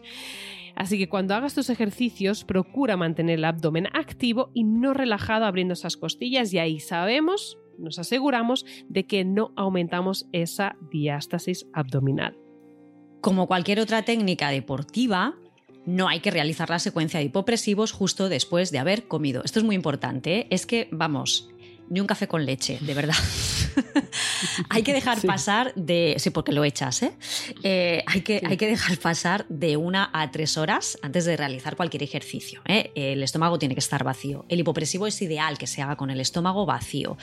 Así 0.74 0.98
que 0.98 1.08
cuando 1.08 1.34
hagas 1.34 1.54
tus 1.54 1.70
ejercicios, 1.70 2.44
procura 2.44 2.96
mantener 2.96 3.38
el 3.38 3.44
abdomen 3.44 3.88
activo 3.92 4.50
y 4.54 4.64
no 4.64 4.94
relajado 4.94 5.44
abriendo 5.44 5.74
esas 5.74 5.96
costillas 5.96 6.52
y 6.52 6.58
ahí 6.58 6.80
sabemos, 6.80 7.58
nos 7.78 7.98
aseguramos 7.98 8.64
de 8.88 9.04
que 9.06 9.24
no 9.24 9.52
aumentamos 9.56 10.28
esa 10.32 10.76
diástasis 10.90 11.66
abdominal. 11.72 12.38
Como 13.20 13.46
cualquier 13.46 13.80
otra 13.80 14.02
técnica 14.02 14.48
deportiva, 14.48 15.34
no 15.86 16.08
hay 16.08 16.20
que 16.20 16.30
realizar 16.30 16.70
la 16.70 16.78
secuencia 16.78 17.18
de 17.18 17.26
hipopresivos 17.26 17.92
justo 17.92 18.28
después 18.28 18.70
de 18.70 18.78
haber 18.78 19.04
comido. 19.08 19.42
Esto 19.44 19.58
es 19.58 19.64
muy 19.64 19.74
importante, 19.74 20.40
¿eh? 20.40 20.46
es 20.50 20.66
que, 20.66 20.88
vamos, 20.90 21.48
ni 21.92 22.00
un 22.00 22.06
café 22.06 22.26
con 22.26 22.46
leche, 22.46 22.78
de 22.80 22.94
verdad. 22.94 23.14
hay 24.70 24.82
que 24.82 24.94
dejar 24.94 25.20
sí. 25.20 25.26
pasar 25.26 25.74
de. 25.74 26.14
Sí, 26.18 26.30
porque 26.30 26.52
lo 26.52 26.64
echas, 26.64 27.02
¿eh? 27.02 27.12
eh 27.62 28.02
hay, 28.06 28.22
que, 28.22 28.38
sí. 28.38 28.46
hay 28.48 28.56
que 28.56 28.66
dejar 28.66 28.96
pasar 28.96 29.44
de 29.50 29.76
una 29.76 30.08
a 30.12 30.30
tres 30.30 30.56
horas 30.56 30.98
antes 31.02 31.26
de 31.26 31.36
realizar 31.36 31.76
cualquier 31.76 32.02
ejercicio. 32.02 32.62
¿eh? 32.64 32.92
El 32.94 33.22
estómago 33.22 33.58
tiene 33.58 33.74
que 33.74 33.80
estar 33.80 34.04
vacío. 34.04 34.46
El 34.48 34.60
hipopresivo 34.60 35.06
es 35.06 35.20
ideal 35.20 35.58
que 35.58 35.66
se 35.66 35.82
haga 35.82 35.96
con 35.96 36.10
el 36.10 36.20
estómago 36.20 36.64
vacío. 36.64 37.18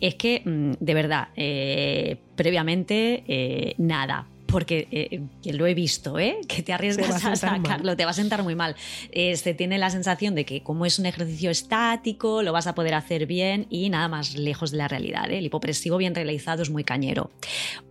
Es 0.00 0.14
que, 0.14 0.40
mm, 0.44 0.72
de 0.80 0.94
verdad, 0.94 1.28
eh, 1.36 2.18
previamente, 2.36 3.74
nada 3.76 4.28
porque 4.56 4.88
eh, 4.90 5.20
que 5.42 5.52
lo 5.52 5.66
he 5.66 5.74
visto, 5.74 6.18
¿eh? 6.18 6.38
que 6.48 6.62
te 6.62 6.72
arriesgas 6.72 7.08
Te 7.08 7.12
a 7.12 7.36
sentar 7.36 7.60
mal. 7.60 7.62
sacarlo, 7.62 7.94
te 7.94 8.06
va 8.06 8.12
a 8.12 8.14
sentar 8.14 8.42
muy 8.42 8.54
mal. 8.54 8.74
Eh, 9.12 9.36
se 9.36 9.52
tiene 9.52 9.76
la 9.76 9.90
sensación 9.90 10.34
de 10.34 10.46
que 10.46 10.62
como 10.62 10.86
es 10.86 10.98
un 10.98 11.04
ejercicio 11.04 11.50
estático, 11.50 12.42
lo 12.42 12.54
vas 12.54 12.66
a 12.66 12.74
poder 12.74 12.94
hacer 12.94 13.26
bien 13.26 13.66
y 13.68 13.90
nada 13.90 14.08
más 14.08 14.34
lejos 14.34 14.70
de 14.70 14.78
la 14.78 14.88
realidad. 14.88 15.30
¿eh? 15.30 15.36
El 15.40 15.44
hipopresivo 15.44 15.98
bien 15.98 16.14
realizado 16.14 16.62
es 16.62 16.70
muy 16.70 16.84
cañero. 16.84 17.30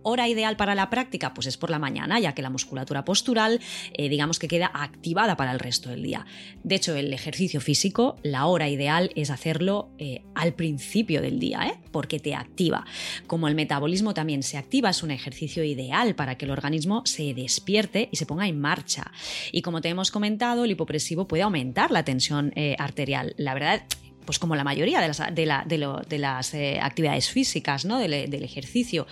Hora 0.02 0.26
ideal 0.26 0.56
para 0.56 0.74
la 0.74 0.90
práctica, 0.90 1.34
pues 1.34 1.46
es 1.46 1.56
por 1.56 1.70
la 1.70 1.78
mañana, 1.78 2.18
ya 2.18 2.34
que 2.34 2.42
la 2.42 2.50
musculatura 2.50 3.04
postural, 3.04 3.60
eh, 3.92 4.08
digamos 4.08 4.40
que 4.40 4.48
queda 4.48 4.68
activada 4.74 5.36
para 5.36 5.52
el 5.52 5.60
resto 5.60 5.90
del 5.90 6.02
día. 6.02 6.26
De 6.64 6.74
hecho, 6.74 6.96
el 6.96 7.12
ejercicio 7.12 7.60
físico, 7.60 8.16
la 8.24 8.46
hora 8.46 8.68
ideal 8.68 9.12
es 9.14 9.30
hacerlo 9.30 9.90
al 10.34 10.54
principio 10.54 11.22
del 11.22 11.38
día, 11.38 11.60
¿eh? 11.68 11.85
Porque 11.96 12.20
te 12.20 12.34
activa. 12.34 12.84
Como 13.26 13.48
el 13.48 13.54
metabolismo 13.54 14.12
también 14.12 14.42
se 14.42 14.58
activa, 14.58 14.90
es 14.90 15.02
un 15.02 15.10
ejercicio 15.10 15.64
ideal 15.64 16.14
para 16.14 16.34
que 16.34 16.44
el 16.44 16.50
organismo 16.50 17.00
se 17.06 17.32
despierte 17.32 18.10
y 18.12 18.16
se 18.16 18.26
ponga 18.26 18.46
en 18.46 18.60
marcha. 18.60 19.12
Y 19.50 19.62
como 19.62 19.80
te 19.80 19.88
hemos 19.88 20.10
comentado, 20.10 20.64
el 20.64 20.72
hipopresivo 20.72 21.26
puede 21.26 21.44
aumentar 21.44 21.90
la 21.90 22.04
tensión 22.04 22.52
eh, 22.54 22.76
arterial. 22.78 23.32
La 23.38 23.54
verdad, 23.54 23.82
pues 24.26 24.38
como 24.38 24.56
la 24.56 24.64
mayoría 24.64 25.00
de 25.00 25.08
las, 25.46 25.66
de 26.06 26.18
las, 26.18 26.54
eh, 26.54 26.78
actividades 26.82 27.30
físicas, 27.30 27.84
¿no? 27.84 27.98
del, 27.98 28.12
ejercicio. 28.44 29.06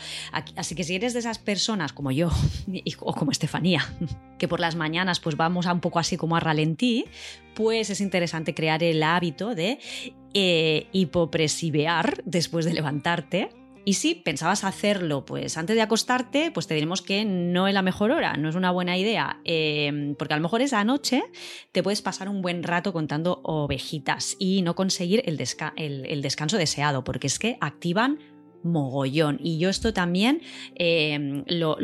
Así 0.57 0.75
que 0.75 0.85
si 0.85 0.97
eres 0.97 1.13
de 1.15 1.21
esas 1.21 1.39
personas 1.39 1.93
como 1.93 2.11
yo 2.11 2.31
o 3.01 3.15
como 3.15 3.31
Estefanía, 3.31 3.89
que 4.39 4.49
por 4.49 4.61
las 4.61 4.77
mañanas 4.77 5.21
pues 5.21 5.37
vamos 5.37 5.67
a 5.67 5.73
un 5.73 5.81
poco 5.81 5.99
así 5.99 6.17
como 6.17 6.37
a 6.37 6.41
ralentí, 6.41 7.07
pues 7.55 7.89
es 7.91 8.01
interesante 8.01 8.55
crear 8.55 8.83
el 8.83 9.03
hábito 9.03 9.55
de 9.55 9.79
eh, 10.35 10.89
hipopresivear 10.93 12.23
después 12.25 12.65
de 12.65 12.75
levantarte. 12.75 13.51
Y 13.85 13.95
si 13.95 14.15
pensabas 14.15 14.65
hacerlo 14.65 15.25
pues 15.25 15.59
antes 15.59 15.77
de 15.77 15.83
acostarte, 15.83 16.51
pues 16.51 16.67
te 16.67 16.75
diremos 16.75 17.03
que 17.03 17.25
no 17.25 17.69
es 17.69 17.75
la 17.75 17.83
mejor 17.83 18.11
hora, 18.13 18.35
no 18.37 18.49
es 18.49 18.55
una 18.55 18.71
buena 18.71 18.97
idea, 18.97 19.41
eh, 19.45 20.15
porque 20.19 20.35
a 20.35 20.37
lo 20.39 20.43
mejor 20.43 20.63
esa 20.63 20.83
noche 20.85 21.23
te 21.73 21.83
puedes 21.83 22.01
pasar 22.01 22.29
un 22.29 22.41
buen 22.41 22.63
rato 22.63 22.93
contando 22.93 23.41
ovejitas 23.43 24.37
y 24.39 24.63
no 24.63 24.75
conseguir 24.75 25.23
el, 25.27 25.37
desca- 25.37 25.75
el- 25.77 26.07
el 26.07 26.23
descanso 26.23 26.57
deseado, 26.57 27.05
porque 27.05 27.27
es 27.27 27.39
que 27.39 27.59
activan 27.61 28.19
mogollón. 28.63 29.39
Y 29.43 29.59
yo 29.59 29.69
esto 29.69 29.93
también 29.93 30.41
eh, 30.77 31.45
lo, 31.47 31.77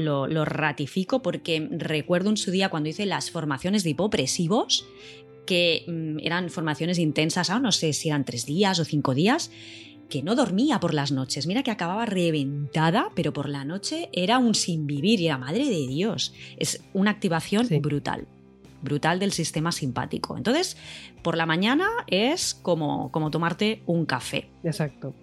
ratifico 0.47 1.21
porque 1.23 1.69
recuerdo 1.71 2.31
en 2.31 2.37
su 2.39 2.51
día 2.51 2.71
cuando 2.71 2.89
hice 2.89 3.05
las 3.07 3.31
formaciones 3.31 3.85
de 3.85 3.91
hipopresivos, 3.91 4.87
que 5.47 5.85
mm, 5.87 6.19
eran 6.23 6.49
formaciones 6.49 6.99
intensas, 6.99 7.51
ahora 7.51 7.63
no 7.63 7.73
sé 7.73 7.93
si 7.93 8.09
eran 8.09 8.25
tres 8.25 8.47
días 8.47 8.79
o 8.79 8.85
cinco 8.85 9.15
días, 9.15 9.51
que 10.11 10.23
no 10.23 10.35
dormía 10.35 10.79
por 10.81 10.93
las 10.93 11.13
noches. 11.13 11.47
Mira 11.47 11.63
que 11.63 11.71
acababa 11.71 12.05
reventada, 12.05 13.09
pero 13.15 13.33
por 13.33 13.49
la 13.49 13.65
noche 13.65 14.11
era 14.13 14.39
un 14.39 14.55
sin 14.55 14.87
vivir 14.87 15.21
y 15.21 15.27
era 15.27 15.39
madre 15.39 15.65
de 15.65 15.87
Dios. 15.87 16.35
Es 16.59 16.83
una 16.93 17.13
activación 17.13 17.67
Sí. 17.67 17.79
brutal. 17.79 18.27
Brutal 18.83 19.19
del 19.19 19.33
sistema 19.33 19.73
simpático. 19.73 20.37
Entonces, 20.39 20.77
por 21.23 21.37
la 21.37 21.45
mañana 21.45 21.87
es 22.07 22.55
como, 22.55 23.11
como 23.13 23.31
tomarte 23.31 23.83
un 23.87 24.07
café. 24.07 24.49
Exacto. 24.65 25.15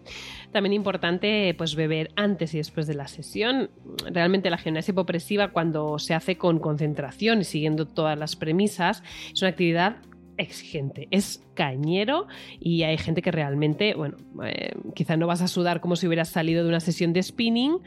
También 0.52 0.74
importante 0.74 1.54
pues 1.58 1.74
beber 1.76 2.12
antes 2.16 2.54
y 2.54 2.58
después 2.58 2.86
de 2.88 2.94
la 2.94 3.08
sesión. 3.08 3.70
Realmente 4.12 4.50
la 4.52 4.58
gimnasia 4.60 4.92
hipopresiva 4.92 5.50
cuando 5.50 5.98
se 6.00 6.14
hace 6.14 6.38
con 6.38 6.60
concentración 6.60 7.42
y 7.42 7.44
siguiendo 7.46 7.88
todas 7.88 8.18
las 8.18 8.36
premisas 8.36 9.02
es 9.34 9.42
una 9.42 9.50
actividad 9.50 9.98
exigente, 10.38 11.08
es 11.12 11.44
cañero 11.56 12.28
y 12.60 12.84
hay 12.84 12.98
gente 12.98 13.22
que 13.22 13.32
realmente, 13.32 13.94
bueno, 13.96 14.18
eh, 14.46 14.72
quizá 14.96 15.18
no 15.18 15.26
vas 15.28 15.42
a 15.42 15.48
sudar 15.48 15.82
como 15.82 15.96
si 15.96 16.06
hubieras 16.08 16.30
salido 16.30 16.64
de 16.64 16.70
una 16.70 16.80
sesión 16.80 17.14
de 17.14 17.24
spinning, 17.24 17.80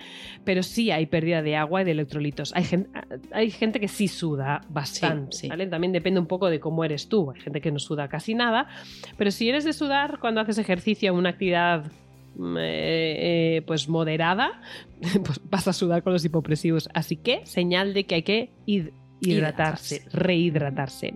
pero 0.45 0.63
sí 0.63 0.91
hay 0.91 1.07
pérdida 1.07 1.43
de 1.43 1.57
agua 1.57 1.83
y 1.83 1.85
de 1.85 1.93
electrolitos. 1.93 2.53
Hay 2.55 2.65
gente, 2.65 2.91
hay 3.33 3.51
gente 3.51 3.79
que 3.81 3.89
sí 3.89 4.09
suda 4.09 4.61
bastante, 4.69 5.33
Sí, 5.37 5.41
sí. 5.43 5.49
¿vale? 5.49 5.67
También 5.67 5.93
depende 5.93 6.19
un 6.21 6.27
poco 6.27 6.51
de 6.51 6.59
cómo 6.61 6.85
eres 6.85 7.09
tú. 7.09 7.31
Hay 7.31 7.41
gente 7.41 7.61
que 7.61 7.71
no 7.71 7.79
suda 7.79 8.09
casi 8.09 8.35
nada, 8.35 8.67
pero 9.17 9.31
si 9.31 9.49
eres 9.49 9.65
de 9.65 9.73
sudar 9.73 10.19
cuando 10.21 10.41
haces 10.41 10.59
ejercicio, 10.59 11.15
una 11.15 11.31
actividad 11.31 11.85
mm, 12.37 12.57
eh, 12.59 13.57
eh, 13.59 13.63
pues 13.67 13.89
moderada, 13.89 14.61
pues 15.25 15.41
vas 15.49 15.69
a 15.69 15.73
sudar 15.73 16.03
con 16.03 16.13
los 16.13 16.25
hipopresivos. 16.25 16.89
Así 16.95 17.17
que 17.17 17.47
señal 17.47 17.95
de 17.95 18.05
que 18.07 18.15
hay 18.17 18.23
que 18.23 18.51
hid- 18.67 18.93
hidratarse, 19.21 19.97
Hidratarse. 19.97 20.17
rehidratarse. 20.17 21.15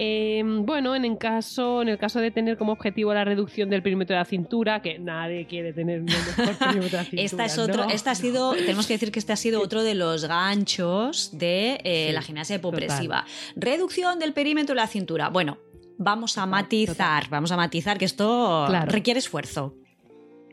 Eh, 0.00 0.42
bueno, 0.44 0.94
en 0.94 1.04
el, 1.04 1.18
caso, 1.18 1.82
en 1.82 1.88
el 1.88 1.98
caso 1.98 2.20
de 2.20 2.30
tener 2.30 2.56
como 2.56 2.72
objetivo 2.72 3.12
la 3.12 3.24
reducción 3.24 3.68
del 3.68 3.82
perímetro 3.82 4.14
de 4.14 4.20
la 4.20 4.24
cintura, 4.24 4.80
que 4.80 4.98
nadie 4.98 5.46
quiere 5.46 5.72
tener 5.72 6.00
un 6.00 6.06
mejor 6.06 6.56
perímetro 6.58 6.90
de 6.90 6.96
la 6.96 7.04
cintura. 7.04 7.22
Esta 7.24 7.44
es 7.44 7.58
otro, 7.58 7.84
¿no? 7.84 7.90
esta 7.90 8.12
ha 8.12 8.14
sido, 8.14 8.52
tenemos 8.54 8.86
que 8.86 8.94
decir 8.94 9.10
que 9.10 9.18
este 9.18 9.32
ha 9.32 9.36
sido 9.36 9.60
otro 9.60 9.82
de 9.82 9.94
los 9.96 10.24
ganchos 10.26 11.30
de 11.36 11.80
eh, 11.84 12.06
Sí, 12.08 12.12
la 12.12 12.22
gimnasia 12.22 12.56
hipopresiva. 12.56 13.24
Reducción 13.56 14.18
del 14.18 14.32
perímetro 14.32 14.74
de 14.74 14.80
la 14.80 14.86
cintura. 14.86 15.30
Bueno, 15.30 15.58
vamos 15.98 16.38
a 16.38 16.42
Total, 16.42 16.50
matizar, 16.50 17.28
vamos 17.28 17.50
a 17.50 17.56
matizar 17.56 17.98
que 17.98 18.04
esto 18.04 18.66
Claro. 18.68 18.90
requiere 18.90 19.18
esfuerzo. 19.18 19.74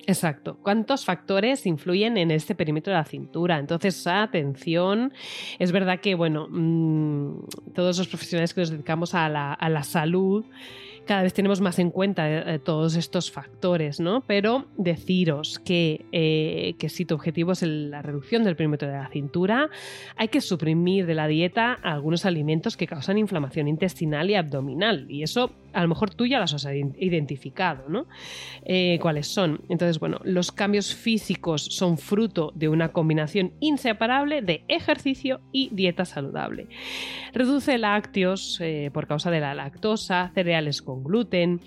Exacto. 0.07 0.57
¿Cuántos 0.61 1.03
factores 1.05 1.65
influyen 1.65 2.17
en 2.17 2.31
este 2.31 2.53
perímetro 2.53 2.93
de 2.93 2.99
la 2.99 3.05
cintura? 3.05 3.57
Entonces, 3.57 4.05
atención. 4.05 5.13
Es 5.57 5.71
verdad 5.71 5.99
que, 5.99 6.15
bueno, 6.15 6.47
mm, 6.49 7.73
todos 7.73 7.97
los 7.97 8.07
profesionales 8.07 8.53
que 8.53 8.61
nos 8.61 8.69
dedicamos 8.69 9.15
a 9.15 9.29
la, 9.29 9.53
a 9.53 9.69
la 9.69 9.83
salud, 9.83 10.45
cada 11.05 11.23
vez 11.23 11.33
tenemos 11.33 11.61
más 11.61 11.79
en 11.79 11.91
cuenta 11.91 12.27
eh, 12.27 12.59
todos 12.59 12.95
estos 12.95 13.31
factores, 13.31 13.99
¿no? 13.99 14.21
Pero 14.21 14.65
deciros 14.77 15.59
que, 15.59 16.05
eh, 16.11 16.75
que 16.79 16.89
si 16.89 17.05
tu 17.05 17.15
objetivo 17.15 17.51
es 17.51 17.61
la 17.61 18.01
reducción 18.01 18.43
del 18.43 18.55
perímetro 18.55 18.87
de 18.87 18.95
la 18.95 19.07
cintura, 19.09 19.69
hay 20.15 20.27
que 20.29 20.41
suprimir 20.41 21.05
de 21.05 21.13
la 21.13 21.27
dieta 21.27 21.73
algunos 21.73 22.25
alimentos 22.25 22.75
que 22.75 22.87
causan 22.87 23.17
inflamación 23.17 23.67
intestinal 23.67 24.29
y 24.29 24.35
abdominal. 24.35 25.05
Y 25.09 25.23
eso, 25.23 25.51
a 25.75 25.81
lo 25.81 25.87
mejor 25.89 26.15
tú 26.15 26.25
ya 26.25 26.39
las 26.39 26.53
has 26.53 26.65
ident- 26.65 26.95
identificado, 26.97 27.89
¿no? 27.89 28.07
eh, 28.63 28.97
cuáles 29.01 29.27
son. 29.27 29.61
Entonces, 29.69 29.99
bueno, 29.99 30.19
los 30.23 30.51
cambios 30.51 30.95
físicos 30.95 31.63
son 31.65 31.97
fruto 31.97 32.51
de 32.55 32.69
una 32.69 32.91
combinación 32.91 33.53
inseparable 33.59 34.41
de 34.41 34.63
ejercicio 34.67 35.41
y 35.51 35.69
dieta 35.71 36.05
saludable. 36.05 36.67
Reduce 37.33 37.77
lácteos 37.77 38.59
eh, 38.61 38.89
por 38.93 39.05
causa 39.07 39.29
de 39.31 39.41
la 39.41 39.53
lactosa, 39.53 40.31
cereales 40.33 40.81
con 40.81 41.03
gluten, 41.03 41.59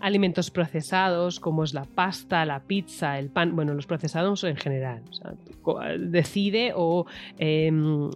alimentos 0.00 0.50
procesados 0.50 1.40
como 1.40 1.64
es 1.64 1.74
la 1.74 1.84
pasta, 1.84 2.44
la 2.44 2.60
pizza, 2.60 3.18
el 3.18 3.28
pan, 3.28 3.54
bueno, 3.56 3.74
los 3.74 3.86
procesados 3.86 4.44
en 4.44 4.56
general. 4.56 5.02
Decide 5.98 6.72
o 6.74 7.06
eh, 7.38 7.70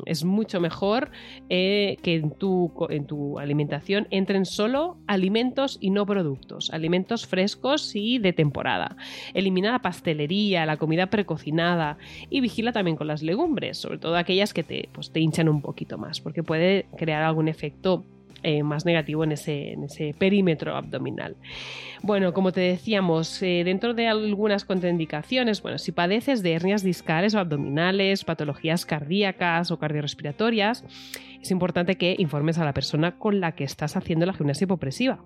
es 0.06 0.24
mucho 0.24 0.60
mejor 0.60 1.10
eh, 1.48 1.96
que 2.02 2.16
en 2.16 2.30
tu, 2.30 2.72
en 2.90 3.06
tu 3.06 3.38
alimentación 3.38 4.06
entren 4.10 4.44
solo 4.44 4.98
alimentos 5.06 5.78
y 5.80 5.90
no 5.90 6.06
productos, 6.06 6.70
alimentos 6.70 7.26
frescos 7.26 7.94
y 7.94 8.18
de 8.18 8.32
temporada. 8.32 8.96
Elimina 9.34 9.72
la 9.72 9.80
pastelería, 9.80 10.66
la 10.66 10.76
comida 10.76 11.06
precocinada 11.06 11.98
y 12.28 12.40
vigila 12.40 12.72
también 12.72 12.96
con 12.96 13.06
las 13.06 13.22
legumbres, 13.22 13.78
sobre 13.78 13.98
todo 13.98 14.16
aquellas 14.16 14.54
que 14.54 14.62
te, 14.62 14.88
pues, 14.92 15.10
te 15.10 15.20
hinchan 15.20 15.48
un 15.48 15.62
poquito 15.62 15.98
más, 15.98 16.20
porque 16.20 16.42
puede 16.42 16.86
crear 16.96 17.22
algún 17.22 17.48
efecto 17.48 18.04
eh, 18.42 18.62
más 18.62 18.84
negativo 18.84 19.24
en 19.24 19.32
ese, 19.32 19.72
en 19.72 19.84
ese 19.84 20.14
perímetro 20.18 20.76
abdominal. 20.76 21.36
Bueno, 22.02 22.32
como 22.32 22.52
te 22.52 22.60
decíamos, 22.60 23.42
eh, 23.42 23.62
dentro 23.64 23.92
de 23.92 24.06
algunas 24.06 24.64
contraindicaciones, 24.64 25.60
bueno, 25.60 25.78
si 25.78 25.92
padeces 25.92 26.42
de 26.42 26.52
hernias 26.52 26.82
discales 26.82 27.34
o 27.34 27.38
abdominales, 27.38 28.24
patologías 28.24 28.86
cardíacas 28.86 29.70
o 29.70 29.78
cardiorrespiratorias, 29.78 30.84
es 31.42 31.50
importante 31.50 31.96
que 31.96 32.16
informes 32.18 32.58
a 32.58 32.64
la 32.64 32.72
persona 32.72 33.18
con 33.18 33.40
la 33.40 33.52
que 33.52 33.64
estás 33.64 33.96
haciendo 33.96 34.26
la 34.26 34.32
gimnasia 34.32 34.64
hipopresiva. 34.64 35.22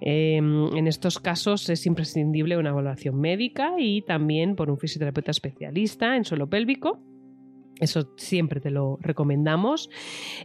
Eh, 0.00 0.36
en 0.36 0.86
estos 0.86 1.18
casos 1.18 1.68
es 1.68 1.86
imprescindible 1.86 2.56
una 2.56 2.70
evaluación 2.70 3.20
médica 3.20 3.72
y 3.78 4.02
también 4.02 4.56
por 4.56 4.70
un 4.70 4.78
fisioterapeuta 4.78 5.30
especialista 5.30 6.16
en 6.16 6.24
suelo 6.24 6.48
pélvico. 6.48 7.02
Eso 7.80 8.08
siempre 8.16 8.60
te 8.60 8.70
lo 8.70 8.98
recomendamos. 9.00 9.90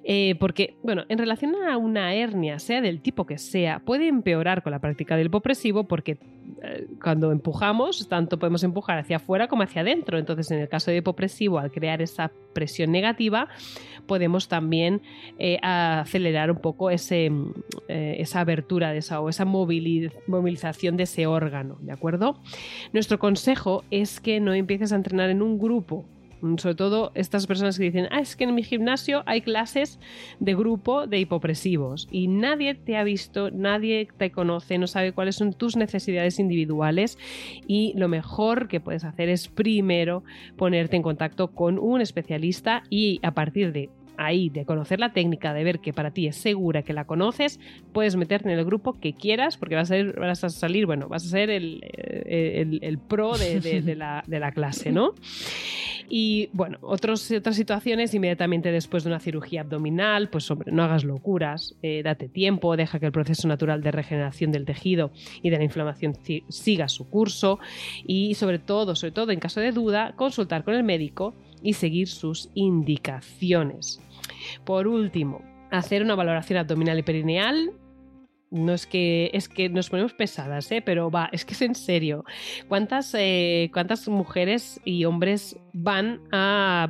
Eh, 0.03 0.35
porque, 0.39 0.77
bueno, 0.83 1.03
en 1.09 1.19
relación 1.19 1.53
a 1.55 1.77
una 1.77 2.13
hernia, 2.15 2.57
sea 2.59 2.81
del 2.81 3.01
tipo 3.01 3.25
que 3.25 3.37
sea, 3.37 3.79
puede 3.79 4.07
empeorar 4.07 4.63
con 4.63 4.71
la 4.71 4.79
práctica 4.79 5.15
del 5.15 5.27
hipopresivo 5.27 5.87
porque 5.87 6.17
eh, 6.63 6.87
cuando 7.01 7.31
empujamos, 7.31 8.09
tanto 8.09 8.39
podemos 8.39 8.63
empujar 8.63 8.97
hacia 8.97 9.17
afuera 9.17 9.47
como 9.47 9.61
hacia 9.61 9.81
adentro. 9.81 10.17
Entonces, 10.17 10.49
en 10.49 10.59
el 10.59 10.69
caso 10.69 10.89
de 10.89 10.97
hipopresivo, 10.97 11.59
al 11.59 11.71
crear 11.71 12.01
esa 12.01 12.31
presión 12.53 12.91
negativa, 12.91 13.47
podemos 14.07 14.47
también 14.47 15.03
eh, 15.37 15.59
acelerar 15.61 16.49
un 16.49 16.57
poco 16.57 16.89
ese, 16.89 17.29
mm, 17.29 17.53
esa 17.87 18.39
abertura 18.39 18.91
de 18.91 18.97
esa, 18.97 19.21
o 19.21 19.29
esa 19.29 19.45
movili- 19.45 20.11
movilización 20.25 20.97
de 20.97 21.03
ese 21.03 21.27
órgano, 21.27 21.77
¿de 21.81 21.91
acuerdo? 21.91 22.41
Nuestro 22.91 23.19
consejo 23.19 23.83
es 23.91 24.19
que 24.19 24.39
no 24.39 24.55
empieces 24.55 24.91
a 24.91 24.95
entrenar 24.95 25.29
en 25.29 25.43
un 25.43 25.59
grupo 25.59 26.05
Sobre 26.57 26.75
todo 26.75 27.11
estas 27.15 27.47
personas 27.47 27.77
que 27.77 27.85
dicen, 27.85 28.07
ah, 28.11 28.21
es 28.21 28.35
que 28.35 28.45
en 28.45 28.55
mi 28.55 28.63
gimnasio 28.63 29.23
hay 29.25 29.41
clases 29.41 29.99
de 30.39 30.55
grupo 30.55 31.05
de 31.05 31.19
hipopresivos 31.19 32.07
y 32.11 32.27
nadie 32.27 32.75
te 32.75 32.97
ha 32.97 33.03
visto, 33.03 33.51
nadie 33.51 34.07
te 34.17 34.31
conoce, 34.31 34.77
no 34.77 34.87
sabe 34.87 35.11
cuáles 35.11 35.35
son 35.35 35.53
tus 35.53 35.75
necesidades 35.75 36.39
individuales 36.39 37.17
y 37.67 37.93
lo 37.95 38.07
mejor 38.07 38.67
que 38.67 38.79
puedes 38.79 39.03
hacer 39.03 39.29
es 39.29 39.47
primero 39.47 40.23
ponerte 40.55 40.95
en 40.95 41.03
contacto 41.03 41.49
con 41.49 41.77
un 41.77 42.01
especialista 42.01 42.83
y 42.89 43.19
a 43.23 43.33
partir 43.33 43.71
de 43.73 43.89
ahí, 44.19 44.49
de 44.49 44.65
conocer 44.65 44.99
la 44.99 45.13
técnica, 45.13 45.53
de 45.53 45.63
ver 45.63 45.79
que 45.79 45.93
para 45.93 46.11
ti 46.11 46.27
es 46.27 46.35
segura, 46.35 46.83
que 46.83 46.93
la 46.93 47.05
conoces, 47.05 47.59
puedes 47.93 48.15
meterte 48.15 48.51
en 48.51 48.59
el 48.59 48.65
grupo 48.65 48.99
que 48.99 49.13
quieras, 49.13 49.57
porque 49.57 49.75
vas 49.75 49.89
a, 49.91 49.97
ir, 49.97 50.13
vas 50.19 50.43
a 50.43 50.49
salir, 50.49 50.85
bueno, 50.85 51.07
vas 51.07 51.25
a 51.25 51.29
ser 51.29 51.49
el, 51.49 51.81
el, 52.25 52.79
el 52.81 52.97
pro 52.97 53.37
de, 53.37 53.59
de, 53.59 53.81
de, 53.81 53.95
la, 53.95 54.23
de, 54.27 54.39
la, 54.39 54.51
clase, 54.51 54.91
¿no? 54.91 55.13
Y 56.09 56.49
bueno, 56.53 56.79
otros, 56.81 57.31
otras 57.31 57.55
situaciones, 57.55 58.13
inmediatamente 58.13 58.71
después 58.71 59.03
de 59.03 59.09
una 59.09 59.19
cirugía 59.19 59.61
abdominal, 59.61 60.29
pues 60.29 60.49
hombre, 60.51 60.71
no 60.71 60.83
hagas 60.83 61.03
locuras, 61.03 61.75
eh, 61.81 62.01
date 62.03 62.27
tiempo, 62.27 62.75
deja 62.75 62.99
que 62.99 63.05
el 63.05 63.11
proceso 63.11 63.47
natural 63.47 63.81
de 63.81 63.91
regeneración 63.91 64.51
del 64.51 64.65
tejido 64.65 65.11
y 65.41 65.49
de 65.49 65.57
la 65.57 65.63
inflamación 65.63 66.17
siga 66.49 66.89
su 66.89 67.09
curso 67.09 67.59
y 68.05 68.33
sobre 68.33 68.59
todo, 68.59 68.95
sobre 68.95 69.11
todo 69.11 69.31
en 69.31 69.39
caso 69.39 69.61
de 69.61 69.71
duda, 69.71 70.13
consultar 70.15 70.63
con 70.63 70.73
el 70.73 70.83
médico 70.83 71.35
y 71.61 71.73
seguir 71.73 72.07
sus 72.07 72.49
indicaciones. 72.53 74.01
Por 74.65 74.87
último, 74.87 75.41
hacer 75.71 76.03
una 76.03 76.15
valoración 76.15 76.59
abdominal 76.59 76.99
y 76.99 77.03
perineal. 77.03 77.71
No 78.51 78.73
es 78.73 78.87
que 78.87 79.29
es 79.33 79.47
que 79.47 79.69
nos 79.69 79.91
ponemos 79.91 80.13
pesadas, 80.13 80.71
¿eh? 80.71 80.81
pero 80.83 81.11
va, 81.11 81.29
es 81.31 81.45
que 81.45 81.53
es 81.53 81.61
en 81.61 81.75
serio. 81.75 82.25
¿Cuántas, 82.67 83.13
eh, 83.15 83.69
cuántas 83.71 84.07
mujeres 84.07 84.81
y 84.83 85.05
hombres 85.05 85.55
van 85.71 86.21
a, 86.31 86.87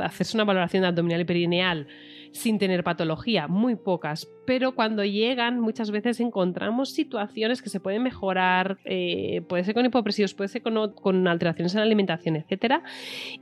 hacerse 0.00 0.36
una 0.36 0.44
valoración 0.44 0.84
abdominal 0.84 1.20
y 1.20 1.24
perineal 1.24 1.86
sin 2.32 2.58
tener 2.58 2.84
patología? 2.84 3.48
Muy 3.48 3.76
pocas, 3.76 4.28
pero 4.46 4.74
cuando 4.74 5.04
llegan 5.04 5.60
muchas 5.60 5.90
veces 5.90 6.20
encontramos 6.20 6.90
situaciones 6.90 7.62
que 7.62 7.70
se 7.70 7.80
pueden 7.80 8.02
mejorar, 8.02 8.78
eh, 8.84 9.42
puede 9.48 9.64
ser 9.64 9.74
con 9.74 9.84
hipopresivos, 9.84 10.34
puede 10.34 10.48
ser 10.48 10.62
con, 10.62 11.28
alteraciones 11.28 11.74
en 11.74 11.80
la 11.80 11.84
alimentación, 11.84 12.36
etcétera, 12.36 12.82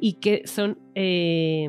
y 0.00 0.14
que 0.14 0.42
son, 0.46 0.78
eh, 0.94 1.68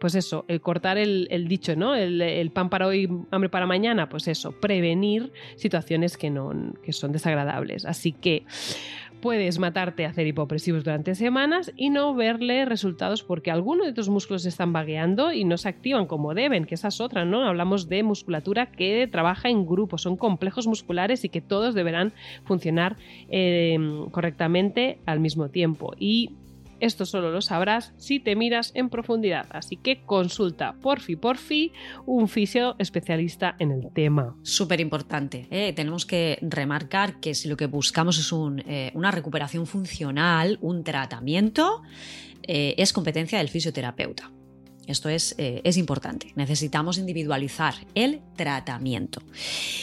pues 0.00 0.14
eso, 0.14 0.44
el 0.48 0.60
cortar 0.60 0.98
el, 0.98 1.26
el 1.30 1.48
dicho, 1.48 1.74
¿no? 1.76 1.94
El, 1.94 2.20
el, 2.22 2.50
pan 2.50 2.70
para 2.70 2.86
hoy, 2.86 3.08
hambre 3.30 3.48
para 3.48 3.66
mañana, 3.66 4.08
pues 4.08 4.28
eso, 4.28 4.52
prevenir 4.52 5.32
situaciones 5.56 6.16
que, 6.16 6.30
no, 6.30 6.52
que 6.82 6.92
son 6.92 7.12
desagradables. 7.12 7.84
Así 7.86 8.12
que 8.12 8.44
puedes 9.20 9.58
matarte 9.58 10.04
a 10.04 10.10
hacer 10.10 10.26
hipopresivos 10.26 10.84
durante 10.84 11.14
semanas 11.14 11.72
y 11.76 11.90
no 11.90 12.14
verle 12.14 12.64
resultados 12.64 13.22
porque 13.22 13.50
algunos 13.50 13.86
de 13.86 13.92
tus 13.92 14.08
músculos 14.08 14.46
están 14.46 14.72
vagueando 14.72 15.32
y 15.32 15.44
no 15.44 15.56
se 15.56 15.68
activan 15.68 16.06
como 16.06 16.34
deben, 16.34 16.64
que 16.64 16.74
esa 16.74 16.88
es 16.88 17.00
otra, 17.00 17.24
¿no? 17.24 17.44
Hablamos 17.44 17.88
de 17.88 18.02
musculatura 18.02 18.66
que 18.66 19.08
trabaja 19.10 19.48
en 19.48 19.66
grupos, 19.66 20.02
son 20.02 20.16
complejos 20.16 20.66
musculares 20.66 21.24
y 21.24 21.28
que 21.28 21.40
todos 21.40 21.74
deberán 21.74 22.12
funcionar 22.44 22.96
eh, 23.28 23.78
correctamente 24.10 24.98
al 25.06 25.20
mismo 25.20 25.48
tiempo. 25.48 25.94
Y 25.98 26.30
esto 26.80 27.06
solo 27.06 27.30
lo 27.30 27.40
sabrás 27.40 27.92
si 27.96 28.20
te 28.20 28.36
miras 28.36 28.72
en 28.74 28.88
profundidad, 28.88 29.46
así 29.50 29.76
que 29.76 30.02
consulta 30.02 30.74
porfi 30.80 31.16
porfi 31.16 31.72
un 32.06 32.28
fisio 32.28 32.76
especialista 32.78 33.56
en 33.58 33.72
el 33.72 33.92
tema. 33.92 34.36
Súper 34.42 34.80
importante. 34.80 35.46
¿eh? 35.50 35.72
Tenemos 35.74 36.06
que 36.06 36.38
remarcar 36.42 37.20
que 37.20 37.34
si 37.34 37.48
lo 37.48 37.56
que 37.56 37.66
buscamos 37.66 38.18
es 38.18 38.32
eh, 38.66 38.90
una 38.94 39.10
recuperación 39.10 39.66
funcional, 39.66 40.58
un 40.60 40.84
tratamiento, 40.84 41.82
eh, 42.42 42.74
es 42.78 42.92
competencia 42.92 43.38
del 43.38 43.48
fisioterapeuta. 43.48 44.30
Esto 44.86 45.08
es, 45.08 45.34
eh, 45.38 45.60
es, 45.64 45.76
importante. 45.76 46.32
Necesitamos 46.36 46.98
individualizar 46.98 47.74
el 47.94 48.20
tratamiento. 48.36 49.20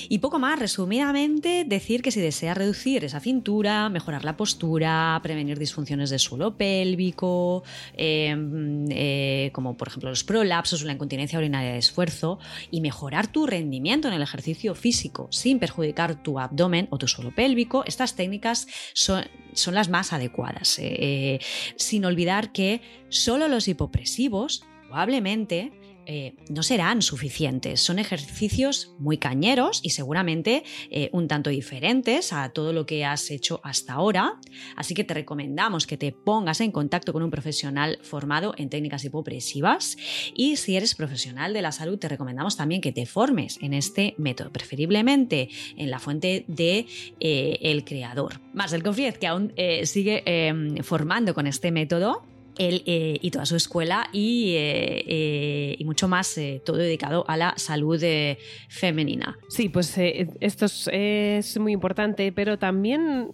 Y 0.09 0.19
poco 0.19 0.39
más, 0.39 0.59
resumidamente, 0.59 1.65
decir 1.67 2.01
que 2.01 2.11
si 2.11 2.21
desea 2.21 2.53
reducir 2.53 3.03
esa 3.03 3.19
cintura, 3.19 3.89
mejorar 3.89 4.23
la 4.23 4.37
postura, 4.37 5.19
prevenir 5.21 5.59
disfunciones 5.59 6.09
del 6.09 6.19
suelo 6.19 6.57
pélvico, 6.57 7.63
eh, 7.95 8.35
eh, 8.89 9.49
como 9.53 9.75
por 9.75 9.89
ejemplo 9.89 10.09
los 10.09 10.23
prolapsos 10.23 10.83
o 10.83 10.85
la 10.85 10.93
incontinencia 10.93 11.39
urinaria 11.39 11.73
de 11.73 11.79
esfuerzo, 11.79 12.39
y 12.71 12.81
mejorar 12.81 13.27
tu 13.27 13.45
rendimiento 13.45 14.07
en 14.07 14.13
el 14.13 14.21
ejercicio 14.21 14.75
físico 14.75 15.27
sin 15.31 15.59
perjudicar 15.59 16.21
tu 16.21 16.39
abdomen 16.39 16.87
o 16.91 16.97
tu 16.97 17.07
suelo 17.07 17.33
pélvico, 17.35 17.83
estas 17.85 18.15
técnicas 18.15 18.67
son, 18.93 19.25
son 19.53 19.75
las 19.75 19.89
más 19.89 20.13
adecuadas. 20.13 20.79
Eh, 20.79 21.39
sin 21.75 22.05
olvidar 22.05 22.51
que 22.51 22.81
solo 23.09 23.47
los 23.47 23.67
hipopresivos 23.67 24.63
probablemente 24.93 25.71
eh, 26.05 26.35
no 26.49 26.61
serán 26.61 27.01
suficientes. 27.01 27.81
Son 27.81 27.97
ejercicios 27.97 28.93
muy 28.99 29.17
cañeros 29.17 29.79
y 29.81 29.89
seguramente 29.89 30.63
eh, 30.91 31.09
un 31.13 31.27
tanto 31.27 31.49
diferentes 31.49 32.31
a 32.31 32.49
todo 32.49 32.73
lo 32.73 32.85
que 32.85 33.03
has 33.03 33.31
hecho 33.31 33.59
hasta 33.63 33.93
ahora. 33.93 34.39
Así 34.75 34.93
que 34.93 35.03
te 35.03 35.15
recomendamos 35.15 35.87
que 35.87 35.97
te 35.97 36.11
pongas 36.11 36.61
en 36.61 36.71
contacto 36.71 37.11
con 37.11 37.23
un 37.23 37.31
profesional 37.31 37.97
formado 38.03 38.53
en 38.55 38.69
técnicas 38.69 39.03
hipopresivas. 39.03 39.97
Y 40.35 40.57
si 40.57 40.75
eres 40.75 40.93
profesional 40.93 41.53
de 41.53 41.63
la 41.63 41.71
salud, 41.71 41.97
te 41.97 42.07
recomendamos 42.09 42.55
también 42.55 42.81
que 42.81 42.91
te 42.91 43.07
formes 43.07 43.57
en 43.61 43.73
este 43.73 44.13
método, 44.19 44.51
preferiblemente 44.51 45.49
en 45.75 45.89
la 45.89 45.97
fuente 45.97 46.45
de 46.47 46.85
eh, 47.19 47.57
el 47.61 47.83
creador. 47.83 48.41
Más 48.53 48.73
el 48.73 48.83
Confiez, 48.83 49.17
que 49.17 49.25
aún 49.25 49.53
sigue 49.85 50.21
em, 50.27 50.77
formando 50.83 51.33
con 51.33 51.47
este 51.47 51.71
método 51.71 52.27
él 52.57 52.83
eh, 52.85 53.17
y 53.21 53.31
toda 53.31 53.45
su 53.45 53.55
escuela 53.55 54.09
y, 54.11 54.53
eh, 54.55 55.03
eh, 55.07 55.75
y 55.77 55.85
mucho 55.85 56.07
más, 56.07 56.39
todo 56.65 56.77
dedicado 56.77 57.25
a 57.27 57.37
la 57.37 57.53
salud 57.57 58.03
femenina. 58.69 59.37
Sí, 59.49 59.69
pues 59.69 59.95
esto 59.97 60.65
es, 60.91 61.59
muy 61.59 61.71
importante, 61.71 62.31
pero 62.31 62.57
también 62.57 63.31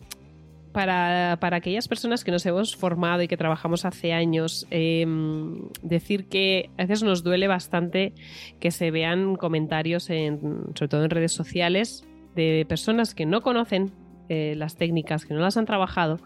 para, 0.72 1.38
para, 1.40 1.58
aquellas 1.58 1.88
personas 1.88 2.24
que 2.24 2.32
nos 2.32 2.46
hemos 2.46 2.76
formado 2.76 3.22
y 3.22 3.28
que 3.28 3.38
trabajamos 3.38 3.86
hace 3.86 4.14
años, 4.14 4.68
decir 4.70 6.28
que 6.28 6.70
a 6.78 6.84
veces 6.84 7.04
nos 7.04 7.24
duele 7.24 7.48
bastante 7.48 8.14
que 8.60 8.72
se 8.72 8.92
vean 8.92 9.36
comentarios, 9.36 10.10
en, 10.10 10.40
sobre 10.76 10.88
todo 10.90 11.04
en 11.04 11.10
redes 11.10 11.32
sociales, 11.32 12.06
de 12.36 12.66
personas 12.68 13.16
que 13.16 13.26
no 13.26 13.42
conocen 13.42 13.92
las 14.30 14.76
técnicas, 14.76 15.26
que 15.26 15.34
no 15.34 15.40
las 15.40 15.58
han 15.58 15.66
trabajado 15.66 16.20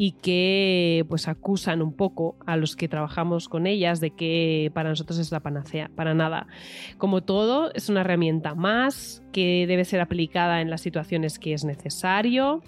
y 0.00 0.12
que 0.12 1.04
pues 1.08 1.26
acusan 1.26 1.82
un 1.82 1.92
poco 1.92 2.36
a 2.46 2.56
los 2.56 2.76
que 2.76 2.86
trabajamos 2.86 3.48
con 3.48 3.66
ellas 3.66 3.98
de 3.98 4.12
que 4.12 4.70
para 4.72 4.90
nosotros 4.90 5.18
es 5.18 5.32
la 5.32 5.40
panacea, 5.40 5.90
para 5.96 6.14
nada. 6.14 6.46
Como 6.98 7.24
todo, 7.24 7.74
es 7.74 7.88
una 7.88 8.02
herramienta 8.02 8.54
más 8.54 9.24
que 9.32 9.66
debe 9.66 9.84
ser 9.84 10.00
aplicada 10.00 10.60
en 10.60 10.70
las 10.70 10.82
situaciones 10.82 11.40
que 11.40 11.52
es 11.52 11.64
necesario. 11.64 12.62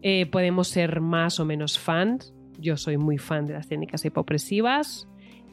Eh, 0.00 0.24
podemos 0.24 0.68
ser 0.68 1.02
más 1.02 1.38
o 1.38 1.44
menos 1.44 1.78
fans. 1.78 2.32
Yo 2.58 2.78
soy 2.78 2.96
muy 2.96 3.18
fan 3.18 3.44
de 3.44 3.52
las 3.52 3.68
técnicas 3.68 4.02
hipopresivas. 4.06 5.06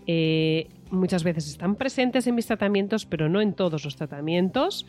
Eh, 0.08 0.70
muchas 0.92 1.26
veces 1.26 1.46
están 1.50 1.76
presentes 1.76 2.26
en 2.26 2.36
mis 2.36 2.48
tratamientos, 2.48 3.06
pero 3.06 3.28
no 3.28 3.42
en 3.42 3.52
todos 3.54 3.84
los 3.84 3.98
tratamientos. 3.98 4.86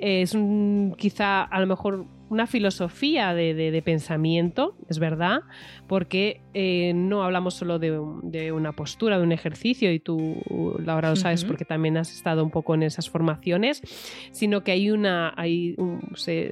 Es 0.00 0.34
un, 0.34 0.96
quizá 0.98 1.44
a 1.44 1.60
lo 1.60 1.68
mejor 1.68 2.08
una 2.30 2.46
filosofía 2.46 3.34
de, 3.34 3.54
de, 3.54 3.72
de 3.72 3.82
pensamiento, 3.82 4.76
es 4.88 4.98
verdad, 5.00 5.40
porque 5.88 6.40
eh, 6.54 6.92
no 6.94 7.24
hablamos 7.24 7.54
solo 7.54 7.80
de, 7.80 8.00
de, 8.22 8.52
una 8.52 8.72
postura, 8.72 9.18
de 9.18 9.24
un 9.24 9.32
ejercicio, 9.32 9.92
y 9.92 9.98
tú, 9.98 10.36
Laura, 10.78 11.10
lo 11.10 11.16
sabes 11.16 11.42
uh 11.42 11.44
-huh. 11.44 11.48
porque 11.48 11.64
también 11.64 11.96
has 11.96 12.12
estado 12.12 12.44
un 12.44 12.50
poco 12.50 12.74
en 12.74 12.84
esas 12.84 13.10
formaciones, 13.10 13.82
sino 14.30 14.62
que 14.62 14.70
hay 14.70 14.90
una, 14.92 15.34
hay 15.36 15.74
un, 15.76 16.00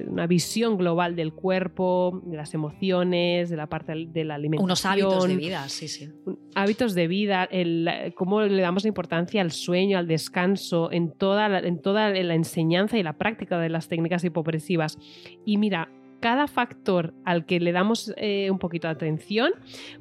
una 0.07 0.27
visión 0.27 0.77
global 0.77 1.15
del 1.15 1.33
cuerpo, 1.33 2.21
de 2.25 2.35
las 2.35 2.53
emociones, 2.53 3.49
de 3.49 3.55
la 3.55 3.67
parte 3.67 3.93
de 3.95 4.23
la 4.25 4.35
alimentación. 4.35 4.65
Unos 4.65 4.85
hábitos 4.85 5.27
de 5.29 5.35
vida, 5.37 5.69
sí, 5.69 5.87
sí. 5.87 6.09
Hábitos 6.55 6.93
de 6.93 7.07
vida, 7.07 7.45
el, 7.49 8.13
cómo 8.15 8.41
le 8.41 8.61
damos 8.61 8.85
importancia 8.85 9.41
al 9.41 9.51
sueño, 9.51 9.97
al 9.97 10.07
descanso, 10.07 10.91
en 10.91 11.13
toda 11.13 11.47
la, 11.47 11.59
en 11.59 11.81
toda 11.81 12.09
la 12.09 12.35
enseñanza 12.35 12.97
y 12.97 13.03
la 13.03 13.13
práctica 13.13 13.57
de 13.59 13.69
las 13.69 13.87
técnicas 13.87 14.25
hipopresivas. 14.25 14.97
Y 15.45 15.57
mira, 15.69 15.87
cada 16.19 16.47
factor 16.47 17.13
al 17.25 17.45
que 17.45 17.59
le 17.59 17.71
damos 17.71 18.11
eh, 18.17 18.49
un 18.49 18.57
poquito 18.57 18.87
de 18.87 18.93
atención, 18.93 19.51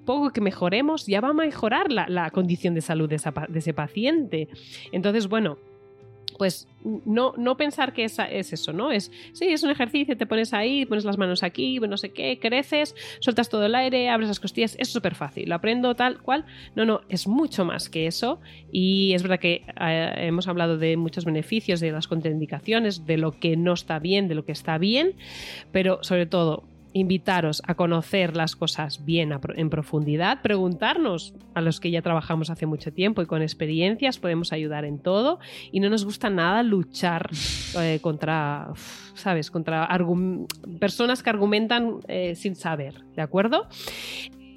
poco 0.06 0.30
que 0.30 0.40
mejoremos, 0.40 1.06
ya 1.06 1.20
va 1.20 1.28
a 1.28 1.34
mejorar 1.34 1.92
la, 1.92 2.08
la 2.08 2.30
condición 2.30 2.72
de 2.74 2.80
salud 2.80 3.06
de, 3.06 3.20
ese 3.54 3.74
paciente. 3.74 4.48
Entonces, 4.92 5.28
bueno, 5.28 5.58
pues 6.36 6.68
no, 7.04 7.34
no 7.36 7.56
pensar 7.56 7.92
que 7.92 8.04
es, 8.04 8.18
es, 8.18 8.52
eso, 8.52 8.72
¿no? 8.72 8.90
Es, 8.90 9.10
sí, 9.32 9.46
es 9.46 9.62
un 9.62 9.70
ejercicio, 9.70 10.16
te 10.16 10.26
pones 10.26 10.54
ahí, 10.54 10.86
pones 10.86 11.04
las 11.04 11.18
manos 11.18 11.42
aquí, 11.42 11.78
no 11.80 11.96
sé 11.96 12.10
qué, 12.10 12.38
creces, 12.38 12.94
sueltas 13.20 13.48
todo 13.48 13.66
el 13.66 13.74
aire, 13.74 14.08
abres 14.08 14.28
las 14.28 14.40
costillas, 14.40 14.76
es 14.78 14.88
súper 14.88 15.14
fácil, 15.14 15.48
lo 15.48 15.56
aprendo 15.56 15.94
tal 15.94 16.20
cual. 16.20 16.44
No, 16.76 16.84
no, 16.84 17.00
es 17.08 17.26
mucho 17.26 17.64
más 17.64 17.88
que 17.88 18.06
eso 18.06 18.40
y 18.70 19.12
es 19.14 19.22
verdad 19.22 19.40
que 19.40 19.64
eh, 19.80 20.14
hemos 20.18 20.48
hablado 20.48 20.78
de 20.78 20.96
muchos 20.96 21.24
beneficios, 21.24 21.80
de 21.80 21.92
las 21.92 22.06
contraindicaciones, 22.06 23.06
de 23.06 23.16
lo 23.16 23.32
que 23.38 23.56
no 23.56 23.72
está 23.72 23.98
bien, 23.98 24.28
de 24.28 24.34
lo 24.34 24.44
que 24.44 24.52
está 24.52 24.78
bien, 24.78 25.14
pero 25.72 26.02
sobre 26.02 26.26
todo 26.26 26.67
invitaros 26.92 27.62
a 27.66 27.74
conocer 27.74 28.36
las 28.36 28.56
cosas 28.56 29.04
bien 29.04 29.32
en 29.56 29.70
profundidad, 29.70 30.42
preguntarnos 30.42 31.34
a 31.54 31.60
los 31.60 31.80
que 31.80 31.90
ya 31.90 32.02
trabajamos 32.02 32.50
hace 32.50 32.66
mucho 32.66 32.92
tiempo 32.92 33.22
y 33.22 33.26
con 33.26 33.42
experiencias 33.42 34.18
podemos 34.18 34.52
ayudar 34.52 34.84
en 34.84 34.98
todo 34.98 35.38
y 35.70 35.80
no 35.80 35.90
nos 35.90 36.04
gusta 36.04 36.30
nada 36.30 36.62
luchar 36.62 37.30
eh, 37.80 37.98
contra, 38.00 38.72
¿sabes? 39.14 39.50
Contra 39.50 39.88
personas 40.80 41.22
que 41.22 41.30
argumentan 41.30 42.00
eh, 42.08 42.34
sin 42.34 42.56
saber, 42.56 43.02
¿de 43.14 43.22
acuerdo? 43.22 43.68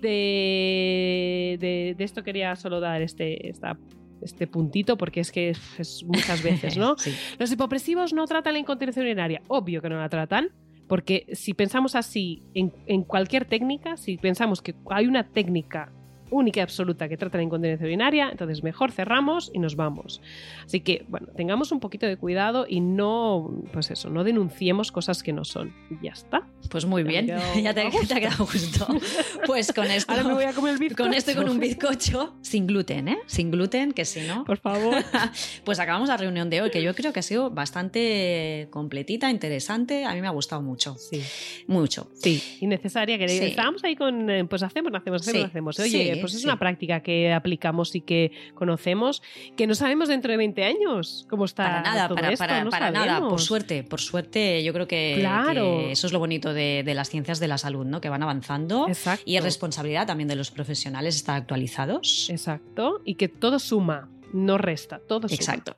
De, 0.02 1.58
de, 1.60 2.04
esto 2.04 2.24
quería 2.24 2.56
solo 2.56 2.80
dar 2.80 3.04
este, 3.04 3.50
esta 3.50 3.78
este 4.22 4.48
puntito 4.48 4.98
porque 4.98 5.20
es 5.20 5.32
que 5.32 5.50
es 5.50 6.04
muchas 6.04 6.44
veces, 6.44 6.78
¿no? 6.78 6.96
Los 7.40 7.52
hipopresivos 7.52 8.14
no 8.14 8.26
tratan 8.26 8.54
la 8.54 8.60
incontinencia 8.60 9.02
urinaria. 9.02 9.42
Obvio 9.48 9.82
que 9.82 9.90
no 9.90 9.98
la 10.00 10.10
tratan, 10.10 10.52
porque 10.92 11.26
si 11.32 11.54
pensamos 11.54 11.96
así 11.96 12.44
en, 12.54 12.74
en 12.86 13.04
cualquier 13.04 13.46
técnica, 13.46 13.96
si 13.96 14.18
pensamos 14.18 14.62
que 14.62 14.76
hay 14.90 15.08
una 15.08 15.32
técnica 15.32 15.94
única 16.32 16.60
y 16.60 16.64
absoluta 16.64 17.08
que 17.08 17.18
trata 17.18 17.38
la 17.38 17.44
incontinencia 17.44 17.86
urinaria, 17.86 18.30
entonces 18.32 18.64
mejor 18.64 18.92
cerramos 18.92 19.52
y 19.54 19.60
nos 19.60 19.76
vamos. 19.76 20.22
Así 20.66 20.80
que, 20.80 21.06
bueno, 21.08 21.28
tengamos 21.36 21.72
un 21.72 21.80
poquito 21.80 22.08
de 22.08 22.18
cuidado 22.18 22.66
y 22.68 22.80
no, 22.80 23.64
pues 23.72 23.92
eso, 23.92 24.10
no 24.10 24.24
denunciemos 24.24 24.92
cosas 24.92 25.22
que 25.24 25.34
no 25.34 25.44
son. 25.44 25.74
Y 25.90 26.06
ya 26.06 26.12
está. 26.12 26.48
Pues 26.70 26.86
muy 26.86 27.04
bien, 27.04 27.28
ya 27.62 27.74
te, 27.74 27.82
ha 27.82 28.20
quedado 28.20 28.46
justo. 28.46 28.88
Pues 29.46 29.72
con 29.74 29.86
esto. 29.92 30.12
Ahora 30.12 30.24
me 30.24 30.34
voy 30.34 30.46
a 30.46 30.54
comer 30.54 30.74
el 30.74 30.80
bizcocho. 30.80 31.04
Con 31.04 31.14
esto 31.14 31.32
y 31.32 31.36
con 31.36 31.50
un 31.50 31.60
bizcocho 31.60 32.36
sin 32.42 32.68
gluten, 32.68 33.08
¿eh? 33.10 33.18
Sin 33.26 33.52
gluten, 33.52 33.92
que 33.92 34.06
si 34.06 34.22
no. 34.22 34.46
Por 34.46 34.58
favor. 34.58 34.96
pues 35.66 35.80
acabamos 35.80 36.10
la 36.10 36.18
reunión 36.18 36.50
de 36.50 36.62
hoy, 36.62 36.72
que 36.72 36.82
yo 36.82 36.96
creo 36.96 37.14
que 37.14 37.20
ha 37.20 37.24
sido 37.24 37.50
bastante 37.50 38.68
completita, 38.72 39.30
interesante. 39.30 40.06
A 40.06 40.14
mí 40.14 40.22
me 40.22 40.28
ha 40.28 40.32
gustado 40.32 40.62
mucho. 40.62 40.96
Sí. 40.98 41.22
Mucho. 41.68 42.10
Sí. 42.16 42.42
Y 42.62 42.68
necesaria. 42.68 43.18
Que 43.18 43.26
estábamos 43.26 43.84
ahí 43.84 43.96
con, 43.96 44.30
eh, 44.30 44.46
pues 44.46 44.64
hacemos, 44.64 44.94
hacemos, 44.94 45.22
hacemos, 45.22 45.46
hacemos. 45.46 45.80
Oye, 45.80 46.21
pues 46.22 46.34
es 46.34 46.44
una 46.46 46.58
práctica 46.58 47.02
que 47.02 47.34
aplicamos 47.34 47.96
y 47.96 48.02
que 48.02 48.32
conocemos, 48.54 49.22
que 49.58 49.68
no 49.68 49.76
sabemos 49.76 50.08
dentro 50.08 50.32
de 50.32 50.38
20 50.38 50.64
años 50.64 51.26
cómo 51.30 51.46
está. 51.46 51.64
Para 51.64 51.82
nada, 51.82 52.08
todo 52.08 52.16
para, 52.16 52.32
esto, 52.32 52.46
para, 52.46 52.64
no 52.64 52.70
para 52.70 52.92
nada, 52.92 53.20
por 53.28 53.42
suerte, 53.42 53.84
por 53.84 54.00
suerte, 54.00 54.64
yo 54.64 54.74
creo 54.74 54.88
que, 54.88 55.18
Claro. 55.20 55.64
que 55.80 55.92
eso 55.92 56.08
es 56.08 56.14
lo 56.14 56.20
bonito 56.20 56.54
de, 56.54 56.84
de 56.86 56.94
las 56.94 57.10
ciencias 57.10 57.40
de 57.40 57.48
la 57.48 57.58
salud, 57.58 57.86
¿no? 57.86 58.00
Que 58.02 58.10
van 58.10 58.24
avanzando 58.24 58.88
Exacto. 58.88 59.24
y 59.26 59.36
es 59.38 59.44
responsabilidad 59.44 60.08
también 60.08 60.28
de 60.28 60.36
los 60.36 60.52
profesionales 60.52 61.16
estar 61.16 61.36
actualizados. 61.36 62.30
Exacto. 62.30 63.02
Y 63.06 63.16
que 63.16 63.28
todo 63.28 63.60
suma, 63.60 64.10
no 64.34 64.58
resta, 64.58 65.00
todo 65.08 65.28
suma. 65.28 65.36
Exacto. 65.36 65.78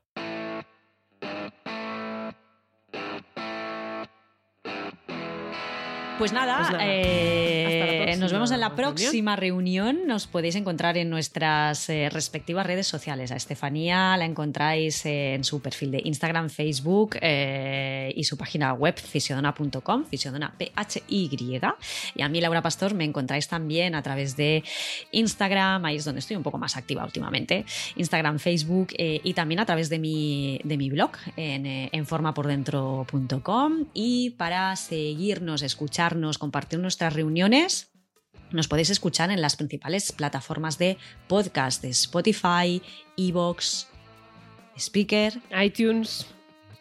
Pues 6.18 6.32
nada, 6.32 6.58
Pues 6.58 6.72
nada. 6.72 6.84
eh, 6.86 8.04
próxima 8.04 8.24
nos 8.24 8.32
vemos 8.32 8.52
en 8.52 8.60
la 8.60 8.76
próxima 8.76 9.36
reunión. 9.36 10.06
Nos 10.06 10.28
podéis 10.28 10.56
encontrar 10.56 10.96
en 10.98 11.10
nuestras 11.10 11.90
eh, 11.90 12.10
respectivas 12.12 12.66
redes 12.66 12.88
sociales. 12.88 13.32
A 13.32 13.36
Estefanía 13.36 14.16
la 14.16 14.26
encontráis 14.26 15.06
eh, 15.06 15.34
en 15.34 15.44
su 15.44 15.62
perfil 15.62 15.92
de 15.92 16.02
Instagram, 16.06 16.50
Facebook 16.50 17.18
y 17.22 18.24
su 18.24 18.38
página 18.38 18.74
web 18.74 18.96
fisiodona.com, 18.98 20.06
fisiodona 20.06 20.54
P-H-Y. 20.58 21.60
Y 22.16 22.22
a 22.22 22.30
mí, 22.30 22.42
Laura 22.42 22.62
Pastor, 22.62 22.94
me 22.94 23.04
encontráis 23.06 23.48
también 23.48 23.96
a 23.96 24.04
través 24.04 24.38
de 24.38 24.64
Instagram, 25.12 25.84
ahí 25.86 25.96
es 25.98 26.06
donde 26.06 26.20
estoy 26.20 26.38
un 26.38 26.44
poco 26.44 26.58
más 26.58 26.78
activa 26.78 27.04
últimamente. 27.04 27.66
Instagram, 27.96 28.40
Facebook 28.40 28.90
y 28.98 29.34
también 29.34 29.60
a 29.60 29.66
través 29.66 29.90
de 29.90 30.00
mi, 30.00 30.60
de 30.64 30.78
mi 30.78 30.90
blog 30.90 31.12
en, 31.36 31.66
en 31.92 32.06
formapordentro.com. 32.06 33.86
Y 33.94 34.30
para 34.32 34.76
seguirnos, 34.76 35.64
escucharnos, 36.04 36.38
compartir 36.38 36.80
nuestras 36.80 37.14
reuniones, 37.14 37.92
nos 38.52 38.68
podéis 38.68 38.90
escuchar 38.90 39.32
en 39.32 39.42
las 39.42 39.56
principales 39.56 40.12
plataformas 40.12 40.78
de 40.78 40.98
podcast 41.30 41.82
de 41.82 41.90
Spotify, 41.90 42.82
Evox, 43.16 43.88
Speaker, 44.78 45.42
iTunes, 45.64 46.28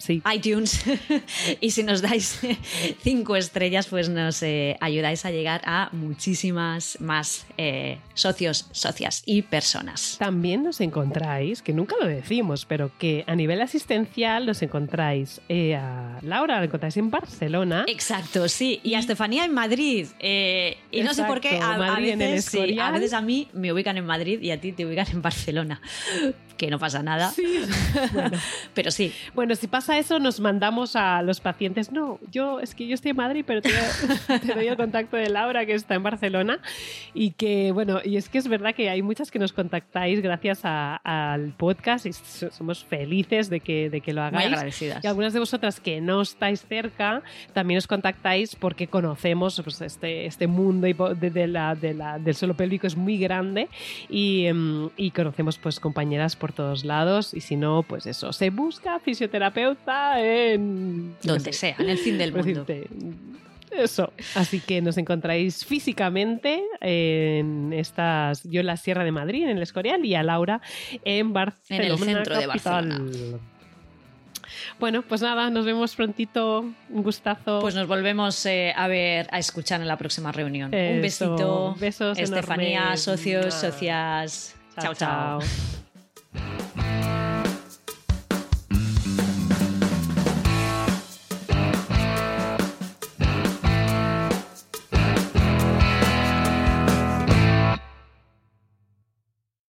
sí. 0.02 0.22
iTunes. 0.32 0.82
y 1.60 1.70
si 1.70 1.82
nos 1.82 2.02
dais 2.02 2.40
cinco 3.02 3.36
estrellas, 3.36 3.86
pues 3.86 4.08
nos 4.08 4.42
eh, 4.42 4.76
ayudáis 4.80 5.24
a 5.24 5.30
llegar 5.30 5.62
a 5.64 5.88
muchísimas 5.92 7.00
más 7.00 7.46
eh, 7.56 7.98
socios, 8.14 8.68
socias 8.72 9.22
y 9.26 9.42
personas. 9.42 10.16
También 10.18 10.62
nos 10.62 10.80
encontráis, 10.80 11.62
que 11.62 11.72
nunca 11.72 11.96
lo 12.00 12.06
decimos, 12.06 12.66
pero 12.66 12.90
que 12.98 13.24
a 13.26 13.34
nivel 13.34 13.60
asistencial 13.60 14.46
nos 14.46 14.62
encontráis 14.62 15.40
eh, 15.48 15.76
a 15.76 16.18
Laura, 16.22 16.58
la 16.58 16.64
encontráis 16.64 16.96
en 16.96 17.10
Barcelona. 17.10 17.84
Exacto, 17.86 18.48
sí. 18.48 18.80
Y 18.82 18.94
a 18.94 18.98
Estefanía 18.98 19.44
en 19.44 19.54
Madrid. 19.54 20.08
Y 20.90 21.02
no 21.02 21.14
sé 21.14 21.24
por 21.24 21.40
qué, 21.40 21.58
a, 21.58 21.74
a 21.74 22.00
veces, 22.00 22.44
sí, 22.46 22.78
a 22.78 22.90
veces 22.90 23.12
a 23.12 23.20
mí 23.20 23.48
me 23.52 23.72
ubican 23.72 23.96
en 23.96 24.04
Madrid 24.04 24.40
y 24.42 24.50
a 24.50 24.60
ti 24.60 24.72
te 24.72 24.84
ubican 24.86 25.06
en 25.10 25.22
Barcelona. 25.22 25.80
Que 26.62 26.70
no 26.70 26.78
pasa 26.78 27.02
nada. 27.02 27.30
Sí. 27.30 27.60
Bueno, 28.12 28.38
Pero 28.74 28.90
sí, 28.90 29.12
bueno, 29.34 29.56
si 29.56 29.66
pasa 29.66 29.91
eso, 29.98 30.18
nos 30.18 30.40
mandamos 30.40 30.96
a 30.96 31.22
los 31.22 31.40
pacientes. 31.40 31.92
No, 31.92 32.18
yo 32.30 32.60
es 32.60 32.74
que 32.74 32.86
yo 32.86 32.94
estoy 32.94 33.10
en 33.10 33.16
Madrid, 33.16 33.44
pero 33.46 33.62
te, 33.62 33.70
doy- 33.70 34.38
te 34.46 34.54
doy 34.54 34.66
el 34.68 34.76
contacto 34.76 35.16
de 35.16 35.28
Laura, 35.30 35.64
que 35.66 35.74
está 35.74 35.94
en 35.94 36.02
Barcelona. 36.02 36.58
Y 37.14 37.30
que, 37.32 37.72
bueno, 37.72 38.00
y 38.04 38.16
es 38.16 38.28
que 38.28 38.38
es 38.38 38.48
verdad 38.48 38.74
que 38.74 38.90
hay 38.90 39.02
muchas 39.02 39.30
que 39.30 39.38
nos 39.38 39.52
contactáis 39.52 40.20
gracias 40.22 40.60
a- 40.64 40.96
al 40.96 41.52
podcast 41.52 42.06
y 42.06 42.12
so- 42.12 42.50
somos 42.50 42.84
felices 42.84 43.50
de 43.50 43.60
que, 43.60 43.90
de 43.90 44.00
que 44.00 44.12
lo 44.12 44.20
muy 44.22 44.28
hagáis. 44.28 44.46
agradecidas. 44.52 45.04
Y 45.04 45.06
algunas 45.06 45.32
de 45.32 45.38
vosotras 45.40 45.80
que 45.80 46.00
no 46.00 46.22
estáis 46.22 46.64
cerca, 46.66 47.22
también 47.52 47.78
os 47.78 47.86
contactáis 47.86 48.54
porque 48.56 48.86
conocemos 48.86 49.60
pues, 49.62 49.80
este, 49.80 50.26
este 50.26 50.46
mundo 50.46 50.86
de, 50.86 51.30
de 51.30 51.46
la, 51.46 51.74
de 51.74 51.94
la- 51.94 52.18
del 52.18 52.34
suelo 52.34 52.54
pélvico 52.54 52.86
es 52.86 52.96
muy 52.96 53.18
grande 53.18 53.68
y, 54.08 54.46
em, 54.46 54.90
y 54.96 55.10
conocemos 55.10 55.58
pues 55.58 55.80
compañeras 55.80 56.36
por 56.36 56.52
todos 56.52 56.84
lados 56.84 57.34
y 57.34 57.40
si 57.40 57.56
no, 57.56 57.82
pues 57.82 58.06
eso, 58.06 58.32
se 58.32 58.50
busca 58.50 58.98
fisioterapeuta 59.00 59.81
en... 59.86 61.16
Donde 61.22 61.52
sé, 61.52 61.58
sea, 61.58 61.76
en 61.78 61.88
el 61.88 61.98
fin 61.98 62.18
del 62.18 62.32
mundo. 62.32 62.66
Eso, 63.70 64.12
así 64.34 64.60
que 64.60 64.82
nos 64.82 64.98
encontráis 64.98 65.64
físicamente 65.64 66.62
en 66.80 67.72
estas, 67.72 68.42
yo 68.44 68.60
en 68.60 68.66
la 68.66 68.76
Sierra 68.76 69.02
de 69.02 69.12
Madrid, 69.12 69.44
en 69.44 69.56
el 69.56 69.62
Escorial, 69.62 70.04
y 70.04 70.14
a 70.14 70.22
Laura 70.22 70.60
en 71.04 71.32
Barcelona. 71.32 72.04
centro 72.04 72.38
de 72.38 72.46
capital. 72.46 72.88
Barcelona. 72.88 73.38
Bueno, 74.78 75.02
pues 75.02 75.22
nada, 75.22 75.50
nos 75.50 75.64
vemos 75.64 75.94
prontito. 75.94 76.60
Un 76.90 77.02
gustazo. 77.02 77.60
Pues 77.60 77.74
nos 77.74 77.86
volvemos 77.86 78.44
eh, 78.46 78.72
a 78.76 78.88
ver, 78.88 79.28
a 79.30 79.38
escuchar 79.38 79.80
en 79.80 79.88
la 79.88 79.96
próxima 79.96 80.32
reunión. 80.32 80.74
Un 80.74 81.00
besito. 81.00 81.74
Besos 81.78 82.18
Estefanía, 82.18 82.80
enormes. 82.80 83.02
socios, 83.02 83.54
socias. 83.54 84.54
chao. 84.80 84.94
chao. 84.94 85.40
chao. 85.40 86.61